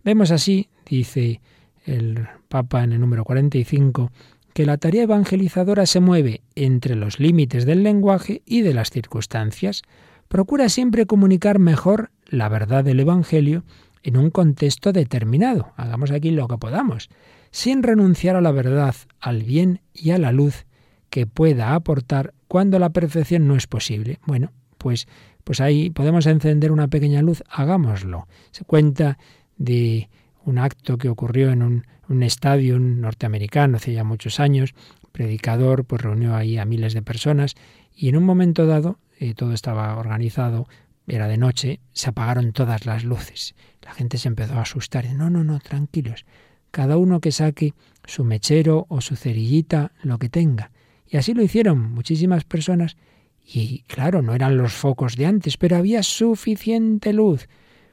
Vemos 0.04 0.32
así, 0.32 0.70
dice 0.86 1.42
el 1.86 2.28
Papa 2.48 2.84
en 2.84 2.94
el 2.94 3.02
número 3.02 3.24
45, 3.24 4.12
que 4.54 4.66
la 4.66 4.78
tarea 4.78 5.04
evangelizadora 5.04 5.86
se 5.86 6.00
mueve 6.00 6.42
entre 6.56 6.96
los 6.96 7.20
límites 7.20 7.66
del 7.66 7.84
lenguaje 7.84 8.42
y 8.46 8.62
de 8.62 8.74
las 8.74 8.90
circunstancias. 8.90 9.82
Procura 10.28 10.70
siempre 10.70 11.06
comunicar 11.06 11.60
mejor 11.60 12.10
la 12.28 12.50
verdad 12.50 12.84
del 12.84 13.02
Evangelio 13.02 13.64
en 14.06 14.18
un 14.18 14.30
contexto 14.30 14.94
determinado. 14.94 15.74
Hagamos 15.78 16.12
aquí 16.12 16.30
lo 16.30 16.48
que 16.48 16.60
podamos, 16.60 17.10
sin 17.50 17.82
renunciar 17.82 18.36
a 18.36 18.42
la 18.42 18.52
verdad, 18.52 18.94
al 19.20 19.42
bien 19.42 19.82
y 19.94 20.12
a 20.12 20.20
la 20.20 20.32
luz 20.32 20.68
que 21.10 21.26
pueda 21.26 21.74
aportar 21.74 22.34
cuando 22.48 22.78
la 22.78 22.92
perfección 22.92 23.48
no 23.48 23.56
es 23.56 23.66
posible. 23.66 24.20
Bueno, 24.28 24.52
pues, 24.78 25.08
pues 25.44 25.60
ahí 25.60 25.90
podemos 25.90 26.28
encender 26.28 26.72
una 26.72 26.88
pequeña 26.88 27.24
luz, 27.24 27.44
hagámoslo. 27.50 28.28
Se 28.52 28.64
cuenta 28.64 29.18
de 29.58 30.08
un 30.44 30.60
acto 30.60 31.00
que 31.00 31.10
ocurrió 31.10 31.50
en 31.50 31.64
un, 31.64 31.88
un 32.08 32.22
estadio 32.22 32.78
norteamericano 32.78 33.78
hace 33.78 33.94
ya 33.94 34.04
muchos 34.04 34.40
años. 34.40 34.76
predicador 35.12 35.86
pues 35.86 36.04
reunió 36.04 36.36
ahí 36.36 36.60
a 36.60 36.66
miles 36.66 36.94
de 36.94 37.02
personas 37.02 37.56
y 37.96 38.10
en 38.10 38.18
un 38.18 38.24
momento 38.24 38.68
dado 38.68 39.00
eh, 39.20 39.34
todo 39.34 39.54
estaba 39.54 39.98
organizado 39.98 40.68
era 41.08 41.28
de 41.28 41.38
noche, 41.38 41.80
se 41.92 42.10
apagaron 42.10 42.52
todas 42.52 42.86
las 42.86 43.04
luces. 43.04 43.56
La 43.82 43.94
gente 43.94 44.18
se 44.18 44.28
empezó 44.28 44.56
a 44.56 44.62
asustar. 44.62 45.06
No, 45.14 45.30
no, 45.30 45.44
no, 45.44 45.60
tranquilos. 45.60 46.26
Cada 46.72 46.98
uno 46.98 47.22
que 47.22 47.32
saque 47.32 47.74
su 48.06 48.24
mechero 48.24 48.86
o 48.90 49.02
su 49.02 49.16
cerillita, 49.16 49.92
lo 50.02 50.18
que 50.18 50.30
tenga. 50.30 50.72
Y 51.08 51.18
así 51.18 51.34
lo 51.34 51.44
hicieron 51.44 51.94
muchísimas 51.94 52.44
personas. 52.44 52.98
Y 53.46 53.84
claro, 53.84 54.22
no 54.22 54.34
eran 54.34 54.58
los 54.58 54.74
focos 54.74 55.16
de 55.16 55.28
antes, 55.28 55.58
pero 55.58 55.78
había 55.78 56.02
suficiente 56.02 57.14
luz. 57.14 57.48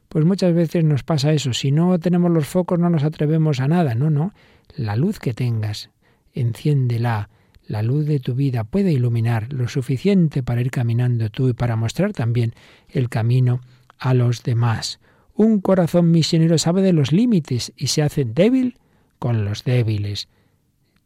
Pues 0.08 0.24
muchas 0.24 0.54
veces 0.54 0.84
nos 0.84 1.04
pasa 1.04 1.32
eso. 1.32 1.52
Si 1.52 1.70
no 1.70 1.98
tenemos 1.98 2.30
los 2.30 2.46
focos 2.46 2.78
no 2.78 2.90
nos 2.90 3.04
atrevemos 3.04 3.60
a 3.60 3.68
nada. 3.68 3.94
No, 3.94 4.10
no. 4.10 4.32
La 4.74 4.96
luz 4.96 5.18
que 5.18 5.34
tengas, 5.34 5.90
enciéndela 6.32 7.28
la 7.72 7.82
luz 7.82 8.04
de 8.04 8.20
tu 8.20 8.34
vida 8.34 8.64
puede 8.64 8.92
iluminar 8.92 9.50
lo 9.50 9.66
suficiente 9.66 10.42
para 10.42 10.60
ir 10.60 10.70
caminando 10.70 11.30
tú 11.30 11.48
y 11.48 11.54
para 11.54 11.74
mostrar 11.74 12.12
también 12.12 12.54
el 12.90 13.08
camino 13.08 13.62
a 13.98 14.12
los 14.12 14.42
demás. 14.42 15.00
Un 15.34 15.62
corazón 15.62 16.10
misionero 16.10 16.58
sabe 16.58 16.82
de 16.82 16.92
los 16.92 17.12
límites 17.12 17.72
y 17.74 17.86
se 17.86 18.02
hace 18.02 18.26
débil 18.26 18.76
con 19.18 19.46
los 19.46 19.64
débiles. 19.64 20.28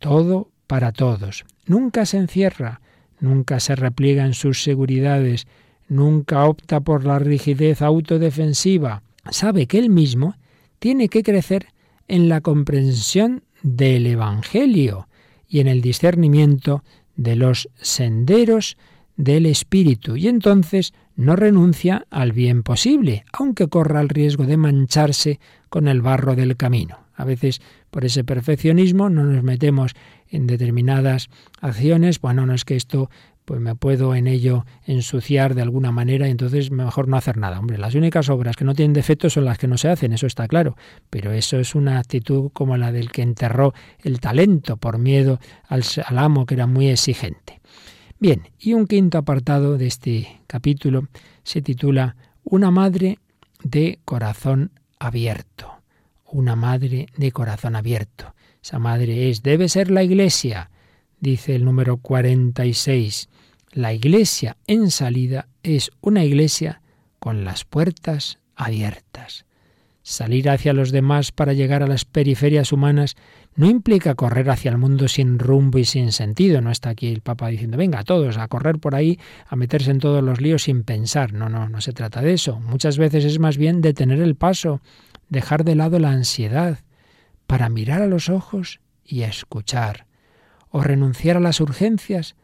Todo 0.00 0.50
para 0.66 0.90
todos. 0.90 1.44
Nunca 1.66 2.04
se 2.04 2.18
encierra, 2.18 2.80
nunca 3.20 3.60
se 3.60 3.76
repliega 3.76 4.26
en 4.26 4.34
sus 4.34 4.64
seguridades, 4.64 5.46
nunca 5.86 6.46
opta 6.46 6.80
por 6.80 7.04
la 7.04 7.20
rigidez 7.20 7.80
autodefensiva. 7.80 9.04
Sabe 9.30 9.68
que 9.68 9.78
él 9.78 9.88
mismo 9.88 10.34
tiene 10.80 11.08
que 11.08 11.22
crecer 11.22 11.68
en 12.08 12.28
la 12.28 12.40
comprensión 12.40 13.44
del 13.62 14.08
Evangelio 14.08 15.06
y 15.48 15.60
en 15.60 15.68
el 15.68 15.80
discernimiento 15.80 16.82
de 17.16 17.36
los 17.36 17.68
senderos 17.80 18.76
del 19.16 19.46
espíritu 19.46 20.16
y 20.16 20.28
entonces 20.28 20.92
no 21.16 21.34
renuncia 21.34 22.06
al 22.10 22.32
bien 22.32 22.62
posible, 22.62 23.24
aunque 23.32 23.68
corra 23.68 24.00
el 24.00 24.10
riesgo 24.10 24.44
de 24.44 24.58
mancharse 24.58 25.40
con 25.70 25.88
el 25.88 26.02
barro 26.02 26.36
del 26.36 26.56
camino. 26.56 26.98
A 27.14 27.24
veces 27.24 27.62
por 27.90 28.04
ese 28.04 28.24
perfeccionismo 28.24 29.08
no 29.08 29.24
nos 29.24 29.42
metemos 29.42 29.92
en 30.28 30.46
determinadas 30.46 31.30
acciones, 31.60 32.20
bueno, 32.20 32.44
no 32.44 32.52
es 32.52 32.64
que 32.64 32.76
esto 32.76 33.10
pues 33.46 33.60
me 33.60 33.76
puedo 33.76 34.14
en 34.14 34.26
ello 34.26 34.66
ensuciar 34.84 35.54
de 35.54 35.62
alguna 35.62 35.92
manera 35.92 36.28
y 36.28 36.32
entonces 36.32 36.70
mejor 36.70 37.08
no 37.08 37.16
hacer 37.16 37.38
nada. 37.38 37.58
Hombre, 37.58 37.78
las 37.78 37.94
únicas 37.94 38.28
obras 38.28 38.56
que 38.56 38.64
no 38.64 38.74
tienen 38.74 38.92
defectos 38.92 39.32
son 39.32 39.46
las 39.46 39.56
que 39.56 39.68
no 39.68 39.78
se 39.78 39.88
hacen, 39.88 40.12
eso 40.12 40.26
está 40.26 40.48
claro, 40.48 40.76
pero 41.08 41.32
eso 41.32 41.58
es 41.58 41.74
una 41.74 41.98
actitud 41.98 42.50
como 42.52 42.76
la 42.76 42.92
del 42.92 43.10
que 43.10 43.22
enterró 43.22 43.72
el 44.02 44.20
talento 44.20 44.76
por 44.76 44.98
miedo 44.98 45.38
al, 45.68 45.84
al 46.04 46.18
amo 46.18 46.44
que 46.44 46.54
era 46.54 46.66
muy 46.66 46.88
exigente. 46.88 47.60
Bien, 48.18 48.42
y 48.58 48.74
un 48.74 48.86
quinto 48.86 49.16
apartado 49.16 49.78
de 49.78 49.86
este 49.86 50.40
capítulo 50.46 51.06
se 51.44 51.62
titula 51.62 52.16
Una 52.42 52.70
madre 52.72 53.20
de 53.62 54.00
corazón 54.04 54.72
abierto. 54.98 55.72
Una 56.24 56.56
madre 56.56 57.06
de 57.16 57.30
corazón 57.30 57.76
abierto. 57.76 58.34
Esa 58.60 58.80
madre 58.80 59.30
es, 59.30 59.44
debe 59.44 59.68
ser 59.68 59.92
la 59.92 60.02
iglesia, 60.02 60.70
dice 61.20 61.54
el 61.54 61.64
número 61.64 61.98
46. 61.98 63.28
La 63.72 63.92
iglesia 63.92 64.56
en 64.66 64.90
salida 64.90 65.48
es 65.62 65.90
una 66.00 66.24
iglesia 66.24 66.80
con 67.18 67.44
las 67.44 67.64
puertas 67.64 68.38
abiertas. 68.54 69.44
Salir 70.02 70.48
hacia 70.50 70.72
los 70.72 70.92
demás 70.92 71.32
para 71.32 71.52
llegar 71.52 71.82
a 71.82 71.88
las 71.88 72.04
periferias 72.04 72.72
humanas 72.72 73.16
no 73.56 73.68
implica 73.68 74.14
correr 74.14 74.48
hacia 74.50 74.70
el 74.70 74.78
mundo 74.78 75.08
sin 75.08 75.40
rumbo 75.40 75.78
y 75.78 75.84
sin 75.84 76.12
sentido. 76.12 76.60
No 76.60 76.70
está 76.70 76.90
aquí 76.90 77.08
el 77.08 77.22
Papa 77.22 77.48
diciendo, 77.48 77.76
venga, 77.76 78.04
todos 78.04 78.38
a 78.38 78.46
correr 78.46 78.78
por 78.78 78.94
ahí, 78.94 79.18
a 79.48 79.56
meterse 79.56 79.90
en 79.90 79.98
todos 79.98 80.22
los 80.22 80.40
líos 80.40 80.62
sin 80.62 80.84
pensar. 80.84 81.32
No, 81.32 81.48
no, 81.48 81.68
no 81.68 81.80
se 81.80 81.92
trata 81.92 82.22
de 82.22 82.34
eso. 82.34 82.60
Muchas 82.60 82.98
veces 82.98 83.24
es 83.24 83.40
más 83.40 83.56
bien 83.56 83.80
detener 83.80 84.20
el 84.20 84.36
paso, 84.36 84.80
dejar 85.28 85.64
de 85.64 85.74
lado 85.74 85.98
la 85.98 86.10
ansiedad, 86.10 86.78
para 87.48 87.68
mirar 87.68 88.00
a 88.02 88.06
los 88.06 88.28
ojos 88.28 88.78
y 89.04 89.22
escuchar, 89.22 90.06
o 90.70 90.82
renunciar 90.82 91.36
a 91.36 91.40
las 91.40 91.60
urgencias 91.60 92.36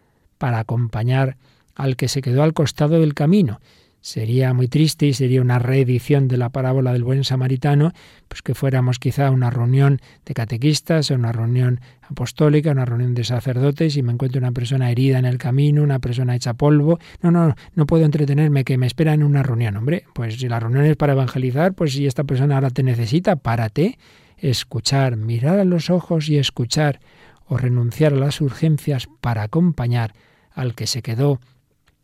para 0.43 0.59
acompañar 0.59 1.37
al 1.77 1.95
que 1.95 2.09
se 2.09 2.21
quedó 2.21 2.43
al 2.43 2.53
costado 2.53 2.99
del 2.99 3.15
camino. 3.15 3.61
Sería 4.01 4.53
muy 4.53 4.67
triste 4.67 5.07
y 5.07 5.13
sería 5.13 5.41
una 5.41 5.61
reedición 5.61 6.27
de 6.27 6.37
la 6.37 6.49
parábola 6.49 6.93
del 6.93 7.05
buen 7.05 7.23
samaritano, 7.23 7.93
pues 8.27 8.43
que 8.43 8.57
fuéramos 8.57 8.99
quizá 8.99 9.29
a 9.29 9.31
una 9.31 9.51
reunión 9.51 10.01
de 10.27 10.35
catequistas, 10.35 11.13
o 11.13 11.15
una 11.15 11.31
reunión 11.31 11.81
apostólica, 12.11 12.73
una 12.73 12.85
reunión 12.85 13.15
de 13.15 13.23
sacerdotes 13.23 13.97
y 13.97 14.03
me 14.03 14.11
encuentro 14.11 14.41
una 14.41 14.51
persona 14.51 14.91
herida 14.91 15.21
en 15.21 15.27
el 15.27 15.39
camino, 15.39 15.85
una 15.85 16.01
persona 16.01 16.35
hecha 16.35 16.55
polvo. 16.55 16.99
No, 17.21 17.31
no, 17.31 17.55
no 17.77 17.87
puedo 17.87 18.05
entretenerme, 18.05 18.65
que 18.65 18.79
me 18.79 18.89
espera 18.89 19.15
en 19.15 19.23
una 19.23 19.45
reunión. 19.45 19.77
Hombre, 19.77 20.07
pues 20.13 20.41
si 20.41 20.49
la 20.49 20.59
reunión 20.59 20.87
es 20.87 20.97
para 20.97 21.13
evangelizar, 21.13 21.73
pues 21.73 21.93
si 21.93 22.05
esta 22.05 22.25
persona 22.25 22.57
ahora 22.57 22.71
te 22.71 22.83
necesita, 22.83 23.37
párate, 23.37 23.97
escuchar, 24.39 25.17
mirar 25.17 25.61
a 25.61 25.65
los 25.65 25.89
ojos 25.89 26.29
y 26.29 26.39
escuchar, 26.39 26.99
o 27.47 27.59
renunciar 27.59 28.15
a 28.15 28.17
las 28.17 28.41
urgencias 28.41 29.09
para 29.21 29.45
acompañar 29.45 30.15
al 30.55 30.75
que 30.75 30.87
se 30.87 31.03
quedó 31.03 31.41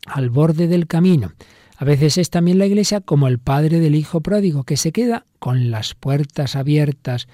al 0.05 0.29
borde 0.29 0.67
del 0.67 0.87
camino. 0.87 1.33
A 1.77 1.85
veces 1.85 2.17
es 2.17 2.29
también 2.29 2.59
la 2.59 2.65
Iglesia 2.65 2.99
como 2.99 3.27
el 3.27 3.39
padre 3.39 3.79
del 3.79 3.95
hijo 3.95 4.21
pródigo, 4.21 4.63
que 4.63 4.75
se 4.75 4.91
queda 4.91 5.25
con 5.39 5.71
las 5.71 5.95
puertas 5.95 6.55
abiertas 6.57 7.27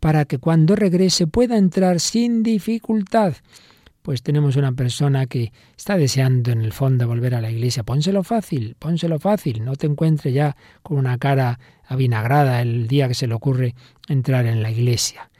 para 0.00 0.24
que 0.24 0.38
cuando 0.38 0.74
regrese 0.74 1.28
pueda 1.28 1.56
entrar 1.56 2.00
sin 2.00 2.42
dificultad. 2.42 3.34
Pues 4.02 4.24
tenemos 4.24 4.56
una 4.56 4.72
persona 4.72 5.26
que 5.26 5.52
está 5.76 5.96
deseando 5.96 6.50
en 6.50 6.62
el 6.62 6.72
fondo 6.72 7.06
volver 7.06 7.36
a 7.36 7.40
la 7.40 7.52
iglesia. 7.52 7.84
Pónselo 7.84 8.24
fácil, 8.24 8.74
pónselo 8.76 9.20
fácil. 9.20 9.64
No 9.64 9.76
te 9.76 9.86
encuentres 9.86 10.34
ya 10.34 10.56
con 10.82 10.98
una 10.98 11.18
cara 11.18 11.60
avinagrada 11.86 12.60
el 12.60 12.88
día 12.88 13.06
que 13.06 13.14
se 13.14 13.28
le 13.28 13.34
ocurre 13.34 13.76
entrar 14.08 14.46
en 14.46 14.60
la 14.60 14.72
iglesia. 14.72 15.30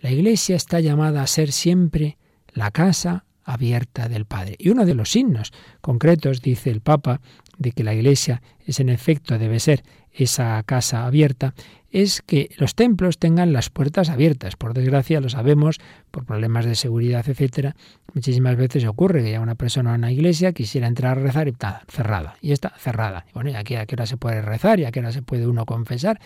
La 0.00 0.10
iglesia 0.10 0.56
está 0.56 0.80
llamada 0.80 1.22
a 1.22 1.28
ser 1.28 1.52
siempre 1.52 2.18
la 2.52 2.72
casa 2.72 3.24
abierta 3.52 4.08
del 4.08 4.24
Padre. 4.24 4.56
Y 4.58 4.70
uno 4.70 4.84
de 4.84 4.94
los 4.94 5.10
signos 5.10 5.52
concretos, 5.80 6.42
dice 6.42 6.70
el 6.70 6.80
Papa, 6.80 7.20
de 7.58 7.72
que 7.72 7.84
la 7.84 7.94
iglesia 7.94 8.42
es 8.64 8.80
en 8.80 8.88
efecto 8.88 9.38
debe 9.38 9.60
ser 9.60 9.84
esa 10.12 10.62
casa 10.64 11.06
abierta, 11.06 11.54
es 11.90 12.22
que 12.22 12.50
los 12.56 12.74
templos 12.74 13.18
tengan 13.18 13.52
las 13.52 13.68
puertas 13.70 14.10
abiertas. 14.10 14.56
Por 14.56 14.74
desgracia, 14.74 15.20
lo 15.20 15.28
sabemos, 15.28 15.78
por 16.10 16.24
problemas 16.24 16.64
de 16.64 16.74
seguridad, 16.74 17.28
etcétera, 17.28 17.76
muchísimas 18.14 18.56
veces 18.56 18.84
ocurre 18.84 19.22
que 19.22 19.32
ya 19.32 19.40
una 19.40 19.56
persona 19.56 19.90
en 19.90 20.00
una 20.00 20.12
iglesia 20.12 20.52
quisiera 20.52 20.86
entrar 20.86 21.18
a 21.18 21.20
rezar 21.20 21.48
y 21.48 21.50
está 21.50 21.82
cerrada. 21.88 22.36
Y 22.40 22.52
está 22.52 22.72
cerrada. 22.78 23.26
Bueno, 23.34 23.50
¿y 23.50 23.54
aquí 23.54 23.74
a 23.74 23.86
qué 23.86 23.94
hora 23.94 24.06
se 24.06 24.16
puede 24.16 24.40
rezar? 24.42 24.80
¿Y 24.80 24.84
a 24.84 24.92
qué 24.92 25.00
hora 25.00 25.12
se 25.12 25.22
puede 25.22 25.46
uno 25.46 25.66
confesar? 25.66 26.20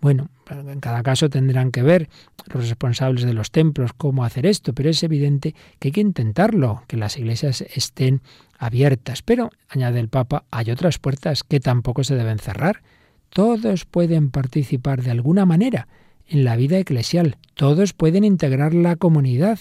Bueno, 0.00 0.28
en 0.50 0.80
cada 0.80 1.02
caso 1.02 1.30
tendrán 1.30 1.72
que 1.72 1.82
ver 1.82 2.08
los 2.52 2.68
responsables 2.68 3.24
de 3.24 3.32
los 3.32 3.50
templos 3.50 3.92
cómo 3.92 4.24
hacer 4.24 4.46
esto, 4.46 4.72
pero 4.72 4.90
es 4.90 5.02
evidente 5.02 5.54
que 5.78 5.88
hay 5.88 5.92
que 5.92 6.00
intentarlo, 6.00 6.84
que 6.86 6.96
las 6.96 7.18
iglesias 7.18 7.62
estén 7.62 8.20
abiertas. 8.58 9.22
Pero, 9.22 9.50
añade 9.68 9.98
el 9.98 10.08
Papa, 10.08 10.44
hay 10.50 10.70
otras 10.70 10.98
puertas 10.98 11.42
que 11.42 11.60
tampoco 11.60 12.04
se 12.04 12.14
deben 12.14 12.38
cerrar. 12.38 12.82
Todos 13.30 13.84
pueden 13.84 14.30
participar 14.30 15.02
de 15.02 15.10
alguna 15.10 15.46
manera 15.46 15.88
en 16.28 16.44
la 16.44 16.56
vida 16.56 16.78
eclesial, 16.78 17.36
todos 17.54 17.92
pueden 17.92 18.24
integrar 18.24 18.74
la 18.74 18.96
comunidad 18.96 19.60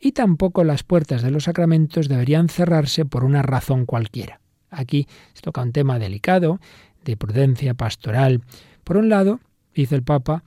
y 0.00 0.12
tampoco 0.12 0.64
las 0.64 0.82
puertas 0.82 1.22
de 1.22 1.30
los 1.30 1.44
sacramentos 1.44 2.08
deberían 2.08 2.48
cerrarse 2.48 3.04
por 3.04 3.24
una 3.24 3.42
razón 3.42 3.86
cualquiera. 3.86 4.40
Aquí 4.70 5.06
se 5.32 5.42
toca 5.42 5.62
un 5.62 5.72
tema 5.72 5.98
delicado 5.98 6.60
de 7.04 7.16
prudencia 7.16 7.74
pastoral. 7.74 8.42
Por 8.84 8.96
un 8.96 9.08
lado, 9.08 9.40
dice 9.74 9.94
el 9.94 10.02
Papa, 10.02 10.42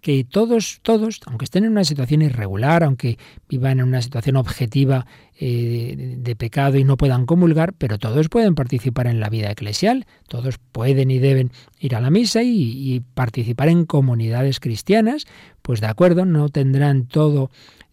que 0.00 0.24
todos, 0.24 0.80
todos, 0.82 1.20
aunque 1.26 1.44
estén 1.44 1.64
en 1.64 1.72
una 1.72 1.84
situación 1.84 2.22
irregular, 2.22 2.84
aunque 2.84 3.18
vivan 3.48 3.80
en 3.80 3.86
una 3.86 4.02
situación 4.02 4.36
objetiva 4.36 5.06
eh, 5.38 6.16
de, 6.18 6.36
pecado 6.36 6.78
y 6.78 6.84
no 6.84 6.96
puedan 6.96 7.26
comulgar, 7.26 7.72
pero 7.72 7.98
todos 7.98 8.28
pueden 8.28 8.54
participar 8.54 9.08
en 9.08 9.20
la 9.20 9.28
vida 9.28 9.50
eclesial, 9.50 10.06
todos 10.28 10.58
pueden 10.58 11.10
y 11.10 11.18
deben 11.18 11.50
ir 11.80 11.96
a 11.96 12.00
la 12.00 12.10
misa 12.10 12.42
y, 12.42 12.94
y 12.94 13.00
participar 13.00 13.68
en 13.68 13.84
comunidades 13.84 14.60
cristianas, 14.60 15.26
pues 15.62 15.80
de 15.80 15.88
acuerdo, 15.88 16.24
no 16.24 16.48
tendrán 16.48 17.06
todo 17.06 17.50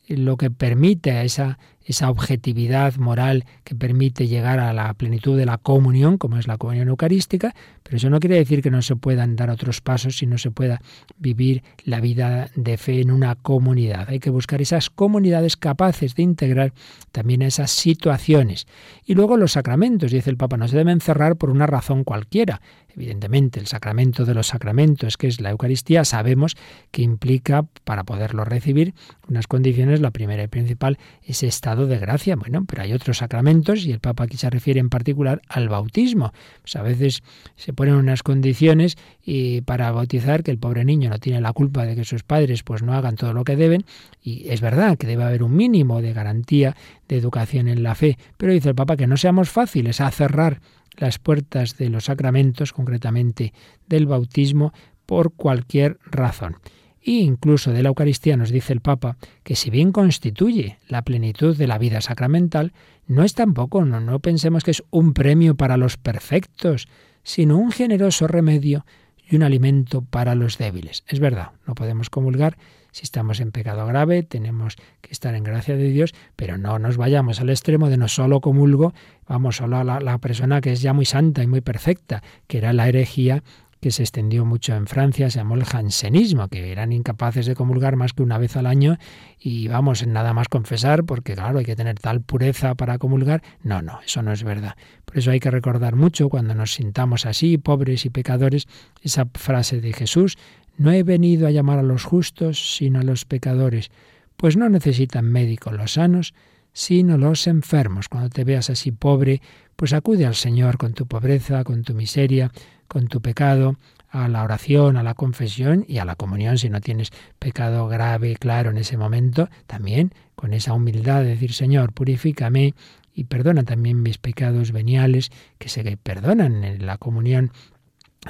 lo 0.08 0.38
que 0.38 0.52
permite 0.52 1.12
a 1.12 1.24
esa 1.24 1.58
esa 1.88 2.10
objetividad 2.10 2.96
moral 2.98 3.46
que 3.64 3.74
permite 3.74 4.28
llegar 4.28 4.60
a 4.60 4.74
la 4.74 4.94
plenitud 4.94 5.38
de 5.38 5.46
la 5.46 5.58
comunión, 5.58 6.18
como 6.18 6.38
es 6.38 6.46
la 6.46 6.58
comunión 6.58 6.90
eucarística, 6.90 7.56
pero 7.82 7.96
eso 7.96 8.10
no 8.10 8.20
quiere 8.20 8.36
decir 8.36 8.62
que 8.62 8.70
no 8.70 8.82
se 8.82 8.98
puedan 8.98 9.38
dar 9.38 9.50
otros 9.50 9.80
pasos 9.80 10.22
y 10.22 10.26
no 10.26 10.38
se 10.38 10.52
pueda 10.52 10.82
vivir 11.18 11.64
la 11.86 12.02
vida 12.02 12.50
de 12.56 12.76
fe 12.76 13.00
en 13.00 13.10
una 13.10 13.36
comunidad. 13.36 14.10
Hay 14.10 14.20
que 14.20 14.30
buscar 14.30 14.62
esas 14.62 14.90
comunidades 14.90 15.56
capaces 15.56 16.14
de 16.14 16.24
integrar 16.24 16.74
también 17.14 17.42
esas 17.42 17.72
situaciones. 17.72 18.68
Y 19.06 19.16
luego 19.16 19.38
los 19.38 19.54
sacramentos, 19.54 20.12
dice 20.12 20.30
el 20.30 20.36
Papa, 20.36 20.58
no 20.58 20.68
se 20.68 20.76
deben 20.76 21.00
cerrar 21.00 21.38
por 21.38 21.50
una 21.50 21.68
razón 21.68 22.04
cualquiera. 22.04 22.60
Evidentemente, 22.98 23.60
el 23.60 23.68
sacramento 23.68 24.26
de 24.26 24.34
los 24.34 24.48
sacramentos, 24.48 25.18
que 25.18 25.28
es 25.28 25.40
la 25.40 25.52
Eucaristía, 25.52 26.04
sabemos 26.04 26.58
que 26.90 27.04
implica, 27.04 27.68
para 27.84 28.04
poderlo 28.04 28.44
recibir, 28.44 28.96
unas 29.30 29.46
condiciones. 29.46 30.02
La 30.02 30.10
primera 30.10 30.42
y 30.42 30.48
principal 30.48 30.98
es 31.22 31.44
estado 31.44 31.86
de 31.86 32.00
gracia. 32.00 32.36
Bueno, 32.36 32.66
pero 32.68 32.82
hay 32.82 32.94
otros 32.94 33.20
sacramentos 33.20 33.86
y 33.86 33.92
el 33.92 34.00
Papa 34.00 34.24
aquí 34.24 34.36
se 34.36 34.50
refiere 34.50 34.80
en 34.80 34.90
particular 34.90 35.44
al 35.48 35.70
bautismo. 35.70 36.34
Pues 36.62 36.76
a 36.76 36.82
veces 36.82 37.22
se 37.56 37.72
ponen 37.72 37.94
unas 37.94 38.24
condiciones 38.24 38.98
y 39.24 39.62
para 39.62 39.92
bautizar 39.92 40.42
que 40.42 40.50
el 40.50 40.58
pobre 40.58 40.84
niño 40.84 41.12
no 41.12 41.20
tiene 41.20 41.40
la 41.40 41.54
culpa 41.54 41.86
de 41.86 41.96
que 41.96 42.04
sus 42.04 42.24
padres 42.24 42.64
pues 42.64 42.82
no 42.82 42.94
hagan 42.94 43.16
todo 43.16 43.34
lo 43.34 43.44
que 43.44 43.56
deben 43.56 43.86
y 44.24 44.50
es 44.50 44.60
verdad 44.62 44.98
que 44.98 45.06
debe 45.06 45.24
haber 45.24 45.44
un 45.44 45.56
mínimo 45.56 46.02
de 46.02 46.14
garantía 46.14 46.76
de 47.08 47.18
educación 47.18 47.68
en 47.68 47.84
la 47.84 47.94
fe, 47.94 48.18
pero 48.38 48.54
dice 48.54 48.70
el 48.70 48.76
Papa 48.76 48.98
que 48.98 49.08
no 49.08 49.18
seamos 49.18 49.50
fáciles 49.50 50.02
a 50.02 50.10
cerrar 50.10 50.62
las 50.98 51.20
puertas 51.20 51.78
de 51.78 51.90
los 51.90 52.06
sacramentos, 52.06 52.74
concretamente 52.74 53.54
del 53.88 54.06
bautismo, 54.06 54.74
por 55.06 55.34
cualquier 55.34 55.98
razón. 56.04 56.58
E 57.02 57.12
incluso 57.12 57.72
de 57.72 57.84
la 57.84 57.90
Eucaristía 57.90 58.36
nos 58.36 58.52
dice 58.52 58.74
el 58.74 58.82
Papa 58.82 59.18
que 59.44 59.56
si 59.56 59.70
bien 59.70 59.94
constituye 59.94 60.78
la 60.90 61.04
plenitud 61.04 61.56
de 61.56 61.68
la 61.68 61.78
vida 61.78 62.02
sacramental, 62.02 62.74
no 63.08 63.24
es 63.24 63.34
tampoco, 63.34 63.86
no, 63.86 64.02
no 64.02 64.20
pensemos 64.20 64.64
que 64.66 64.72
es 64.72 64.84
un 64.90 65.14
premio 65.14 65.56
para 65.56 65.78
los 65.78 65.96
perfectos, 65.96 66.90
sino 67.24 67.58
un 67.58 67.72
generoso 67.72 68.28
remedio 68.28 68.86
y 69.30 69.38
un 69.38 69.44
alimento 69.44 70.02
para 70.02 70.36
los 70.36 70.58
débiles. 70.58 71.04
Es 71.08 71.20
verdad, 71.20 71.52
no 71.66 71.76
podemos 71.76 72.10
comulgar 72.10 72.58
si 72.98 73.04
estamos 73.04 73.40
en 73.42 73.52
pecado 73.52 73.86
grave, 73.86 74.24
tenemos 74.24 74.76
que 75.02 75.12
estar 75.12 75.36
en 75.36 75.44
gracia 75.44 75.76
de 75.76 75.90
Dios, 75.90 76.16
pero 76.36 76.58
no 76.58 76.80
nos 76.80 76.98
vayamos 76.98 77.40
al 77.40 77.52
extremo 77.52 77.92
de 77.92 77.98
no 77.98 78.08
solo 78.08 78.42
comulgo, 78.42 78.92
vamos 79.28 79.58
solo 79.58 79.78
a 79.78 79.84
la, 79.84 80.18
persona 80.18 80.62
que 80.62 80.72
es 80.72 80.82
ya 80.82 80.94
muy 80.94 81.06
santa 81.06 81.44
y 81.44 81.48
muy 81.48 81.62
perfecta, 81.62 82.24
que 82.48 82.58
era 82.58 82.74
la 82.74 82.88
herejía 82.88 83.44
que 83.80 83.92
se 83.92 84.02
extendió 84.02 84.46
mucho 84.46 84.74
en 84.74 84.88
Francia, 84.88 85.30
se 85.30 85.38
llamó 85.38 85.54
el 85.54 85.64
jansenismo, 85.64 86.48
que 86.48 86.72
eran 86.72 86.92
incapaces 86.92 87.46
de 87.46 87.54
comulgar 87.54 87.98
más 87.98 88.14
que 88.14 88.24
una 88.24 88.40
vez 88.40 88.58
al 88.58 88.66
año 88.66 88.98
y 89.40 89.68
vamos, 89.68 90.02
en 90.02 90.14
nada 90.14 90.34
más 90.34 90.48
confesar, 90.48 91.04
porque 91.04 91.36
claro, 91.36 91.60
hay 91.60 91.66
que 91.66 91.76
tener 91.76 92.00
tal 92.00 92.22
pureza 92.22 92.74
para 92.74 92.98
comulgar. 92.98 93.44
No, 93.62 93.84
no, 93.84 94.00
eso 94.04 94.24
no 94.24 94.34
es 94.34 94.44
verdad. 94.44 94.76
Por 95.06 95.20
eso 95.20 95.30
hay 95.30 95.40
que 95.40 95.52
recordar 95.52 95.96
mucho 95.96 96.30
cuando 96.30 96.56
nos 96.56 96.74
sintamos 96.74 97.28
así, 97.28 97.60
pobres 97.60 98.08
y 98.08 98.10
pecadores, 98.10 98.68
esa 99.04 99.28
frase 99.36 99.80
de 99.80 99.94
Jesús, 99.94 100.40
no 100.78 100.92
he 100.92 101.04
venido 101.04 101.48
a 101.48 101.52
llamar 101.52 101.80
a 101.80 101.84
los 101.84 102.04
justos, 102.04 102.76
sino 102.78 103.00
a 103.00 103.04
los 103.04 103.26
pecadores, 103.26 103.92
pues 104.38 104.56
no 104.56 104.70
necesitan 104.70 105.26
médicos 105.26 105.74
los 105.74 105.94
sanos, 105.94 106.34
sino 106.74 107.18
los 107.18 107.48
enfermos. 107.48 108.08
Cuando 108.08 108.30
te 108.30 108.44
veas 108.44 108.70
así 108.70 108.92
pobre, 108.92 109.42
pues 109.76 109.94
acude 109.94 110.26
al 110.26 110.36
Señor 110.36 110.78
con 110.78 110.94
tu 110.94 111.08
pobreza, 111.08 111.64
con 111.64 111.84
tu 111.84 111.94
miseria, 111.94 112.52
con 112.88 113.08
tu 113.08 113.22
pecado, 113.22 113.78
a 114.10 114.28
la 114.28 114.44
oración, 114.44 114.98
a 114.98 115.04
la 115.04 115.14
confesión 115.14 115.86
y 115.88 115.98
a 115.98 116.06
la 116.06 116.16
comunión, 116.16 116.58
si 116.58 116.70
no 116.70 116.80
tienes 116.80 117.12
pecado 117.40 117.88
grave, 117.88 118.36
claro, 118.36 118.70
en 118.70 118.78
ese 118.78 118.98
momento, 118.98 119.50
también 119.66 120.14
con 120.36 120.54
esa 120.54 120.74
humildad 120.74 121.24
de 121.24 121.30
decir, 121.30 121.54
Señor, 121.54 121.94
purifícame 121.94 122.74
y 123.14 123.26
perdona 123.26 123.64
también 123.64 124.04
mis 124.04 124.18
pecados 124.18 124.72
veniales, 124.72 125.32
que 125.58 125.70
se 125.70 125.98
perdonan 125.98 126.64
en 126.64 126.86
la 126.86 126.98
comunión 126.98 127.52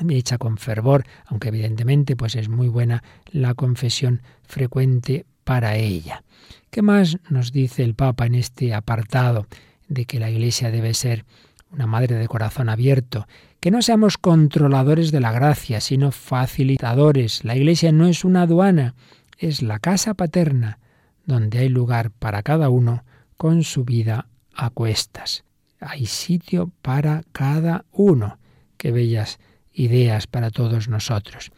hecha 0.09 0.37
con 0.37 0.57
fervor, 0.57 1.05
aunque 1.25 1.49
evidentemente 1.49 2.15
pues 2.15 2.35
es 2.35 2.49
muy 2.49 2.67
buena 2.67 3.03
la 3.31 3.53
confesión 3.53 4.21
frecuente 4.43 5.25
para 5.43 5.75
ella. 5.75 6.23
¿Qué 6.69 6.81
más 6.81 7.17
nos 7.29 7.51
dice 7.51 7.83
el 7.83 7.95
Papa 7.95 8.25
en 8.25 8.35
este 8.35 8.73
apartado 8.73 9.47
de 9.87 10.05
que 10.05 10.19
la 10.19 10.29
Iglesia 10.29 10.71
debe 10.71 10.93
ser 10.93 11.25
una 11.71 11.87
madre 11.87 12.15
de 12.15 12.27
corazón 12.27 12.69
abierto, 12.69 13.27
que 13.59 13.71
no 13.71 13.81
seamos 13.81 14.17
controladores 14.17 15.11
de 15.11 15.19
la 15.19 15.31
gracia, 15.31 15.81
sino 15.81 16.11
facilitadores. 16.11 17.43
La 17.43 17.55
Iglesia 17.55 17.91
no 17.91 18.07
es 18.07 18.23
una 18.23 18.43
aduana, 18.43 18.95
es 19.37 19.61
la 19.61 19.79
casa 19.79 20.13
paterna, 20.13 20.79
donde 21.25 21.59
hay 21.59 21.69
lugar 21.69 22.11
para 22.11 22.43
cada 22.43 22.69
uno 22.69 23.03
con 23.35 23.63
su 23.63 23.83
vida 23.83 24.27
a 24.53 24.69
cuestas. 24.69 25.43
Hay 25.79 26.05
sitio 26.05 26.71
para 26.81 27.23
cada 27.31 27.85
uno. 27.91 28.39
Qué 28.77 28.91
bellas 28.91 29.39
ideas 29.77 30.27
para 30.27 30.49
todos 30.49 30.89
nosotros. 30.89 31.51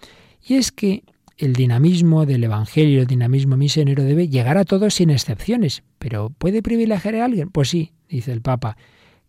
Y 0.46 0.56
es 0.56 0.72
que 0.72 1.04
el 1.38 1.54
dinamismo 1.54 2.26
del 2.26 2.44
Evangelio, 2.44 3.02
el 3.02 3.08
dinamismo 3.08 3.56
misionero 3.56 4.04
debe 4.04 4.28
llegar 4.28 4.58
a 4.58 4.66
todos 4.66 4.96
sin 4.96 5.10
excepciones. 5.10 5.84
¿Pero 5.98 6.30
puede 6.38 6.62
privilegiar 6.62 7.16
a 7.16 7.26
alguien? 7.26 7.50
Pues 7.50 7.70
sí, 7.70 7.94
dice 8.10 8.32
el 8.32 8.42
Papa 8.42 8.78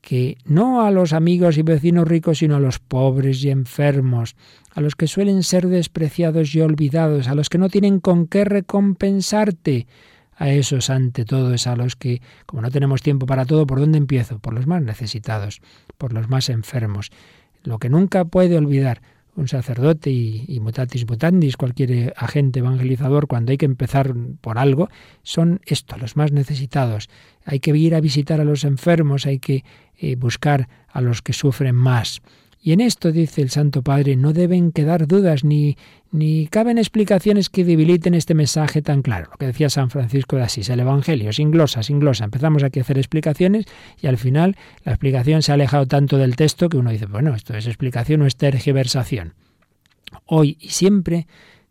que 0.00 0.38
no 0.44 0.82
a 0.82 0.90
los 0.90 1.12
amigos 1.12 1.58
y 1.58 1.62
vecinos 1.62 2.08
ricos, 2.08 2.38
sino 2.38 2.56
a 2.56 2.60
los 2.60 2.78
pobres 2.78 3.44
y 3.44 3.50
enfermos, 3.50 4.34
a 4.72 4.80
los 4.80 4.96
que 4.96 5.06
suelen 5.06 5.42
ser 5.42 5.66
despreciados 5.68 6.54
y 6.54 6.60
olvidados, 6.60 7.28
a 7.28 7.34
los 7.34 7.48
que 7.48 7.58
no 7.58 7.68
tienen 7.68 8.00
con 8.00 8.26
qué 8.26 8.44
recompensarte. 8.44 9.86
A 10.36 10.48
esos, 10.48 10.88
ante 10.88 11.26
todo, 11.26 11.52
es 11.52 11.66
a 11.66 11.76
los 11.76 11.96
que, 11.96 12.22
como 12.46 12.62
no 12.62 12.70
tenemos 12.70 13.02
tiempo 13.02 13.26
para 13.26 13.44
todo, 13.44 13.66
¿por 13.66 13.78
dónde 13.78 13.98
empiezo? 13.98 14.38
Por 14.38 14.54
los 14.54 14.66
más 14.66 14.80
necesitados, 14.82 15.60
por 15.98 16.14
los 16.14 16.30
más 16.30 16.48
enfermos. 16.48 17.10
Lo 17.62 17.78
que 17.78 17.88
nunca 17.88 18.24
puede 18.24 18.56
olvidar 18.56 19.02
un 19.36 19.48
sacerdote 19.48 20.10
y, 20.10 20.58
mutatis 20.60 21.06
mutandis, 21.08 21.56
cualquier 21.56 22.12
agente 22.16 22.60
evangelizador, 22.60 23.26
cuando 23.26 23.52
hay 23.52 23.58
que 23.58 23.66
empezar 23.66 24.14
por 24.40 24.58
algo, 24.58 24.88
son 25.22 25.60
esto, 25.64 25.96
los 25.96 26.16
más 26.16 26.32
necesitados. 26.32 27.08
Hay 27.44 27.60
que 27.60 27.76
ir 27.76 27.94
a 27.94 28.00
visitar 28.00 28.40
a 28.40 28.44
los 28.44 28.64
enfermos, 28.64 29.26
hay 29.26 29.38
que 29.38 29.64
eh, 29.96 30.16
buscar 30.16 30.68
a 30.88 31.00
los 31.00 31.22
que 31.22 31.32
sufren 31.32 31.74
más. 31.74 32.20
Y 32.62 32.72
en 32.72 32.80
esto, 32.80 33.10
dice 33.10 33.40
el 33.40 33.48
Santo 33.48 33.82
Padre, 33.82 34.16
no 34.16 34.34
deben 34.34 34.70
quedar 34.70 35.06
dudas 35.06 35.44
ni, 35.44 35.78
ni 36.12 36.46
caben 36.46 36.76
explicaciones 36.76 37.48
que 37.48 37.64
debiliten 37.64 38.12
este 38.12 38.34
mensaje 38.34 38.82
tan 38.82 39.00
claro. 39.00 39.28
Lo 39.30 39.38
que 39.38 39.46
decía 39.46 39.70
San 39.70 39.88
Francisco 39.88 40.36
de 40.36 40.42
Asís, 40.42 40.68
el 40.68 40.80
Evangelio, 40.80 41.32
sin 41.32 41.50
glosa, 41.50 41.82
sin 41.82 42.00
glosa. 42.00 42.24
Empezamos 42.24 42.62
aquí 42.62 42.78
a 42.78 42.82
hacer 42.82 42.98
explicaciones 42.98 43.64
y 44.02 44.08
al 44.08 44.18
final 44.18 44.56
la 44.84 44.92
explicación 44.92 45.40
se 45.40 45.52
ha 45.52 45.54
alejado 45.54 45.86
tanto 45.86 46.18
del 46.18 46.36
texto 46.36 46.68
que 46.68 46.76
uno 46.76 46.90
dice, 46.90 47.06
bueno, 47.06 47.34
esto 47.34 47.56
es 47.56 47.66
explicación 47.66 48.20
o 48.20 48.26
es 48.26 48.36
tergiversación. 48.36 49.34
Hoy 50.26 50.58
y 50.60 50.68
siempre, 50.68 51.26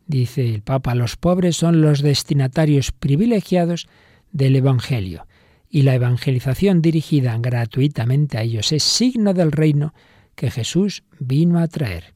dice 0.07 0.55
el 0.55 0.63
Papa, 0.63 0.95
los 0.95 1.17
pobres 1.17 1.55
son 1.55 1.81
los 1.81 2.01
destinatarios 2.01 2.91
privilegiados 2.91 3.87
del 4.31 4.55
Evangelio 4.55 5.27
y 5.69 5.83
la 5.83 5.93
evangelización 5.93 6.81
dirigida 6.81 7.37
gratuitamente 7.37 8.39
a 8.39 8.41
ellos 8.41 8.71
es 8.71 8.81
signo 8.81 9.35
del 9.35 9.51
reino 9.51 9.93
que 10.39 10.51
Jesús 10.51 11.03
vino 11.19 11.59
a 11.59 11.67
traer. 11.67 12.13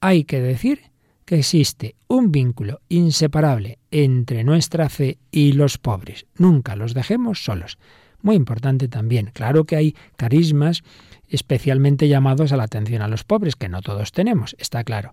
Hay 0.00 0.22
que 0.22 0.40
decir 0.40 0.92
que 1.24 1.40
existe 1.40 1.96
un 2.06 2.30
vínculo 2.30 2.80
inseparable 2.88 3.80
entre 3.90 4.44
nuestra 4.44 4.88
fe 4.88 5.18
y 5.32 5.50
los 5.50 5.76
pobres. 5.76 6.26
Nunca 6.36 6.76
los 6.76 6.94
dejemos 6.94 7.44
solos. 7.44 7.76
Muy 8.22 8.36
importante 8.36 8.86
también. 8.86 9.32
Claro 9.34 9.64
que 9.64 9.74
hay 9.74 9.96
carismas 10.16 10.84
especialmente 11.26 12.06
llamados 12.06 12.52
a 12.52 12.56
la 12.56 12.62
atención 12.62 13.02
a 13.02 13.08
los 13.08 13.24
pobres, 13.24 13.56
que 13.56 13.68
no 13.68 13.82
todos 13.82 14.12
tenemos, 14.12 14.54
está 14.60 14.84
claro. 14.84 15.12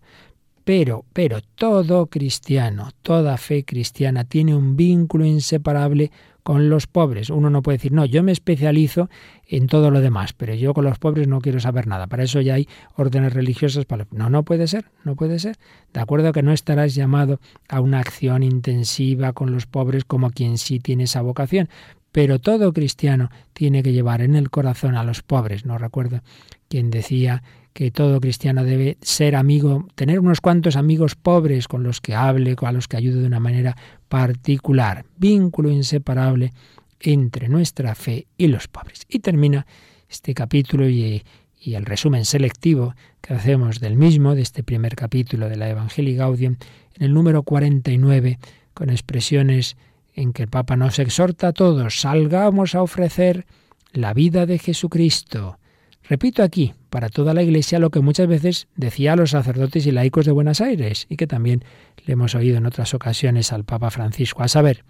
Pero, 0.64 1.05
pero 1.11 1.41
todo 1.41 2.07
cristiano, 2.07 2.91
toda 3.01 3.38
fe 3.38 3.66
cristiana 3.66 4.24
tiene 4.24 4.55
un 4.55 4.78
vínculo 4.78 5.26
inseparable 5.26 6.11
con 6.43 6.70
los 6.70 6.88
pobres. 6.88 7.30
Uno 7.30 7.49
no 7.49 7.61
puede 7.61 7.78
decir, 7.78 7.91
no, 7.93 8.05
yo 8.05 8.22
me 8.22 8.32
especializo 8.32 9.09
en 9.47 9.68
todo 9.68 9.91
lo 9.91 10.01
demás, 10.01 10.34
pero 10.34 10.53
yo 10.53 10.74
con 10.74 10.84
los 10.86 10.99
pobres 10.99 11.28
no 11.28 11.41
quiero 11.41 11.59
saber 11.59 11.88
nada. 11.88 12.07
Para 12.07 12.24
eso 12.24 12.41
ya 12.41 12.55
hay 12.55 12.68
órdenes 12.95 13.34
religiosas. 13.34 13.86
Para... 13.86 14.07
No, 14.11 14.30
no 14.30 14.43
puede 14.43 14.68
ser, 14.68 14.86
no 15.03 15.16
puede 15.16 15.39
ser. 15.39 15.57
De 15.93 16.01
acuerdo 16.01 16.32
que 16.34 16.43
no 16.43 16.51
estarás 16.51 16.95
llamado 16.95 17.39
a 17.70 17.80
una 17.80 17.99
acción 17.99 18.43
intensiva 18.43 19.34
con 19.34 19.51
los 19.51 19.66
pobres 19.66 20.03
como 20.05 20.32
quien 20.32 20.57
sí 20.57 20.80
tiene 20.80 21.05
esa 21.05 21.22
vocación, 21.22 21.70
pero 22.11 22.39
todo 22.39 22.74
cristiano 22.74 23.32
tiene 23.53 23.82
que 23.82 23.93
llevar 23.93 24.22
en 24.22 24.36
el 24.36 24.49
corazón 24.49 24.95
a 24.95 25.03
los 25.03 25.24
pobres. 25.24 25.66
No 25.66 25.78
recuerdo 25.78 26.22
quien 26.68 26.89
decía 26.89 27.41
que 27.74 27.91
todo 27.91 28.21
cristiano 28.21 28.63
debe 28.63 28.97
ser 29.01 29.36
amigo, 29.36 29.88
tener 29.95 30.19
unos 30.19 30.41
cuantos 30.41 30.76
amigos 30.76 31.15
pobres 31.15 31.67
con 31.67 31.84
los 31.84 32.01
que 32.01 32.15
hable, 32.15 32.55
con 32.55 32.74
los 32.74 32.88
que 32.88 32.97
ayude 32.97 33.21
de 33.21 33.28
una 33.28 33.39
manera 33.39 33.76
particular, 34.07 35.05
vínculo 35.17 35.71
inseparable 35.71 36.53
entre 36.99 37.49
nuestra 37.49 37.95
fe 37.95 38.28
y 38.38 38.47
los 38.47 38.67
pobres. 38.67 39.05
Y 39.09 39.19
termina 39.19 39.65
este 40.07 40.34
capítulo 40.34 40.88
y, 40.88 41.24
y 41.59 41.74
el 41.74 41.86
resumen 41.86 42.26
selectivo 42.26 42.93
que 43.21 43.34
hacemos 43.34 43.80
del 43.80 43.95
mismo, 43.95 44.36
de 44.36 44.41
este 44.41 44.63
primer 44.63 44.95
capítulo 44.95 45.49
de 45.49 45.57
la 45.57 45.69
Evangelii 45.69 46.15
Gaudium, 46.15 46.57
en 46.95 47.03
el 47.03 47.13
número 47.13 47.43
49, 47.43 48.38
con 48.74 48.89
expresiones 48.89 49.78
en 50.13 50.34
que 50.34 50.43
el 50.43 50.49
Papa 50.49 50.76
nos 50.76 50.99
exhorta 50.99 51.47
a 51.47 51.53
todos, 51.53 52.01
salgamos 52.01 52.76
a 52.76 52.84
ofrecer 52.84 53.45
la 53.93 54.13
vida 54.13 54.45
de 54.45 54.59
Jesucristo. 54.59 55.57
Repito 56.03 56.43
aquí, 56.43 56.74
para 56.93 57.09
toda 57.09 57.33
la 57.33 57.41
Iglesia, 57.41 57.79
lo 57.79 57.89
que 57.89 58.01
muchas 58.01 58.27
veces 58.27 58.67
decía 58.75 59.13
a 59.13 59.15
los 59.15 59.31
sacerdotes 59.31 59.87
y 59.87 59.91
laicos 59.91 60.27
de 60.27 60.31
Buenos 60.31 60.61
Aires, 60.61 61.07
y 61.09 61.17
que 61.17 61.25
también 61.25 61.65
le 62.05 62.13
hemos 62.13 62.35
oído 62.35 62.57
en 62.57 62.67
otras 62.67 62.93
ocasiones 62.93 63.51
al 63.51 63.63
Papa 63.63 63.89
Francisco, 63.89 64.43
a 64.43 64.47
saber, 64.47 64.85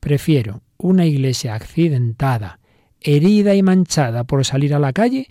prefiero 0.00 0.62
una 0.78 1.06
Iglesia 1.06 1.54
accidentada, 1.54 2.58
herida 3.00 3.54
y 3.54 3.62
manchada 3.62 4.24
por 4.24 4.44
salir 4.44 4.74
a 4.74 4.80
la 4.80 4.92
calle, 4.92 5.28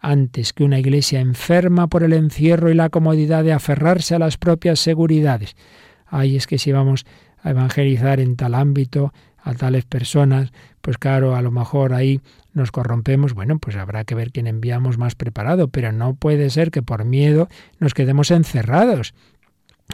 antes 0.00 0.52
que 0.52 0.64
una 0.64 0.78
Iglesia 0.78 1.20
enferma 1.20 1.86
por 1.86 2.02
el 2.02 2.12
encierro 2.12 2.70
y 2.70 2.74
la 2.74 2.90
comodidad 2.90 3.42
de 3.42 3.54
aferrarse 3.54 4.14
a 4.14 4.18
las 4.18 4.36
propias 4.36 4.80
seguridades. 4.80 5.56
Ay, 6.04 6.36
es 6.36 6.46
que 6.46 6.58
si 6.58 6.72
vamos 6.72 7.06
a 7.42 7.48
evangelizar 7.48 8.20
en 8.20 8.36
tal 8.36 8.54
ámbito, 8.54 9.14
a 9.38 9.54
tales 9.54 9.86
personas, 9.86 10.52
pues 10.82 10.98
claro, 10.98 11.34
a 11.34 11.40
lo 11.40 11.50
mejor 11.50 11.94
ahí 11.94 12.20
nos 12.54 12.70
corrompemos, 12.70 13.34
bueno, 13.34 13.58
pues 13.58 13.76
habrá 13.76 14.04
que 14.04 14.14
ver 14.14 14.32
quién 14.32 14.46
enviamos 14.46 14.96
más 14.96 15.14
preparado, 15.14 15.68
pero 15.68 15.92
no 15.92 16.14
puede 16.14 16.48
ser 16.50 16.70
que 16.70 16.82
por 16.82 17.04
miedo 17.04 17.48
nos 17.78 17.94
quedemos 17.94 18.30
encerrados. 18.30 19.14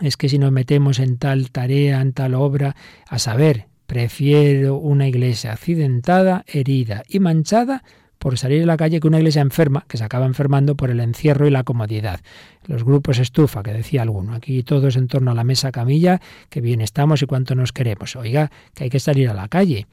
Es 0.00 0.16
que 0.16 0.28
si 0.28 0.38
nos 0.38 0.52
metemos 0.52 0.98
en 0.98 1.18
tal 1.18 1.50
tarea, 1.50 2.00
en 2.00 2.12
tal 2.12 2.34
obra, 2.34 2.76
a 3.08 3.18
saber, 3.18 3.66
prefiero 3.86 4.76
una 4.76 5.08
iglesia 5.08 5.52
accidentada, 5.52 6.44
herida 6.46 7.02
y 7.08 7.18
manchada 7.18 7.82
por 8.20 8.38
salir 8.38 8.62
a 8.62 8.66
la 8.66 8.76
calle 8.76 9.00
que 9.00 9.08
una 9.08 9.18
iglesia 9.18 9.40
enferma, 9.40 9.86
que 9.88 9.96
se 9.96 10.04
acaba 10.04 10.26
enfermando 10.26 10.76
por 10.76 10.90
el 10.90 11.00
encierro 11.00 11.46
y 11.46 11.50
la 11.50 11.64
comodidad. 11.64 12.20
Los 12.66 12.84
grupos 12.84 13.18
estufa, 13.18 13.62
que 13.62 13.72
decía 13.72 14.02
alguno, 14.02 14.34
aquí 14.34 14.62
todos 14.62 14.96
en 14.96 15.08
torno 15.08 15.30
a 15.30 15.34
la 15.34 15.42
mesa 15.42 15.72
camilla, 15.72 16.20
que 16.50 16.61
bien 16.61 16.82
estamos 16.82 17.22
y 17.22 17.26
cuánto 17.26 17.54
nos 17.54 17.72
queremos. 17.72 18.16
Oiga, 18.16 18.50
que 18.74 18.84
hay 18.84 18.90
que 18.90 19.00
salir 19.00 19.30
a 19.30 19.34
la 19.34 19.48
calle. 19.48 19.86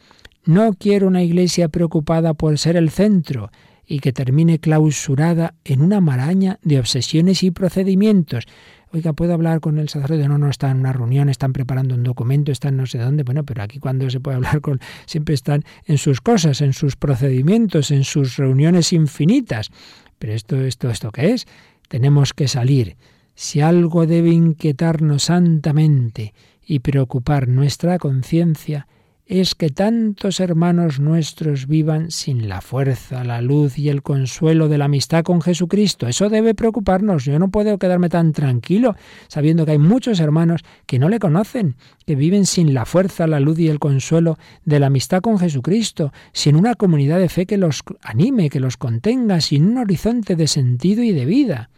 No 0.48 0.72
quiero 0.72 1.08
una 1.08 1.24
iglesia 1.24 1.68
preocupada 1.68 2.34
por 2.34 2.58
ser 2.58 2.78
el 2.78 2.90
centro 2.90 3.52
y 3.86 4.00
que 4.00 4.14
termine 4.14 4.60
clausurada 4.60 5.56
en 5.66 5.82
una 5.82 6.00
maraña 6.00 6.58
de 6.62 6.80
obsesiones 6.80 7.44
y 7.44 7.52
procedimientos. 7.52 8.46
Oiga, 8.94 9.12
¿puedo 9.12 9.34
hablar 9.34 9.60
con 9.60 9.78
el 9.78 9.90
sacerdote? 9.90 10.26
No, 10.30 10.38
no, 10.38 10.50
está 10.50 10.72
en 10.72 10.78
una 10.78 10.94
reunión, 10.94 11.28
están 11.28 11.52
preparando 11.52 11.96
un 11.96 12.04
documento, 12.04 12.54
están 12.54 12.78
no 12.78 12.86
sé 12.86 12.98
dónde. 12.98 13.24
Bueno, 13.24 13.44
pero 13.44 13.62
aquí 13.62 13.80
cuando 13.80 14.10
se 14.10 14.22
puede 14.22 14.38
hablar 14.38 14.62
con... 14.62 14.80
Siempre 15.06 15.36
están 15.36 15.66
en 15.86 15.98
sus 15.98 16.22
cosas, 16.22 16.62
en 16.62 16.72
sus 16.72 16.96
procedimientos, 16.96 17.92
en 17.92 18.06
sus 18.06 18.38
reuniones 18.38 18.94
infinitas. 18.94 19.70
Pero 20.18 20.32
esto, 20.32 20.56
esto, 20.64 20.90
¿esto 20.90 21.12
qué 21.12 21.34
es? 21.34 21.46
Tenemos 21.90 22.34
que 22.34 22.48
salir. 22.48 22.96
Si 23.36 23.60
algo 23.60 24.08
debe 24.08 24.30
inquietarnos 24.30 25.24
santamente 25.24 26.34
y 26.66 26.80
preocupar 26.80 27.50
nuestra 27.50 27.98
conciencia, 27.98 28.88
es 29.28 29.56
que 29.56 29.70
tantos 29.70 30.40
hermanos 30.40 31.02
nuestros 31.02 31.68
vivan 31.68 32.12
sin 32.12 32.48
la 32.48 32.62
fuerza, 32.62 33.26
la 33.26 33.42
luz 33.42 33.78
y 33.78 33.90
el 33.90 34.02
consuelo 34.02 34.70
de 34.70 34.78
la 34.78 34.86
amistad 34.86 35.24
con 35.24 35.42
Jesucristo. 35.42 36.08
Eso 36.08 36.30
debe 36.30 36.56
preocuparnos. 36.56 37.26
Yo 37.26 37.38
no 37.38 37.50
puedo 37.50 37.78
quedarme 37.78 38.08
tan 38.08 38.32
tranquilo 38.32 38.96
sabiendo 39.28 39.66
que 39.66 39.74
hay 39.74 39.80
muchos 39.80 40.22
hermanos 40.22 40.64
que 40.86 40.98
no 40.98 41.10
le 41.10 41.20
conocen, 41.20 41.76
que 42.06 42.16
viven 42.16 42.46
sin 42.46 42.74
la 42.74 42.86
fuerza, 42.86 43.28
la 43.28 43.42
luz 43.42 43.60
y 43.60 43.68
el 43.68 43.80
consuelo 43.80 44.38
de 44.64 44.80
la 44.80 44.88
amistad 44.88 45.20
con 45.20 45.38
Jesucristo, 45.38 46.14
sin 46.32 46.56
una 46.56 46.76
comunidad 46.76 47.20
de 47.20 47.28
fe 47.28 47.46
que 47.46 47.58
los 47.58 47.84
anime, 48.02 48.50
que 48.50 48.62
los 48.62 48.78
contenga, 48.78 49.42
sin 49.42 49.66
un 49.66 49.78
horizonte 49.80 50.38
de 50.38 50.48
sentido 50.48 51.04
y 51.04 51.12
de 51.12 51.26
vida. 51.26 51.70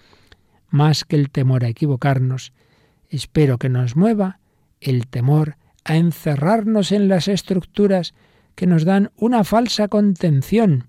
Más 0.70 1.04
que 1.04 1.16
el 1.16 1.32
temor 1.32 1.66
a 1.66 1.70
equivocarnos, 1.70 2.54
espero 3.10 3.58
que 3.58 3.70
nos 3.70 3.96
mueva 3.96 4.40
el 4.82 5.08
temor 5.08 5.56
a 5.90 5.98
encerrarnos 5.98 6.92
en 6.92 7.08
las 7.08 7.28
estructuras 7.28 8.14
que 8.54 8.68
nos 8.68 8.86
dan 8.86 9.10
una 9.16 9.44
falsa 9.44 9.88
contención, 9.88 10.86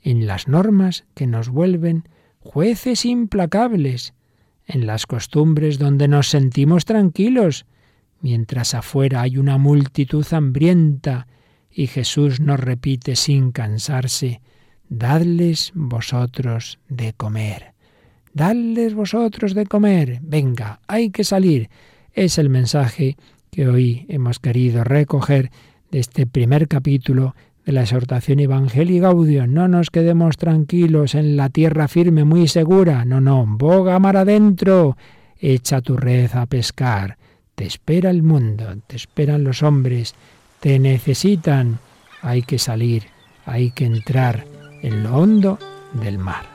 en 0.00 0.26
las 0.26 0.48
normas 0.48 1.04
que 1.14 1.26
nos 1.26 1.50
vuelven 1.50 2.08
jueces 2.40 3.04
implacables, 3.04 4.14
en 4.66 4.86
las 4.86 5.04
costumbres 5.04 5.78
donde 5.78 6.08
nos 6.08 6.28
sentimos 6.28 6.86
tranquilos, 6.86 7.66
mientras 8.22 8.72
afuera 8.72 9.20
hay 9.20 9.36
una 9.36 9.58
multitud 9.58 10.26
hambrienta 10.32 11.26
y 11.70 11.86
Jesús 11.86 12.40
nos 12.40 12.58
repite 12.58 13.16
sin 13.16 13.52
cansarse, 13.52 14.40
Dadles 14.88 15.72
vosotros 15.74 16.78
de 16.88 17.12
comer. 17.12 17.74
Dadles 18.32 18.94
vosotros 18.94 19.52
de 19.54 19.66
comer. 19.66 20.20
Venga, 20.22 20.80
hay 20.86 21.10
que 21.10 21.24
salir. 21.24 21.68
Es 22.12 22.38
el 22.38 22.48
mensaje 22.48 23.16
que 23.54 23.68
hoy 23.68 24.06
hemos 24.08 24.38
querido 24.38 24.82
recoger 24.82 25.50
de 25.90 25.98
este 25.98 26.26
primer 26.26 26.68
capítulo 26.68 27.34
de 27.66 27.72
la 27.72 27.82
exhortación 27.82 28.40
Evangelii 28.40 29.00
Gaudium. 29.00 29.52
No 29.52 29.68
nos 29.68 29.90
quedemos 29.90 30.38
tranquilos 30.38 31.14
en 31.14 31.36
la 31.36 31.50
tierra 31.50 31.86
firme, 31.86 32.24
muy 32.24 32.48
segura. 32.48 33.04
No, 33.04 33.20
no, 33.20 33.44
boga 33.46 33.98
mar 33.98 34.16
adentro. 34.16 34.96
Echa 35.38 35.82
tu 35.82 35.98
red 35.98 36.30
a 36.32 36.46
pescar. 36.46 37.18
Te 37.54 37.66
espera 37.66 38.08
el 38.08 38.22
mundo, 38.22 38.74
te 38.86 38.96
esperan 38.96 39.44
los 39.44 39.62
hombres, 39.62 40.14
te 40.60 40.78
necesitan. 40.78 41.78
Hay 42.22 42.40
que 42.40 42.58
salir, 42.58 43.02
hay 43.44 43.70
que 43.72 43.84
entrar 43.84 44.46
en 44.80 45.02
lo 45.02 45.14
hondo 45.14 45.58
del 45.92 46.16
mar. 46.16 46.51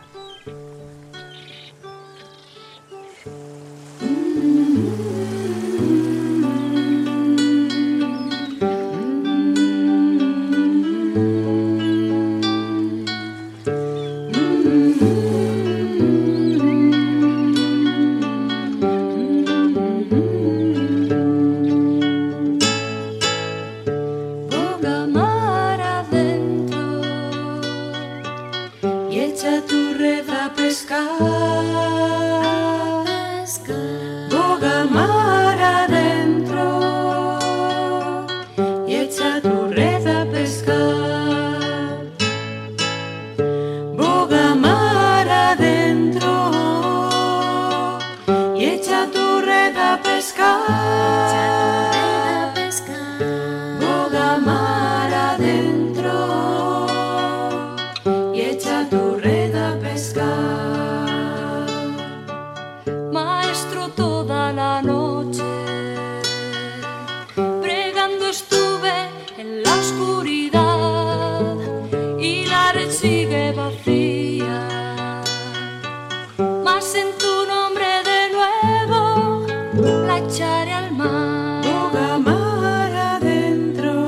Boga 81.98 82.18
mar 82.20 82.92
adentro 83.16 84.06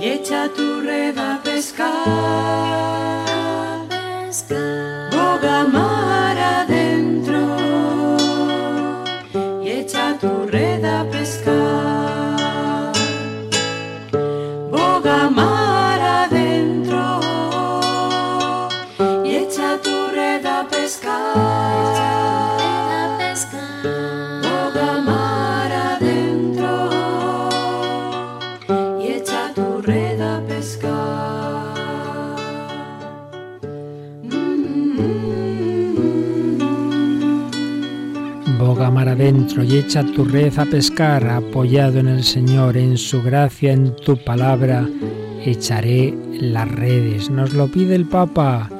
y 0.00 0.04
echa 0.08 0.48
tu 0.56 0.80
red 0.80 1.18
a. 1.18 1.40
Pescar. 1.44 3.05
Y 39.26 39.78
echa 39.78 40.04
tu 40.04 40.24
red 40.24 40.56
a 40.56 40.64
pescar, 40.64 41.26
apoyado 41.26 41.98
en 41.98 42.06
el 42.06 42.22
Señor, 42.22 42.76
en 42.76 42.96
su 42.96 43.20
gracia, 43.24 43.72
en 43.72 43.96
tu 43.96 44.16
palabra, 44.16 44.88
echaré 45.44 46.14
las 46.40 46.70
redes. 46.70 47.28
Nos 47.28 47.52
lo 47.52 47.66
pide 47.66 47.96
el 47.96 48.06
Papa. 48.06 48.70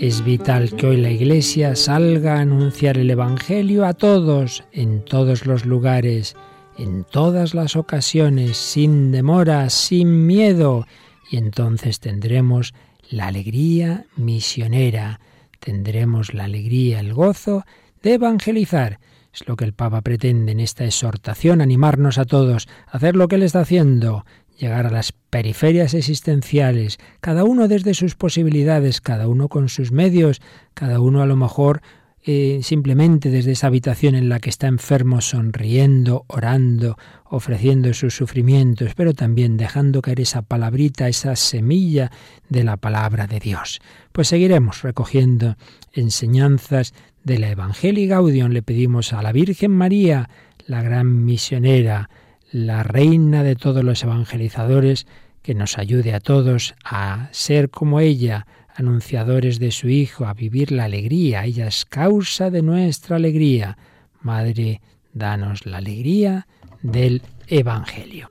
Es 0.00 0.24
vital 0.24 0.74
que 0.74 0.88
hoy 0.88 0.96
la 0.96 1.10
Iglesia 1.10 1.76
salga 1.76 2.34
a 2.34 2.40
anunciar 2.40 2.98
el 2.98 3.10
Evangelio 3.10 3.86
a 3.86 3.94
todos, 3.94 4.64
en 4.72 5.04
todos 5.04 5.46
los 5.46 5.66
lugares, 5.66 6.34
en 6.78 7.04
todas 7.04 7.54
las 7.54 7.76
ocasiones, 7.76 8.56
sin 8.56 9.12
demora, 9.12 9.70
sin 9.70 10.26
miedo, 10.26 10.84
y 11.30 11.36
entonces 11.36 12.00
tendremos 12.00 12.74
la 13.08 13.28
alegría 13.28 14.06
misionera, 14.16 15.20
tendremos 15.60 16.34
la 16.34 16.44
alegría, 16.44 16.98
el 16.98 17.14
gozo 17.14 17.64
de 18.02 18.14
evangelizar. 18.14 18.98
Es 19.32 19.46
lo 19.48 19.56
que 19.56 19.64
el 19.64 19.72
Papa 19.72 20.02
pretende 20.02 20.52
en 20.52 20.60
esta 20.60 20.84
exhortación, 20.84 21.60
animarnos 21.60 22.18
a 22.18 22.24
todos 22.24 22.68
a 22.86 22.96
hacer 22.96 23.16
lo 23.16 23.28
que 23.28 23.36
Él 23.36 23.42
está 23.42 23.60
haciendo, 23.60 24.24
llegar 24.58 24.86
a 24.86 24.90
las 24.90 25.12
periferias 25.12 25.94
existenciales, 25.94 26.98
cada 27.20 27.44
uno 27.44 27.66
desde 27.66 27.94
sus 27.94 28.14
posibilidades, 28.14 29.00
cada 29.00 29.28
uno 29.28 29.48
con 29.48 29.68
sus 29.68 29.90
medios, 29.90 30.40
cada 30.74 31.00
uno 31.00 31.22
a 31.22 31.26
lo 31.26 31.36
mejor 31.36 31.82
eh, 32.24 32.60
simplemente 32.62 33.30
desde 33.30 33.50
esa 33.50 33.66
habitación 33.66 34.14
en 34.14 34.28
la 34.28 34.38
que 34.38 34.48
está 34.48 34.68
enfermo, 34.68 35.20
sonriendo, 35.20 36.24
orando, 36.28 36.96
ofreciendo 37.24 37.92
sus 37.94 38.14
sufrimientos, 38.14 38.94
pero 38.94 39.12
también 39.12 39.56
dejando 39.56 40.02
caer 40.02 40.20
esa 40.20 40.42
palabrita, 40.42 41.08
esa 41.08 41.34
semilla 41.34 42.12
de 42.48 42.62
la 42.62 42.76
palabra 42.76 43.26
de 43.26 43.40
Dios. 43.40 43.80
Pues 44.12 44.28
seguiremos 44.28 44.82
recogiendo 44.82 45.56
enseñanzas 45.92 46.94
de 47.24 47.38
la 47.38 47.50
Evangelii 47.50 48.06
Gaudium. 48.06 48.50
Le 48.50 48.62
pedimos 48.62 49.12
a 49.12 49.22
la 49.22 49.32
Virgen 49.32 49.70
María, 49.70 50.28
la 50.66 50.82
gran 50.82 51.24
misionera, 51.24 52.10
la 52.50 52.82
reina 52.82 53.42
de 53.42 53.56
todos 53.56 53.84
los 53.84 54.02
evangelizadores, 54.02 55.06
que 55.42 55.54
nos 55.54 55.78
ayude 55.78 56.14
a 56.14 56.20
todos 56.20 56.74
a 56.84 57.28
ser 57.32 57.70
como 57.70 58.00
ella, 58.00 58.46
anunciadores 58.74 59.58
de 59.58 59.70
su 59.70 59.88
Hijo, 59.88 60.26
a 60.26 60.34
vivir 60.34 60.72
la 60.72 60.84
alegría. 60.84 61.44
Ella 61.44 61.66
es 61.66 61.84
causa 61.84 62.50
de 62.50 62.62
nuestra 62.62 63.16
alegría. 63.16 63.76
Madre, 64.20 64.80
danos 65.12 65.66
la 65.66 65.78
alegría 65.78 66.46
del 66.82 67.22
Evangelio. 67.48 68.30